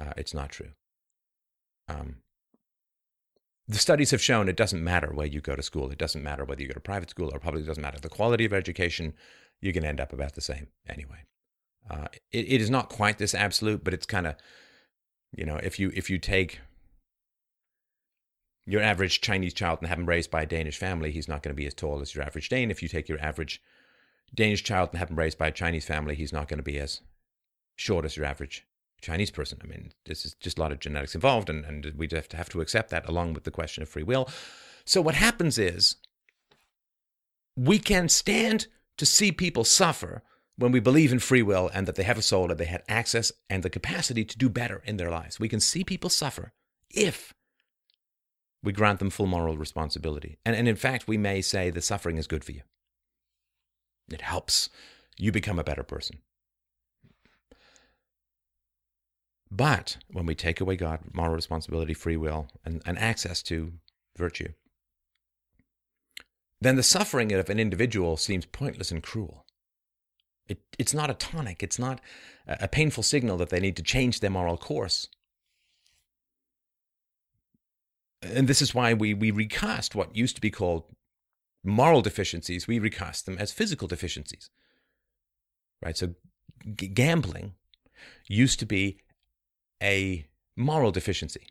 Uh, 0.00 0.14
it's 0.16 0.34
not 0.34 0.48
true. 0.50 0.70
Um, 1.88 2.16
the 3.68 3.78
studies 3.78 4.10
have 4.10 4.22
shown 4.22 4.48
it 4.48 4.56
doesn't 4.56 4.82
matter 4.82 5.12
where 5.12 5.26
you 5.26 5.40
go 5.40 5.56
to 5.56 5.62
school. 5.62 5.90
It 5.90 5.98
doesn't 5.98 6.22
matter 6.22 6.44
whether 6.44 6.62
you 6.62 6.68
go 6.68 6.74
to 6.74 6.80
private 6.80 7.10
school 7.10 7.30
or 7.32 7.38
public. 7.38 7.64
It 7.64 7.66
doesn't 7.66 7.82
matter 7.82 8.00
the 8.00 8.08
quality 8.08 8.46
of 8.46 8.54
education. 8.54 9.12
You 9.60 9.72
can 9.74 9.84
end 9.84 10.00
up 10.00 10.12
about 10.12 10.34
the 10.34 10.40
same 10.40 10.68
anyway. 10.88 11.24
Uh, 11.88 12.08
it, 12.32 12.46
it 12.48 12.60
is 12.62 12.70
not 12.70 12.88
quite 12.88 13.18
this 13.18 13.34
absolute, 13.34 13.84
but 13.84 13.94
it's 13.94 14.06
kind 14.06 14.26
of, 14.26 14.36
you 15.36 15.44
know, 15.44 15.56
if 15.56 15.78
you 15.78 15.92
if 15.94 16.08
you 16.08 16.18
take 16.18 16.60
your 18.66 18.80
average 18.80 19.20
Chinese 19.20 19.52
child 19.52 19.80
and 19.80 19.88
have 19.88 19.98
him 19.98 20.06
raised 20.06 20.30
by 20.30 20.42
a 20.42 20.46
Danish 20.46 20.78
family, 20.78 21.10
he's 21.12 21.28
not 21.28 21.42
going 21.42 21.54
to 21.54 21.60
be 21.60 21.66
as 21.66 21.74
tall 21.74 22.00
as 22.00 22.14
your 22.14 22.24
average 22.24 22.48
Dane. 22.48 22.70
If 22.70 22.82
you 22.82 22.88
take 22.88 23.08
your 23.08 23.20
average 23.20 23.60
Danish 24.34 24.64
child 24.64 24.90
and 24.90 24.98
have 24.98 25.10
him 25.10 25.18
raised 25.18 25.38
by 25.38 25.48
a 25.48 25.52
Chinese 25.52 25.84
family, 25.84 26.14
he's 26.14 26.32
not 26.32 26.48
going 26.48 26.58
to 26.58 26.64
be 26.64 26.78
as 26.78 27.00
short 27.76 28.04
as 28.04 28.16
your 28.16 28.26
average 28.26 28.66
Chinese 29.00 29.30
person. 29.30 29.58
I 29.62 29.66
mean, 29.66 29.92
this 30.06 30.24
is 30.24 30.34
just 30.34 30.58
a 30.58 30.60
lot 30.60 30.72
of 30.72 30.80
genetics 30.80 31.14
involved, 31.14 31.50
and, 31.50 31.64
and 31.64 31.92
we 31.96 32.08
have 32.12 32.28
to 32.28 32.36
have 32.36 32.48
to 32.50 32.60
accept 32.60 32.90
that 32.90 33.08
along 33.08 33.34
with 33.34 33.44
the 33.44 33.50
question 33.50 33.82
of 33.82 33.88
free 33.88 34.02
will. 34.02 34.28
So 34.84 35.00
what 35.00 35.14
happens 35.14 35.58
is 35.58 35.96
we 37.56 37.78
can 37.78 38.08
stand 38.08 38.66
to 38.96 39.06
see 39.06 39.32
people 39.32 39.64
suffer 39.64 40.22
when 40.56 40.72
we 40.72 40.80
believe 40.80 41.12
in 41.12 41.18
free 41.18 41.42
will 41.42 41.70
and 41.74 41.86
that 41.86 41.96
they 41.96 42.02
have 42.04 42.18
a 42.18 42.22
soul, 42.22 42.48
that 42.48 42.58
they 42.58 42.64
had 42.64 42.82
access 42.88 43.32
and 43.50 43.62
the 43.62 43.70
capacity 43.70 44.24
to 44.24 44.38
do 44.38 44.48
better 44.48 44.82
in 44.84 44.96
their 44.96 45.10
lives. 45.10 45.40
We 45.40 45.48
can 45.48 45.60
see 45.60 45.84
people 45.84 46.10
suffer 46.10 46.52
if 46.90 47.34
we 48.62 48.72
grant 48.72 48.98
them 48.98 49.10
full 49.10 49.26
moral 49.26 49.58
responsibility. 49.58 50.38
And, 50.44 50.56
and 50.56 50.68
in 50.68 50.76
fact, 50.76 51.08
we 51.08 51.18
may 51.18 51.42
say 51.42 51.70
the 51.70 51.82
suffering 51.82 52.16
is 52.16 52.26
good 52.26 52.44
for 52.44 52.52
you. 52.52 52.62
It 54.10 54.22
helps 54.22 54.68
you 55.16 55.32
become 55.32 55.58
a 55.58 55.64
better 55.64 55.82
person. 55.82 56.18
But 59.50 59.98
when 60.10 60.26
we 60.26 60.34
take 60.34 60.60
away 60.60 60.76
God, 60.76 61.00
moral 61.12 61.34
responsibility, 61.34 61.94
free 61.94 62.16
will, 62.16 62.48
and, 62.64 62.82
and 62.84 62.98
access 62.98 63.40
to 63.44 63.72
virtue, 64.16 64.48
then 66.60 66.76
the 66.76 66.82
suffering 66.82 67.32
of 67.32 67.48
an 67.48 67.60
individual 67.60 68.16
seems 68.16 68.46
pointless 68.46 68.90
and 68.90 69.02
cruel. 69.02 69.44
It, 70.48 70.60
it's 70.78 70.94
not 70.94 71.10
a 71.10 71.14
tonic, 71.14 71.62
it's 71.62 71.78
not 71.78 72.00
a 72.46 72.68
painful 72.68 73.02
signal 73.02 73.36
that 73.38 73.50
they 73.50 73.60
need 73.60 73.76
to 73.76 73.82
change 73.82 74.20
their 74.20 74.30
moral 74.30 74.56
course. 74.56 75.08
And 78.22 78.48
this 78.48 78.62
is 78.62 78.74
why 78.74 78.94
we, 78.94 79.14
we 79.14 79.30
recast 79.30 79.94
what 79.94 80.16
used 80.16 80.34
to 80.36 80.40
be 80.40 80.50
called 80.50 80.84
moral 81.64 82.02
deficiencies, 82.02 82.68
we 82.68 82.78
recast 82.78 83.26
them 83.26 83.38
as 83.38 83.52
physical 83.52 83.88
deficiencies. 83.88 84.50
Right? 85.82 85.96
So 85.96 86.14
g- 86.76 86.88
gambling 86.88 87.54
used 88.28 88.58
to 88.60 88.66
be 88.66 89.00
a 89.82 90.26
moral 90.56 90.92
deficiency. 90.92 91.48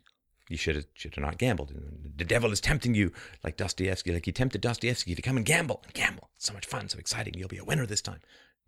You 0.48 0.56
should 0.56 0.76
have, 0.76 0.86
should 0.94 1.14
have 1.14 1.24
not 1.24 1.38
gambled. 1.38 1.72
The 2.16 2.24
devil 2.24 2.52
is 2.52 2.60
tempting 2.60 2.94
you 2.94 3.12
like 3.42 3.56
Dostoevsky, 3.56 4.12
like 4.12 4.26
he 4.26 4.32
tempted 4.32 4.60
Dostoevsky 4.60 5.14
to 5.14 5.22
come 5.22 5.36
and 5.36 5.46
gamble 5.46 5.80
and 5.84 5.94
gamble. 5.94 6.30
It's 6.36 6.46
so 6.46 6.52
much 6.52 6.66
fun, 6.66 6.88
so 6.88 6.98
exciting. 6.98 7.34
You'll 7.34 7.48
be 7.48 7.58
a 7.58 7.64
winner 7.64 7.86
this 7.86 8.02
time. 8.02 8.20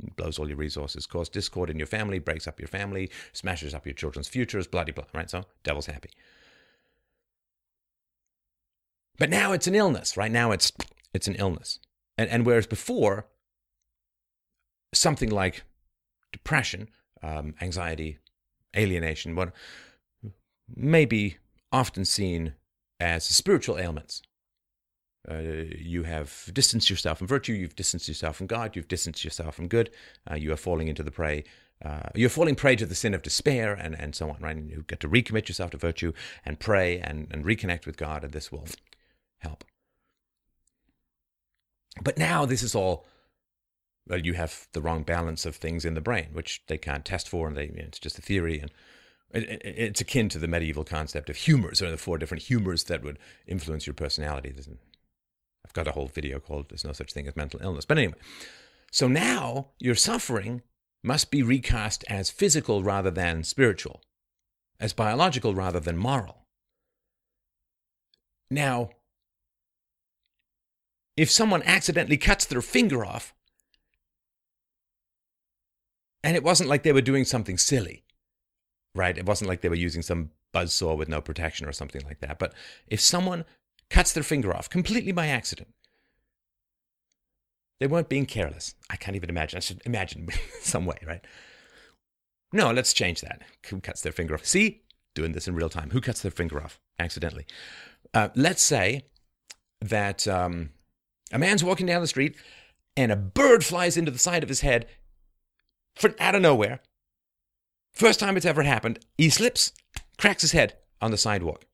It 0.03 0.17
blows 0.17 0.39
all 0.39 0.49
your 0.49 0.57
resources, 0.57 1.07
causes 1.07 1.29
discord 1.29 1.71
in 1.71 1.79
your 1.79 1.87
family, 1.87 2.19
breaks 2.19 2.47
up 2.47 2.61
your 2.61 2.69
family, 2.69 3.11
smashes 3.33 3.75
up 3.75 3.87
your 3.87 3.95
children's 3.95 4.29
futures, 4.29 4.67
bloody 4.67 4.93
blah, 4.93 5.05
right? 5.15 5.31
So 5.31 5.45
devil's 5.65 5.87
happy. 5.87 6.11
But 9.19 9.31
now 9.31 9.53
it's 9.53 9.67
an 9.67 9.75
illness, 9.75 10.17
right? 10.17 10.31
Now 10.31 10.53
it's 10.53 10.73
it's 11.17 11.29
an 11.29 11.35
illness. 11.37 11.81
And, 12.17 12.31
and 12.31 12.47
whereas 12.47 12.67
before, 12.67 13.27
something 14.95 15.31
like 15.31 15.65
depression, 16.33 16.89
um, 17.23 17.55
anxiety, 17.61 18.19
alienation, 18.77 19.35
what 19.35 19.53
may 20.75 21.05
be 21.05 21.37
often 21.73 22.05
seen 22.05 22.55
as 23.01 23.25
spiritual 23.25 23.79
ailments. 23.79 24.23
Uh, 25.29 25.39
you 25.77 26.05
have 26.05 26.49
distanced 26.53 26.89
yourself 26.89 27.19
from 27.19 27.27
virtue, 27.27 27.53
you've 27.53 27.75
distanced 27.75 28.07
yourself 28.07 28.37
from 28.37 28.47
God, 28.47 28.77
you've 28.77 28.89
distanced 28.89 29.25
yourself 29.25 29.57
from 29.57 29.67
good, 29.67 29.91
uh, 30.31 30.37
you 30.37 30.53
are 30.53 30.57
falling 30.57 30.89
into 30.89 31.03
the 31.03 31.11
prey. 31.11 31.45
Uh, 31.85 32.09
you're 32.15 32.31
falling 32.31 32.55
prey 32.55 32.75
to 32.75 32.87
the 32.87 32.95
sin 32.95 33.13
of 33.13 33.21
despair 33.21 33.75
and, 33.75 33.95
and 34.01 34.15
so 34.15 34.31
on, 34.31 34.39
right? 34.41 34.57
And 34.57 34.71
you 34.71 34.85
get 34.87 35.01
to 35.01 35.09
recommit 35.09 35.49
yourself 35.49 35.73
to 35.73 35.77
virtue 35.77 36.13
and 36.45 36.59
pray 36.59 36.99
and, 37.01 37.29
and 37.31 37.45
reconnect 37.45 37.85
with 37.85 37.99
God, 37.99 38.25
and 38.25 38.33
this 38.33 38.51
will 38.51 38.67
help. 39.41 39.63
But 42.03 42.19
now 42.19 42.45
this 42.45 42.63
is 42.63 42.75
all, 42.75 43.07
well, 44.09 44.21
you 44.21 44.35
have 44.35 44.69
the 44.73 44.83
wrong 44.83 45.03
balance 45.03 45.47
of 45.47 45.57
things 45.57 45.85
in 45.85 45.95
the 45.95 46.01
brain, 46.01 46.29
which 46.33 46.63
they 46.69 46.79
can't 46.79 47.05
test 47.05 47.29
for, 47.29 47.49
and 47.49 47.57
they, 47.57 47.65
it's 47.65 47.99
just 47.99 48.19
a 48.19 48.23
theory. 48.23 48.61
And 48.61 48.71
it, 49.33 49.49
it, 49.49 49.63
it's 49.65 50.01
akin 50.01 50.29
to 50.31 50.39
the 50.39 50.49
medieval 50.49 50.85
concept 50.85 51.31
of 51.31 51.37
humors, 51.37 51.83
or 51.83 51.91
the 51.91 51.97
four 51.97 52.19
different 52.19 52.45
humors 52.45 52.85
that 52.85 53.03
would 53.03 53.19
influence 53.47 53.87
your 53.87 53.95
personality. 53.95 54.55
I've 55.65 55.73
got 55.73 55.89
a 55.89 55.93
whole 55.93 56.07
video 56.07 56.39
called 56.39 56.69
There's 56.69 56.85
No 56.85 56.93
Such 56.93 57.13
Thing 57.13 57.27
as 57.27 57.35
Mental 57.35 57.61
Illness. 57.63 57.85
But 57.85 57.99
anyway, 57.99 58.15
so 58.93 59.09
now 59.09 59.71
your 59.79 59.97
suffering 59.97 60.63
must 61.03 61.31
be 61.31 61.43
recast 61.43 62.05
as 62.09 62.31
physical 62.31 62.83
rather 62.83 63.11
than 63.11 63.43
spiritual, 63.43 64.03
as 64.79 64.93
biological 64.93 65.55
rather 65.55 65.81
than 65.81 65.97
moral. 65.97 66.47
Now, 68.51 68.91
if 71.17 71.31
someone 71.31 71.63
accidentally 71.63 72.17
cuts 72.17 72.45
their 72.45 72.63
finger 72.63 73.05
off, 73.05 73.35
and 76.23 76.37
it 76.37 76.43
wasn't 76.43 76.69
like 76.69 76.83
they 76.83 76.93
were 76.93 77.01
doing 77.01 77.25
something 77.25 77.59
silly, 77.59 78.05
right? 78.95 79.17
It 79.17 79.27
wasn't 79.27 79.49
like 79.49 79.61
they 79.61 79.69
were 79.69 79.75
using 79.75 80.03
some 80.03 80.31
buzz 80.53 80.73
saw 80.73 80.95
with 80.95 81.09
no 81.09 81.21
protection 81.21 81.67
or 81.67 81.73
something 81.73 82.03
like 82.05 82.21
that. 82.21 82.39
But 82.39 82.55
if 82.89 83.01
someone 83.01 83.45
cuts 83.91 84.13
their 84.13 84.23
finger 84.25 84.55
off 84.55 84.69
completely 84.71 85.13
by 85.13 85.29
accident, 85.29 85.69
They 87.81 87.87
weren't 87.87 88.09
being 88.09 88.27
careless. 88.27 88.75
I 88.89 88.97
can't 88.97 89.17
even 89.17 89.29
imagine. 89.29 89.59
I 89.59 89.61
should 89.61 89.83
imagine 89.85 90.29
some 90.61 90.87
way, 90.87 90.99
right? 91.07 91.25
No, 92.53 92.73
let's 92.73 92.93
change 92.93 93.21
that. 93.21 93.43
Who 93.69 93.81
cuts 93.81 94.01
their 94.01 94.13
finger 94.13 94.35
off? 94.35 94.47
See, 94.47 94.83
doing 95.15 95.33
this 95.33 95.49
in 95.49 95.55
real 95.55 95.69
time. 95.69 95.91
Who 95.91 96.01
cuts 96.01 96.23
their 96.23 96.31
finger 96.31 96.63
off 96.63 96.81
accidentally? 96.99 97.47
Uh, 98.15 98.29
let's 98.35 98.63
say 98.63 99.03
that 99.81 100.27
um, 100.27 100.71
a 101.33 101.39
man's 101.39 101.65
walking 101.65 101.87
down 101.87 102.01
the 102.01 102.07
street 102.07 102.37
and 102.97 103.13
a 103.13 103.17
bird 103.17 103.65
flies 103.65 103.97
into 103.97 104.11
the 104.11 104.19
side 104.19 104.43
of 104.43 104.49
his 104.49 104.61
head 104.61 104.87
from 105.95 106.15
out 106.19 106.35
of 106.35 106.43
nowhere. 106.43 106.81
First 107.93 108.21
time 108.21 108.37
it's 108.37 108.47
ever 108.47 108.63
happened. 108.63 108.99
He 109.17 109.31
slips, 109.31 109.73
cracks 110.19 110.43
his 110.43 110.53
head 110.53 110.77
on 111.01 111.11
the 111.11 111.17
sidewalk. 111.17 111.65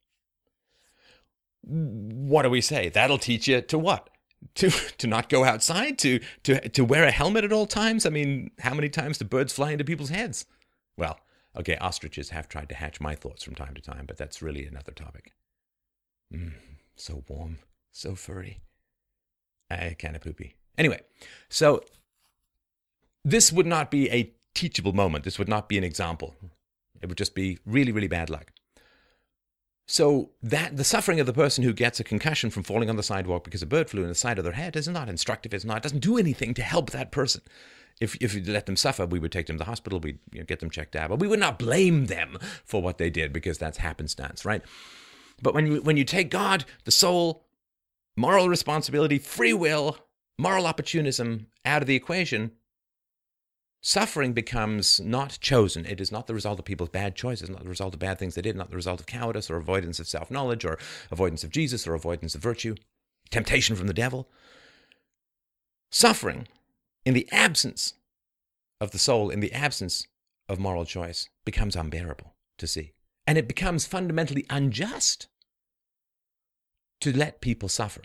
What 1.63 2.43
do 2.43 2.51
we 2.51 2.61
say? 2.61 2.89
That'll 2.89 3.19
teach 3.19 3.49
you 3.49 3.61
to 3.61 3.79
what? 3.79 4.09
To 4.57 4.71
to 4.71 5.07
not 5.07 5.29
go 5.29 5.45
outside, 5.45 5.99
to 5.99 6.19
to 6.43 6.69
to 6.71 6.85
wear 6.85 7.05
a 7.05 7.13
helmet 7.13 7.45
at 7.45 7.53
all 7.53 7.65
times. 7.65 8.05
I 8.05 8.11
mean, 8.11 8.51
how 8.59 8.75
many 8.75 8.89
times 8.89 9.19
do 9.19 9.25
birds 9.25 9.53
fly 9.53 9.71
into 9.71 9.85
people's 9.85 10.09
heads? 10.09 10.47
Well, 10.97 11.21
okay, 11.57 11.77
ostriches 11.77 12.31
have 12.31 12.49
tried 12.49 12.69
to 12.71 12.75
hatch 12.75 13.01
my 13.01 13.15
thoughts 13.15 13.45
from 13.45 13.55
time 13.55 13.75
to 13.75 13.81
time, 13.81 14.05
but 14.05 14.17
that's 14.17 14.43
really 14.43 14.67
another 14.67 14.91
topic. 14.91 15.33
Mm, 16.35 16.55
so 16.97 17.23
warm, 17.29 17.61
so 17.93 18.17
furry. 18.17 18.59
I 19.73 19.97
kind 19.99 20.17
of 20.17 20.23
poopy. 20.23 20.55
Anyway, 20.79 21.01
so 21.49 21.83
this 23.25 23.53
would 23.53 23.67
not 23.67 23.91
be 23.91 24.11
a 24.11 24.33
teachable 24.55 24.93
moment. 24.93 25.25
This 25.25 25.39
would 25.39 25.49
not 25.49 25.69
be 25.69 25.79
an 25.79 25.85
example. 25.85 26.35
It 27.01 27.09
would 27.09 27.19
just 27.19 27.35
be 27.35 27.59
really, 27.67 27.93
really 27.93 28.09
bad 28.09 28.31
luck. 28.31 28.53
So 29.89 30.31
that 30.43 30.77
the 30.77 30.85
suffering 30.85 31.21
of 31.21 31.27
the 31.27 31.33
person 31.33 31.65
who 31.65 31.73
gets 31.73 32.01
a 32.01 32.05
concussion 32.05 32.51
from 32.51 32.63
falling 32.63 32.89
on 32.89 32.97
the 32.97 33.03
sidewalk 33.03 33.45
because 33.45 33.63
a 33.63 33.67
bird 33.67 33.91
flew 33.91 34.03
in 34.03 34.09
the 34.09 34.15
side 34.15 34.39
of 34.39 34.45
their 34.45 34.55
head 34.55 34.77
is 34.77 34.89
not 34.89 35.09
instructive. 35.09 35.53
It's 35.53 35.65
not. 35.65 35.79
It 35.79 35.83
doesn't 35.83 35.99
do 35.99 36.19
anything 36.19 36.55
to 36.55 36.63
help 36.63 36.91
that 36.91 37.11
person. 37.11 37.43
If 38.01 38.17
if 38.17 38.35
you 38.35 38.43
let 38.45 38.67
them 38.67 38.77
suffer, 38.77 39.05
we 39.05 39.19
would 39.19 39.33
take 39.33 39.47
them 39.47 39.57
to 39.57 39.59
the 39.59 39.67
hospital. 39.67 40.01
We'd 40.01 40.19
you 40.33 40.41
know, 40.41 40.47
get 40.47 40.61
them 40.61 40.71
checked 40.71 40.97
out, 40.97 41.11
but 41.11 41.19
we 41.19 41.29
would 41.29 41.41
not 41.41 41.59
blame 41.59 42.07
them 42.07 42.39
for 42.65 42.81
what 42.81 42.99
they 42.99 43.11
did 43.11 43.33
because 43.33 43.59
that's 43.59 43.79
happenstance, 43.79 44.45
right? 44.45 44.63
But 45.43 45.55
when 45.55 45.67
you 45.67 45.83
when 45.83 45.97
you 45.97 46.05
take 46.05 46.31
God, 46.31 46.65
the 46.85 46.91
soul, 46.91 47.45
moral 48.17 48.49
responsibility, 48.49 49.19
free 49.19 49.53
will, 49.53 49.99
moral 50.39 50.67
opportunism 50.67 51.47
out 51.65 51.83
of 51.83 51.89
the 51.89 51.97
equation, 51.97 52.53
Suffering 53.85 54.33
becomes 54.33 55.01
not 55.01 55.39
chosen. 55.41 55.85
It 55.85 56.01
is 56.01 56.13
not 56.13 56.29
the 56.29 56.35
result 56.35 56.61
of 56.61 56.65
people's 56.65 56.91
bad 56.91 57.17
choices, 57.17 57.51
not 57.51 57.65
the 57.65 57.69
result 57.69 57.95
of 57.95 57.99
bad 57.99 58.17
things 58.17 58.37
they 58.37 58.43
did, 58.43 58.55
not 58.55 58.71
the 58.71 58.77
result 58.77 59.01
of 59.01 59.07
cowardice 59.07 59.51
or 59.51 59.57
avoidance 59.57 59.99
of 59.99 60.07
self 60.07 60.31
knowledge 60.31 60.65
or 60.65 60.79
avoidance 61.11 61.43
of 61.43 61.51
Jesus 61.51 61.85
or 61.87 61.95
avoidance 61.95 62.37
of 62.37 62.41
virtue, 62.41 62.77
temptation 63.31 63.75
from 63.75 63.89
the 63.89 63.93
devil. 63.93 64.29
Suffering, 65.91 66.47
in 67.05 67.13
the 67.13 67.29
absence 67.33 67.95
of 68.81 68.93
the 68.93 69.01
soul, 69.01 69.31
in 69.31 69.41
the 69.41 69.53
absence 69.53 70.07
of 70.49 70.61
moral 70.61 70.85
choice, 70.85 71.29
becomes 71.45 71.75
unbearable 71.75 72.35
to 72.59 72.69
see. 72.69 72.93
And 73.27 73.37
it 73.37 73.49
becomes 73.49 73.85
fundamentally 73.85 74.47
unjust 74.49 75.27
to 77.03 77.17
let 77.17 77.41
people 77.41 77.69
suffer. 77.69 78.03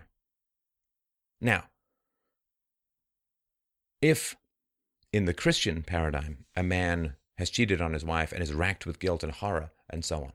Now, 1.39 1.65
if 4.01 4.35
in 5.13 5.25
the 5.25 5.33
Christian 5.33 5.83
paradigm, 5.83 6.45
a 6.55 6.63
man 6.63 7.15
has 7.37 7.49
cheated 7.49 7.81
on 7.81 7.93
his 7.93 8.03
wife 8.03 8.31
and 8.31 8.41
is 8.41 8.53
racked 8.53 8.85
with 8.85 8.99
guilt 8.99 9.23
and 9.23 9.31
horror 9.31 9.71
and 9.89 10.03
so 10.03 10.23
on. 10.23 10.33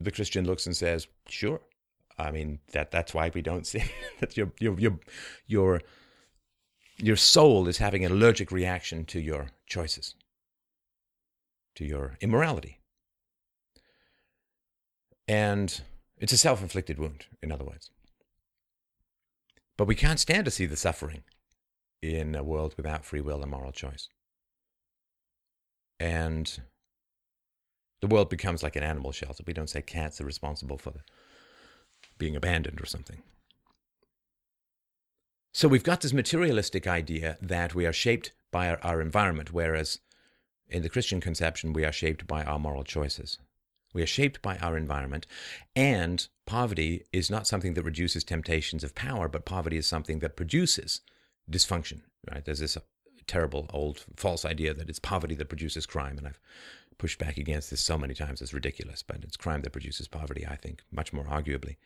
The 0.00 0.10
Christian 0.10 0.44
looks 0.44 0.66
and 0.66 0.76
says, 0.76 1.06
"Sure, 1.28 1.60
I 2.18 2.30
mean 2.30 2.58
that 2.72 2.90
that's 2.90 3.14
why 3.14 3.30
we 3.32 3.40
don't 3.40 3.66
sin. 3.72 3.88
that 4.20 4.36
your 4.36 4.52
your 4.58 4.78
your 4.78 4.98
your 5.46 5.80
your 6.98 7.16
soul 7.16 7.68
is 7.68 7.78
having 7.78 8.04
an 8.04 8.12
allergic 8.12 8.52
reaction 8.52 9.04
to 9.06 9.20
your 9.20 9.48
choices, 9.66 10.14
to 11.76 11.84
your 11.84 12.18
immorality, 12.20 12.80
and 15.26 15.82
it's 16.22 16.32
a 16.32 16.38
self-inflicted 16.38 16.98
wound. 16.98 17.26
In 17.42 17.50
other 17.50 17.64
words, 17.64 17.90
but 19.76 19.88
we 19.88 19.96
can't 19.96 20.20
stand 20.20 20.44
to 20.44 20.50
see 20.52 20.66
the 20.66 20.76
suffering 20.76 21.24
in 22.00 22.36
a 22.36 22.44
world 22.44 22.74
without 22.76 23.04
free 23.04 23.20
will 23.20 23.42
and 23.42 23.50
moral 23.50 23.72
choice. 23.72 24.08
And 25.98 26.60
the 28.00 28.06
world 28.06 28.30
becomes 28.30 28.62
like 28.62 28.76
an 28.76 28.84
animal 28.84 29.10
shelter. 29.10 29.42
We 29.44 29.52
don't 29.52 29.68
say 29.68 29.82
cats 29.82 30.20
are 30.20 30.24
responsible 30.24 30.78
for 30.78 30.92
being 32.18 32.36
abandoned 32.36 32.80
or 32.80 32.86
something. 32.86 33.22
So 35.52 35.66
we've 35.66 35.84
got 35.84 36.02
this 36.02 36.12
materialistic 36.12 36.86
idea 36.86 37.36
that 37.42 37.74
we 37.74 37.84
are 37.84 37.92
shaped 37.92 38.32
by 38.52 38.68
our, 38.68 38.78
our, 38.82 39.00
environment, 39.00 39.52
whereas 39.52 39.98
in 40.68 40.82
the 40.82 40.88
Christian 40.88 41.20
conception, 41.20 41.72
we 41.72 41.84
are 41.84 41.92
shaped 41.92 42.26
by 42.26 42.44
our 42.44 42.58
moral 42.58 42.84
choices. 42.84 43.38
We 43.92 44.02
are 44.02 44.06
shaped 44.06 44.42
by 44.42 44.56
our 44.58 44.76
environment, 44.76 45.26
and 45.76 46.26
poverty 46.46 47.04
is 47.12 47.30
not 47.30 47.46
something 47.46 47.74
that 47.74 47.84
reduces 47.84 48.24
temptations 48.24 48.84
of 48.84 48.94
power, 48.94 49.28
but 49.28 49.44
poverty 49.44 49.76
is 49.76 49.86
something 49.86 50.20
that 50.20 50.36
produces 50.36 51.00
dysfunction, 51.50 52.00
right? 52.30 52.44
There's 52.44 52.60
this 52.60 52.76
uh, 52.76 52.80
terrible 53.26 53.66
old 53.70 54.04
false 54.16 54.44
idea 54.44 54.74
that 54.74 54.88
it's 54.88 54.98
poverty 54.98 55.34
that 55.36 55.48
produces 55.48 55.86
crime, 55.86 56.18
and 56.18 56.26
I've 56.26 56.40
pushed 56.98 57.18
back 57.18 57.36
against 57.36 57.70
this 57.70 57.80
so 57.80 57.98
many 57.98 58.14
times. 58.14 58.40
It's 58.40 58.54
ridiculous, 58.54 59.02
but 59.02 59.18
it's 59.22 59.36
crime 59.36 59.62
that 59.62 59.72
produces 59.72 60.08
poverty. 60.08 60.46
I 60.46 60.56
think 60.56 60.82
much 60.90 61.12
more 61.12 61.24
arguably, 61.24 61.76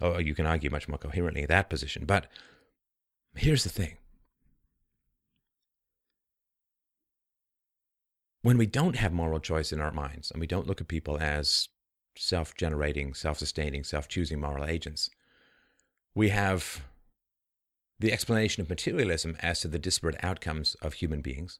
or 0.00 0.20
you 0.20 0.34
can 0.34 0.46
argue 0.46 0.70
much 0.70 0.88
more 0.88 0.98
coherently 0.98 1.46
that 1.46 1.70
position. 1.70 2.04
But 2.04 2.26
here's 3.34 3.64
the 3.64 3.70
thing: 3.70 3.96
when 8.46 8.58
we 8.58 8.66
don't 8.66 8.94
have 8.94 9.12
moral 9.12 9.40
choice 9.40 9.72
in 9.72 9.80
our 9.80 9.90
minds, 9.90 10.30
and 10.30 10.38
we 10.38 10.46
don't 10.46 10.68
look 10.68 10.80
at 10.80 10.86
people 10.86 11.18
as 11.20 11.68
self-generating, 12.16 13.12
self-sustaining, 13.12 13.82
self-choosing 13.82 14.40
moral 14.40 14.64
agents, 14.64 15.10
we 16.14 16.28
have 16.28 16.84
the 17.98 18.12
explanation 18.12 18.60
of 18.60 18.70
materialism 18.70 19.36
as 19.42 19.58
to 19.58 19.66
the 19.66 19.80
disparate 19.80 20.14
outcomes 20.22 20.76
of 20.80 20.92
human 20.92 21.22
beings. 21.22 21.58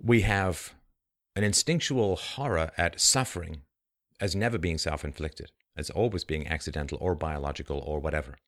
We 0.00 0.22
have 0.22 0.72
an 1.36 1.44
instinctual 1.44 2.16
horror 2.16 2.70
at 2.78 2.98
suffering 2.98 3.64
as 4.18 4.34
never 4.34 4.56
being 4.56 4.78
self 4.78 5.04
inflicted, 5.04 5.50
as 5.76 5.90
always 5.90 6.24
being 6.24 6.48
accidental 6.48 6.96
or 6.98 7.14
biological 7.14 7.80
or 7.80 8.00
whatever. 8.00 8.38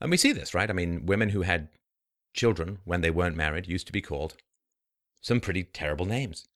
And 0.00 0.10
we 0.10 0.16
see 0.16 0.32
this, 0.32 0.52
right? 0.52 0.68
I 0.68 0.72
mean, 0.72 1.06
women 1.06 1.28
who 1.28 1.42
had 1.42 1.68
children 2.34 2.78
when 2.84 3.02
they 3.02 3.10
weren't 3.12 3.36
married 3.36 3.68
used 3.68 3.86
to 3.86 3.92
be 3.92 4.02
called 4.02 4.34
some 5.22 5.40
pretty 5.40 5.62
terrible 5.62 6.04
names. 6.04 6.46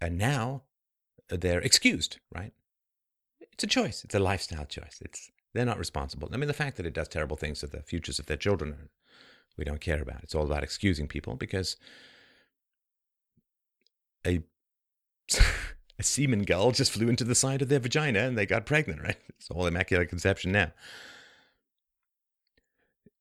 And 0.00 0.16
now 0.16 0.62
uh, 1.32 1.36
they're 1.38 1.60
excused, 1.60 2.18
right? 2.32 2.52
It's 3.40 3.64
a 3.64 3.66
choice, 3.66 4.04
it's 4.04 4.14
a 4.14 4.20
lifestyle 4.20 4.66
choice. 4.66 4.98
It's 5.00 5.30
they're 5.52 5.66
not 5.66 5.78
responsible. 5.78 6.28
I 6.32 6.36
mean, 6.36 6.46
the 6.46 6.54
fact 6.54 6.76
that 6.76 6.86
it 6.86 6.94
does 6.94 7.08
terrible 7.08 7.36
things 7.36 7.58
to 7.60 7.66
the 7.66 7.82
futures 7.82 8.20
of 8.20 8.26
their 8.26 8.36
children, 8.36 8.88
we 9.56 9.64
don't 9.64 9.80
care 9.80 10.00
about. 10.00 10.22
It's 10.22 10.34
all 10.34 10.46
about 10.46 10.62
excusing 10.62 11.08
people 11.08 11.34
because 11.34 11.76
a 14.24 14.42
a 15.98 16.02
semen 16.02 16.44
gull 16.44 16.70
just 16.70 16.92
flew 16.92 17.08
into 17.08 17.24
the 17.24 17.34
side 17.34 17.62
of 17.62 17.68
their 17.68 17.80
vagina 17.80 18.20
and 18.20 18.38
they 18.38 18.46
got 18.46 18.64
pregnant, 18.64 19.02
right? 19.02 19.18
It's 19.30 19.50
all 19.50 19.66
immaculate 19.66 20.08
conception 20.08 20.52
now. 20.52 20.72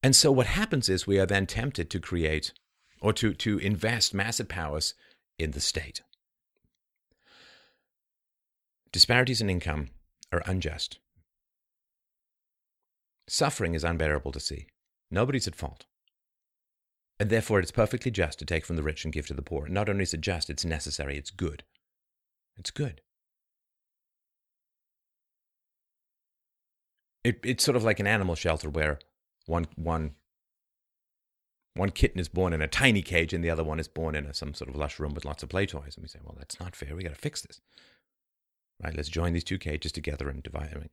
And 0.01 0.15
so 0.15 0.31
what 0.31 0.47
happens 0.47 0.87
is 0.87 1.05
we 1.05 1.19
are 1.19 1.25
then 1.25 1.45
tempted 1.45 1.89
to 1.89 1.99
create 1.99 2.53
or 3.01 3.13
to, 3.13 3.33
to 3.33 3.57
invest 3.59 4.13
massive 4.13 4.47
powers 4.47 4.93
in 5.37 5.51
the 5.51 5.61
state. 5.61 6.01
Disparities 8.91 9.41
in 9.41 9.49
income 9.49 9.89
are 10.31 10.41
unjust. 10.45 10.99
Suffering 13.27 13.75
is 13.75 13.83
unbearable 13.83 14.31
to 14.31 14.39
see. 14.39 14.67
Nobody's 15.11 15.47
at 15.47 15.55
fault. 15.55 15.85
And 17.19 17.29
therefore, 17.29 17.59
it's 17.59 17.71
perfectly 17.71 18.11
just 18.11 18.39
to 18.39 18.45
take 18.45 18.65
from 18.65 18.77
the 18.77 18.83
rich 18.83 19.03
and 19.03 19.13
give 19.13 19.27
to 19.27 19.33
the 19.33 19.41
poor. 19.41 19.67
Not 19.67 19.89
only 19.89 20.03
is 20.03 20.13
it 20.13 20.21
just, 20.21 20.49
it's 20.49 20.65
necessary, 20.65 21.17
it's 21.17 21.31
good. 21.31 21.63
It's 22.57 22.71
good. 22.71 23.01
It, 27.23 27.39
it's 27.43 27.63
sort 27.63 27.75
of 27.75 27.83
like 27.83 27.99
an 27.99 28.07
animal 28.07 28.35
shelter 28.35 28.69
where 28.69 28.99
one, 29.45 29.67
one, 29.75 30.15
one 31.75 31.91
kitten 31.91 32.19
is 32.19 32.27
born 32.27 32.53
in 32.53 32.61
a 32.61 32.67
tiny 32.67 33.01
cage 33.01 33.33
and 33.33 33.43
the 33.43 33.49
other 33.49 33.63
one 33.63 33.79
is 33.79 33.87
born 33.87 34.15
in 34.15 34.25
a, 34.25 34.33
some 34.33 34.53
sort 34.53 34.69
of 34.69 34.75
lush 34.75 34.99
room 34.99 35.13
with 35.13 35.25
lots 35.25 35.43
of 35.43 35.49
play 35.49 35.65
toys. 35.65 35.95
And 35.95 36.03
we 36.03 36.07
say, 36.09 36.19
well, 36.23 36.35
that's 36.37 36.59
not 36.59 36.75
fair. 36.75 36.95
We 36.95 37.03
got 37.03 37.13
to 37.13 37.15
fix 37.15 37.41
this. 37.41 37.61
Right? 38.83 38.95
Let's 38.95 39.09
join 39.09 39.33
these 39.33 39.43
two 39.43 39.57
cages 39.57 39.91
together 39.91 40.29
and 40.29 40.41
divide 40.43 40.71
them. 40.71 40.89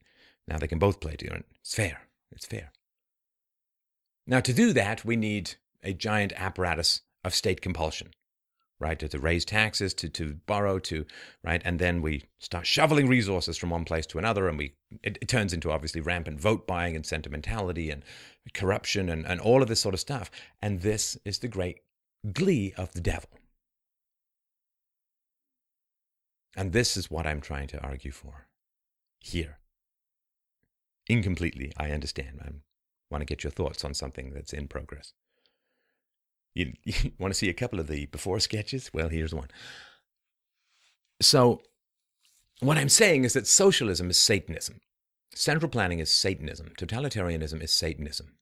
Now 0.47 0.59
they 0.59 0.69
can 0.69 0.79
both 0.79 1.01
play 1.01 1.17
together. 1.17 1.43
It's 1.61 1.75
fair. 1.75 2.03
It's 2.33 2.47
fair. 2.47 2.73
Now, 4.27 4.41
to 4.41 4.53
do 4.53 4.73
that, 4.73 5.05
we 5.05 5.17
need 5.17 5.55
a 5.83 5.93
giant 5.93 6.33
apparatus 6.37 7.03
of 7.25 7.35
state 7.35 7.61
compulsion. 7.61 8.11
right? 8.79 8.99
To, 8.99 9.09
to 9.09 9.19
raise 9.19 9.45
taxes, 9.45 9.95
to, 9.95 10.09
to 10.11 10.35
borrow, 10.47 10.79
to, 10.81 11.07
right? 11.43 11.63
And 11.65 11.79
then 11.79 12.03
we 12.03 12.25
start 12.39 12.67
shoveling 12.67 13.09
resources 13.09 13.57
from 13.57 13.71
one 13.71 13.85
place 13.85 14.07
to 14.07 14.19
another. 14.19 14.49
And 14.49 14.59
we, 14.59 14.75
it, 15.03 15.19
it 15.21 15.29
turns 15.29 15.53
into 15.53 15.71
obviously 15.71 16.01
rampant 16.01 16.41
vote 16.41 16.67
buying 16.67 16.95
and 16.95 17.07
sentimentality 17.07 17.91
and 17.91 18.05
corruption 18.55 19.09
and, 19.09 19.27
and 19.27 19.41
all 19.41 19.63
of 19.63 19.69
this 19.69 19.81
sort 19.81 19.95
of 19.95 20.01
stuff. 20.01 20.31
And 20.63 20.81
this 20.81 21.17
is 21.25 21.39
the 21.39 21.49
great 21.49 21.81
glee 22.33 22.75
of 22.77 22.93
the 22.93 23.01
devil. 23.01 23.31
And 26.57 26.73
this 26.73 26.97
is 26.97 27.11
what 27.11 27.27
I'm 27.27 27.41
trying 27.41 27.69
to 27.69 27.81
argue 27.81 28.13
for 28.13 28.47
here. 29.21 29.59
Incompletely, 31.07 31.73
I 31.77 31.91
understand. 31.91 32.41
I 32.43 32.51
want 33.11 33.21
to 33.21 33.27
get 33.27 33.45
your 33.45 33.51
thoughts 33.51 33.85
on 33.85 33.95
something 33.95 34.33
that's 34.33 34.53
in 34.53 34.67
progress. 34.67 35.13
You, 36.55 36.73
you 36.85 37.13
want 37.19 37.33
to 37.33 37.39
see 37.39 37.51
a 37.51 37.55
couple 37.55 37.79
of 37.79 37.87
the 37.87 38.07
before 38.07 38.41
sketches? 38.41 38.91
Well, 38.93 39.09
here's 39.09 39.35
one. 39.35 39.49
So, 41.21 41.61
what 42.61 42.79
I'm 42.79 42.89
saying 42.89 43.25
is 43.25 43.35
that 43.35 43.47
socialism 43.47 44.11
is 44.11 44.17
Satanism. 44.17 44.81
Central 45.35 45.71
planning 45.71 45.99
is 45.99 46.11
Satanism. 46.11 46.73
Totalitarianism 46.79 47.63
is 47.63 47.73
Satanism. 47.73 48.37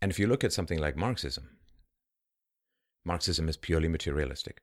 And 0.00 0.10
if 0.10 0.18
you 0.18 0.26
look 0.26 0.44
at 0.44 0.52
something 0.52 0.78
like 0.78 0.96
Marxism, 0.96 1.58
Marxism 3.04 3.48
is 3.48 3.56
purely 3.56 3.88
materialistic. 3.88 4.60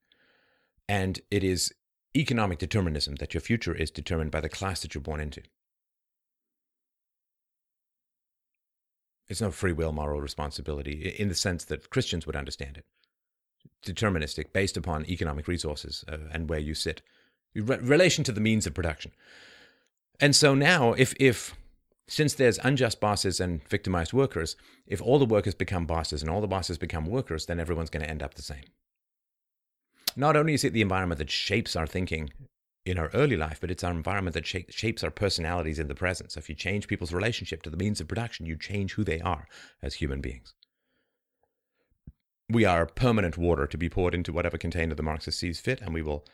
And 0.88 1.20
it 1.32 1.44
is 1.44 1.74
economic 2.16 2.60
determinism 2.60 3.16
that 3.16 3.34
your 3.34 3.42
future 3.42 3.74
is 3.74 3.90
determined 3.90 4.32
by 4.32 4.42
the 4.42 4.50
class 4.50 4.82
that 4.82 4.94
you're 4.94 5.02
born 5.02 5.20
into. 5.20 5.42
It's 9.28 9.42
no 9.42 9.52
free 9.52 9.72
will 9.72 9.94
moral 9.94 10.22
responsibility 10.22 11.16
in 11.18 11.30
the 11.30 11.36
sense 11.36 11.66
that 11.66 11.90
Christians 11.90 12.28
would 12.28 12.36
understand 12.36 12.78
it. 12.78 12.86
Deterministic, 13.86 14.54
based 14.54 14.78
upon 14.78 15.10
economic 15.10 15.48
resources 15.48 16.04
uh, 16.08 16.18
and 16.32 16.50
where 16.50 16.60
you 16.60 16.76
sit, 16.76 17.02
Re- 17.56 17.78
relation 17.78 18.24
to 18.24 18.32
the 18.32 18.42
means 18.42 18.66
of 18.66 18.74
production. 18.74 19.12
And 20.20 20.36
so 20.36 20.56
now, 20.56 20.94
if, 20.94 21.14
if 21.20 21.56
since 22.08 22.34
there's 22.34 22.60
unjust 22.60 23.00
bosses 23.00 23.40
and 23.40 23.68
victimized 23.68 24.14
workers, 24.14 24.56
if 24.86 25.02
all 25.02 25.20
the 25.20 25.26
workers 25.26 25.56
become 25.56 25.86
bosses 25.86 26.22
and 26.22 26.30
all 26.30 26.42
the 26.42 26.48
bosses 26.48 26.78
become 26.78 27.06
workers, 27.06 27.46
then 27.46 27.60
everyone's 27.60 27.90
going 27.90 28.04
to 28.04 28.10
end 28.10 28.22
up 28.22 28.36
the 28.36 28.42
same. 28.42 28.66
Not 30.16 30.36
only 30.36 30.54
is 30.54 30.64
it 30.64 30.74
the 30.74 30.82
environment 30.82 31.18
that 31.20 31.30
shapes 31.30 31.76
our 31.76 31.88
thinking 31.88 32.30
in 32.86 33.00
our 33.00 33.10
early 33.14 33.38
life, 33.38 33.60
but 33.62 33.72
it's 33.72 33.84
our 33.84 33.92
environment 33.92 34.34
that 34.36 34.46
shapes 34.46 35.04
our 35.04 35.10
personalities 35.10 35.80
in 35.80 35.88
the 35.88 35.96
present. 35.96 36.32
So 36.32 36.40
if 36.40 36.50
you 36.50 36.56
change 36.56 36.88
people's 36.88 37.14
relationship 37.14 37.64
to 37.64 37.70
the 37.70 37.78
means 37.78 38.02
of 38.02 38.08
production, 38.08 38.46
you 38.46 38.58
change 38.58 38.94
who 38.94 39.04
they 39.04 39.22
are 39.22 39.48
as 39.82 39.96
human 39.96 40.22
beings. 40.22 40.54
We 42.50 42.66
are 42.66 42.86
permanent 42.86 43.38
water 43.38 43.66
to 43.66 43.78
be 43.78 43.90
poured 43.90 44.14
into 44.14 44.34
whatever 44.34 44.58
container 44.58 44.94
the 44.94 45.02
Marxist 45.02 45.40
sees 45.40 45.62
fit, 45.62 45.82
and 45.82 45.94
we 45.94 46.02
will 46.02 46.26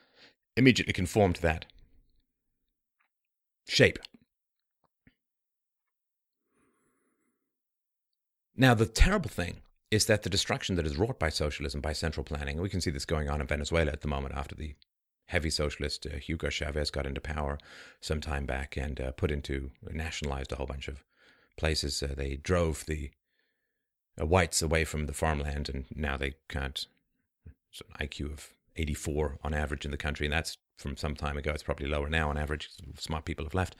immediately 0.57 0.91
conform 0.91 1.33
to 1.33 1.41
that 1.43 1.65
shape. 3.69 3.99
Now, 8.55 8.73
the 8.73 8.85
terrible 8.85 9.29
thing 9.29 9.61
is 9.89 10.05
that 10.07 10.23
the 10.23 10.29
destruction 10.29 10.75
that 10.75 10.85
is 10.85 10.97
wrought 10.97 11.17
by 11.17 11.29
socialism, 11.29 11.79
by 11.79 11.93
central 11.93 12.23
planning, 12.23 12.59
we 12.59 12.69
can 12.69 12.81
see 12.81 12.91
this 12.91 13.05
going 13.05 13.29
on 13.29 13.41
in 13.41 13.47
Venezuela 13.47 13.91
at 13.91 14.01
the 14.01 14.07
moment 14.07 14.35
after 14.35 14.55
the 14.55 14.75
heavy 15.27 15.49
socialist 15.49 16.05
uh, 16.07 16.17
Hugo 16.17 16.49
Chavez 16.49 16.89
got 16.89 17.05
into 17.05 17.21
power 17.21 17.57
some 18.01 18.19
time 18.19 18.45
back 18.45 18.75
and 18.75 18.99
uh, 18.99 19.11
put 19.11 19.31
into 19.31 19.71
nationalized 19.89 20.51
a 20.51 20.55
whole 20.55 20.65
bunch 20.65 20.87
of 20.87 21.03
places. 21.55 22.01
Uh, 22.03 22.13
they 22.17 22.35
drove 22.35 22.85
the 22.85 23.11
uh, 24.19 24.25
whites 24.25 24.61
away 24.61 24.83
from 24.83 25.05
the 25.05 25.13
farmland, 25.13 25.69
and 25.69 25.85
now 25.95 26.17
they 26.17 26.33
can't. 26.49 26.87
It's 27.71 27.81
an 27.81 28.07
IQ 28.07 28.33
of 28.33 28.49
84 28.75 29.37
on 29.43 29.53
average 29.53 29.85
in 29.85 29.91
the 29.91 29.97
country, 29.97 30.25
and 30.25 30.33
that's 30.33 30.57
from 30.79 30.95
some 30.95 31.15
time 31.15 31.37
ago. 31.37 31.51
It's 31.51 31.63
probably 31.63 31.87
lower 31.87 32.09
now 32.09 32.29
on 32.29 32.37
average. 32.37 32.69
Smart 32.97 33.25
people 33.25 33.45
have 33.45 33.53
left. 33.53 33.75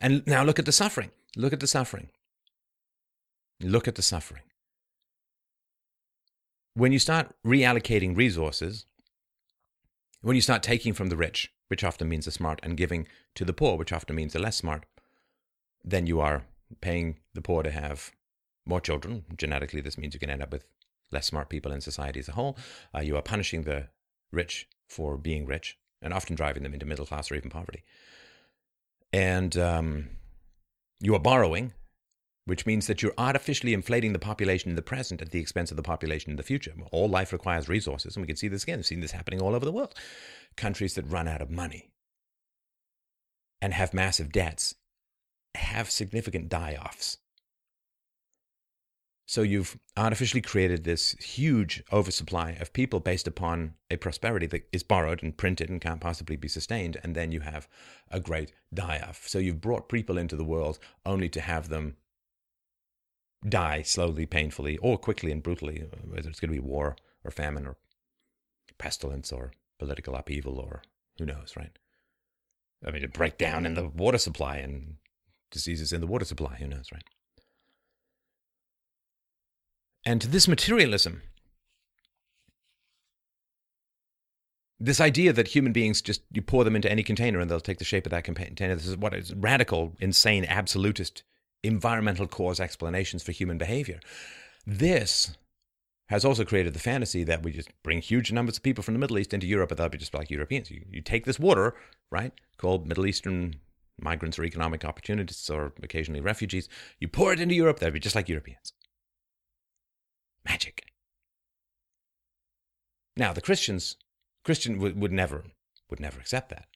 And 0.00 0.24
now 0.26 0.44
look 0.44 0.58
at 0.58 0.66
the 0.66 0.72
suffering. 0.72 1.10
Look 1.36 1.52
at 1.52 1.60
the 1.60 1.66
suffering. 1.66 2.10
Look 3.60 3.88
at 3.88 3.94
the 3.94 4.02
suffering. 4.02 4.42
When 6.74 6.92
you 6.92 6.98
start 6.98 7.34
reallocating 7.46 8.16
resources, 8.16 8.86
when 10.20 10.36
you 10.36 10.42
start 10.42 10.62
taking 10.62 10.92
from 10.92 11.08
the 11.08 11.16
rich, 11.16 11.52
which 11.68 11.84
often 11.84 12.08
means 12.08 12.26
the 12.26 12.30
smart, 12.30 12.60
and 12.62 12.76
giving 12.76 13.06
to 13.34 13.44
the 13.44 13.52
poor, 13.52 13.76
which 13.76 13.92
often 13.92 14.16
means 14.16 14.32
the 14.32 14.38
less 14.38 14.56
smart, 14.56 14.84
then 15.84 16.06
you 16.06 16.20
are 16.20 16.44
paying 16.80 17.18
the 17.34 17.42
poor 17.42 17.62
to 17.62 17.70
have 17.70 18.12
more 18.66 18.80
children. 18.80 19.24
Genetically, 19.36 19.80
this 19.80 19.98
means 19.98 20.14
you 20.14 20.20
can 20.20 20.30
end 20.30 20.42
up 20.42 20.52
with 20.52 20.64
less 21.10 21.26
smart 21.26 21.48
people 21.48 21.72
in 21.72 21.80
society 21.80 22.20
as 22.20 22.28
a 22.28 22.32
whole. 22.32 22.56
Uh, 22.94 23.00
you 23.00 23.16
are 23.16 23.22
punishing 23.22 23.62
the 23.62 23.88
rich 24.30 24.68
for 24.88 25.16
being 25.16 25.46
rich 25.46 25.78
and 26.02 26.12
often 26.12 26.36
driving 26.36 26.62
them 26.62 26.74
into 26.74 26.86
middle 26.86 27.06
class 27.06 27.30
or 27.30 27.34
even 27.34 27.50
poverty. 27.50 27.82
And 29.12 29.56
um, 29.56 30.08
you 31.00 31.14
are 31.14 31.20
borrowing 31.20 31.72
which 32.44 32.66
means 32.66 32.86
that 32.86 33.02
you're 33.02 33.14
artificially 33.18 33.72
inflating 33.72 34.12
the 34.12 34.18
population 34.18 34.70
in 34.70 34.76
the 34.76 34.82
present 34.82 35.22
at 35.22 35.30
the 35.30 35.38
expense 35.38 35.70
of 35.70 35.76
the 35.76 35.82
population 35.82 36.30
in 36.30 36.36
the 36.36 36.42
future. 36.42 36.72
All 36.90 37.08
life 37.08 37.32
requires 37.32 37.68
resources, 37.68 38.16
and 38.16 38.22
we 38.22 38.26
can 38.26 38.36
see 38.36 38.48
this 38.48 38.64
again. 38.64 38.78
We've 38.78 38.86
seen 38.86 39.00
this 39.00 39.12
happening 39.12 39.40
all 39.40 39.54
over 39.54 39.64
the 39.64 39.72
world. 39.72 39.94
Countries 40.56 40.94
that 40.94 41.04
run 41.04 41.28
out 41.28 41.40
of 41.40 41.50
money 41.50 41.90
and 43.60 43.72
have 43.72 43.94
massive 43.94 44.32
debts 44.32 44.74
have 45.54 45.90
significant 45.90 46.48
die 46.48 46.76
offs. 46.80 47.18
So 49.32 49.40
you've 49.40 49.78
artificially 49.96 50.42
created 50.42 50.84
this 50.84 51.12
huge 51.12 51.82
oversupply 51.90 52.50
of 52.60 52.74
people 52.74 53.00
based 53.00 53.26
upon 53.26 53.72
a 53.90 53.96
prosperity 53.96 54.44
that 54.48 54.68
is 54.72 54.82
borrowed 54.82 55.22
and 55.22 55.34
printed 55.34 55.70
and 55.70 55.80
can't 55.80 56.02
possibly 56.02 56.36
be 56.36 56.48
sustained. 56.48 56.98
And 57.02 57.14
then 57.14 57.32
you 57.32 57.40
have 57.40 57.66
a 58.10 58.20
great 58.20 58.52
die 58.74 59.02
off. 59.02 59.26
So 59.26 59.38
you've 59.38 59.62
brought 59.62 59.88
people 59.88 60.18
into 60.18 60.36
the 60.36 60.44
world 60.44 60.78
only 61.06 61.30
to 61.30 61.40
have 61.40 61.70
them 61.70 61.96
die 63.48 63.80
slowly, 63.80 64.26
painfully, 64.26 64.76
or 64.76 64.98
quickly 64.98 65.32
and 65.32 65.42
brutally, 65.42 65.78
whether 66.04 66.28
it's 66.28 66.38
going 66.38 66.52
to 66.52 66.60
be 66.60 66.68
war 66.68 66.94
or 67.24 67.30
famine 67.30 67.66
or 67.66 67.78
pestilence 68.76 69.32
or 69.32 69.52
political 69.78 70.14
upheaval 70.14 70.58
or 70.58 70.82
who 71.16 71.24
knows, 71.24 71.54
right? 71.56 71.78
I 72.86 72.90
mean, 72.90 73.02
a 73.02 73.08
breakdown 73.08 73.64
in 73.64 73.72
the 73.72 73.88
water 73.88 74.18
supply 74.18 74.58
and 74.58 74.96
diseases 75.50 75.90
in 75.90 76.02
the 76.02 76.06
water 76.06 76.26
supply, 76.26 76.56
who 76.56 76.66
knows, 76.66 76.92
right? 76.92 77.04
And 80.04 80.20
to 80.20 80.28
this 80.28 80.48
materialism, 80.48 81.22
this 84.80 85.00
idea 85.00 85.32
that 85.32 85.48
human 85.48 85.72
beings 85.72 86.02
just 86.02 86.22
you 86.32 86.42
pour 86.42 86.64
them 86.64 86.74
into 86.74 86.90
any 86.90 87.04
container 87.04 87.38
and 87.38 87.48
they'll 87.48 87.60
take 87.60 87.78
the 87.78 87.84
shape 87.84 88.04
of 88.04 88.10
that 88.10 88.24
container. 88.24 88.74
This 88.74 88.86
is 88.86 88.96
what 88.96 89.14
is 89.14 89.32
radical, 89.34 89.94
insane, 90.00 90.44
absolutist 90.44 91.22
environmental 91.62 92.26
cause 92.26 92.58
explanations 92.58 93.22
for 93.22 93.30
human 93.30 93.58
behavior. 93.58 94.00
This 94.66 95.36
has 96.08 96.24
also 96.24 96.44
created 96.44 96.74
the 96.74 96.80
fantasy 96.80 97.22
that 97.24 97.44
we 97.44 97.52
just 97.52 97.70
bring 97.84 98.00
huge 98.00 98.32
numbers 98.32 98.56
of 98.56 98.64
people 98.64 98.82
from 98.82 98.94
the 98.94 99.00
Middle 99.00 99.18
East 99.18 99.32
into 99.32 99.46
Europe, 99.46 99.68
but 99.68 99.78
they'll 99.78 99.88
be 99.88 99.98
just 99.98 100.14
like 100.14 100.30
Europeans. 100.30 100.70
You, 100.70 100.84
you 100.90 101.00
take 101.00 101.24
this 101.24 101.38
water, 101.38 101.74
right, 102.10 102.32
called 102.58 102.88
Middle 102.88 103.06
Eastern 103.06 103.54
migrants 104.00 104.38
or 104.38 104.44
economic 104.44 104.84
opportunists 104.84 105.48
or 105.48 105.72
occasionally 105.82 106.20
refugees, 106.20 106.68
you 106.98 107.06
pour 107.06 107.32
it 107.32 107.40
into 107.40 107.54
Europe, 107.54 107.78
they'll 107.78 107.90
be 107.90 108.00
just 108.00 108.16
like 108.16 108.28
Europeans. 108.28 108.72
Magic. 110.44 110.82
Now, 113.16 113.32
the 113.32 113.40
Christians, 113.40 113.96
Christian 114.44 114.78
would, 114.78 114.98
would 115.00 115.12
never, 115.12 115.44
would 115.90 116.00
never 116.00 116.18
accept 116.20 116.50
that. 116.50 116.66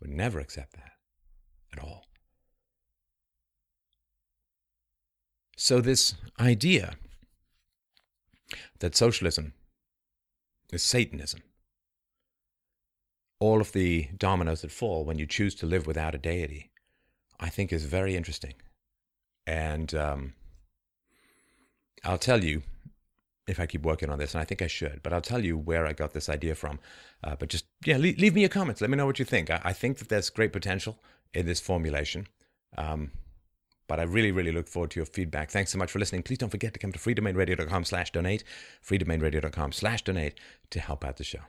Would 0.00 0.10
never 0.10 0.40
accept 0.40 0.72
that 0.74 0.92
at 1.72 1.82
all. 1.82 2.06
So, 5.56 5.80
this 5.80 6.14
idea 6.40 6.96
that 8.80 8.96
socialism 8.96 9.52
is 10.72 10.82
Satanism, 10.82 11.42
all 13.38 13.60
of 13.60 13.72
the 13.72 14.08
dominoes 14.16 14.62
that 14.62 14.72
fall 14.72 15.04
when 15.04 15.18
you 15.18 15.26
choose 15.26 15.54
to 15.56 15.66
live 15.66 15.86
without 15.86 16.14
a 16.14 16.18
deity, 16.18 16.70
I 17.38 17.48
think 17.48 17.72
is 17.72 17.84
very 17.84 18.16
interesting. 18.16 18.54
And 19.46 19.94
um, 19.94 20.34
I'll 22.04 22.18
tell 22.18 22.42
you 22.42 22.62
if 23.48 23.58
I 23.58 23.66
keep 23.66 23.82
working 23.82 24.08
on 24.08 24.18
this, 24.18 24.34
and 24.34 24.40
I 24.40 24.44
think 24.44 24.62
I 24.62 24.66
should, 24.66 25.00
but 25.02 25.12
I'll 25.12 25.20
tell 25.20 25.44
you 25.44 25.58
where 25.58 25.86
I 25.86 25.92
got 25.92 26.12
this 26.12 26.28
idea 26.28 26.54
from. 26.54 26.78
Uh, 27.24 27.34
but 27.36 27.48
just, 27.48 27.64
yeah, 27.84 27.96
leave, 27.96 28.18
leave, 28.18 28.34
me 28.34 28.40
your 28.40 28.50
comments. 28.50 28.80
Let 28.80 28.90
me 28.90 28.96
know 28.96 29.06
what 29.06 29.18
you 29.18 29.24
think. 29.24 29.50
I, 29.50 29.60
I, 29.64 29.72
think 29.72 29.98
that 29.98 30.08
there's 30.08 30.30
great 30.30 30.52
potential 30.52 30.98
in 31.34 31.46
this 31.46 31.60
formulation. 31.60 32.28
Um, 32.78 33.10
but 33.88 33.98
I 33.98 34.04
really, 34.04 34.32
really 34.32 34.52
look 34.52 34.68
forward 34.68 34.92
to 34.92 35.00
your 35.00 35.06
feedback. 35.06 35.50
Thanks 35.50 35.72
so 35.72 35.78
much 35.78 35.90
for 35.90 35.98
listening. 35.98 36.22
Please 36.22 36.38
don't 36.38 36.50
forget 36.50 36.72
to 36.72 36.78
come 36.78 36.92
to 36.92 36.98
freedomainradio.com 36.98 37.84
slash 37.84 38.12
donate, 38.12 38.44
freedomainradio.com 38.86 39.72
slash 39.72 40.02
donate 40.02 40.34
to 40.70 40.80
help 40.80 41.04
out 41.04 41.16
the 41.16 41.24
show. 41.24 41.40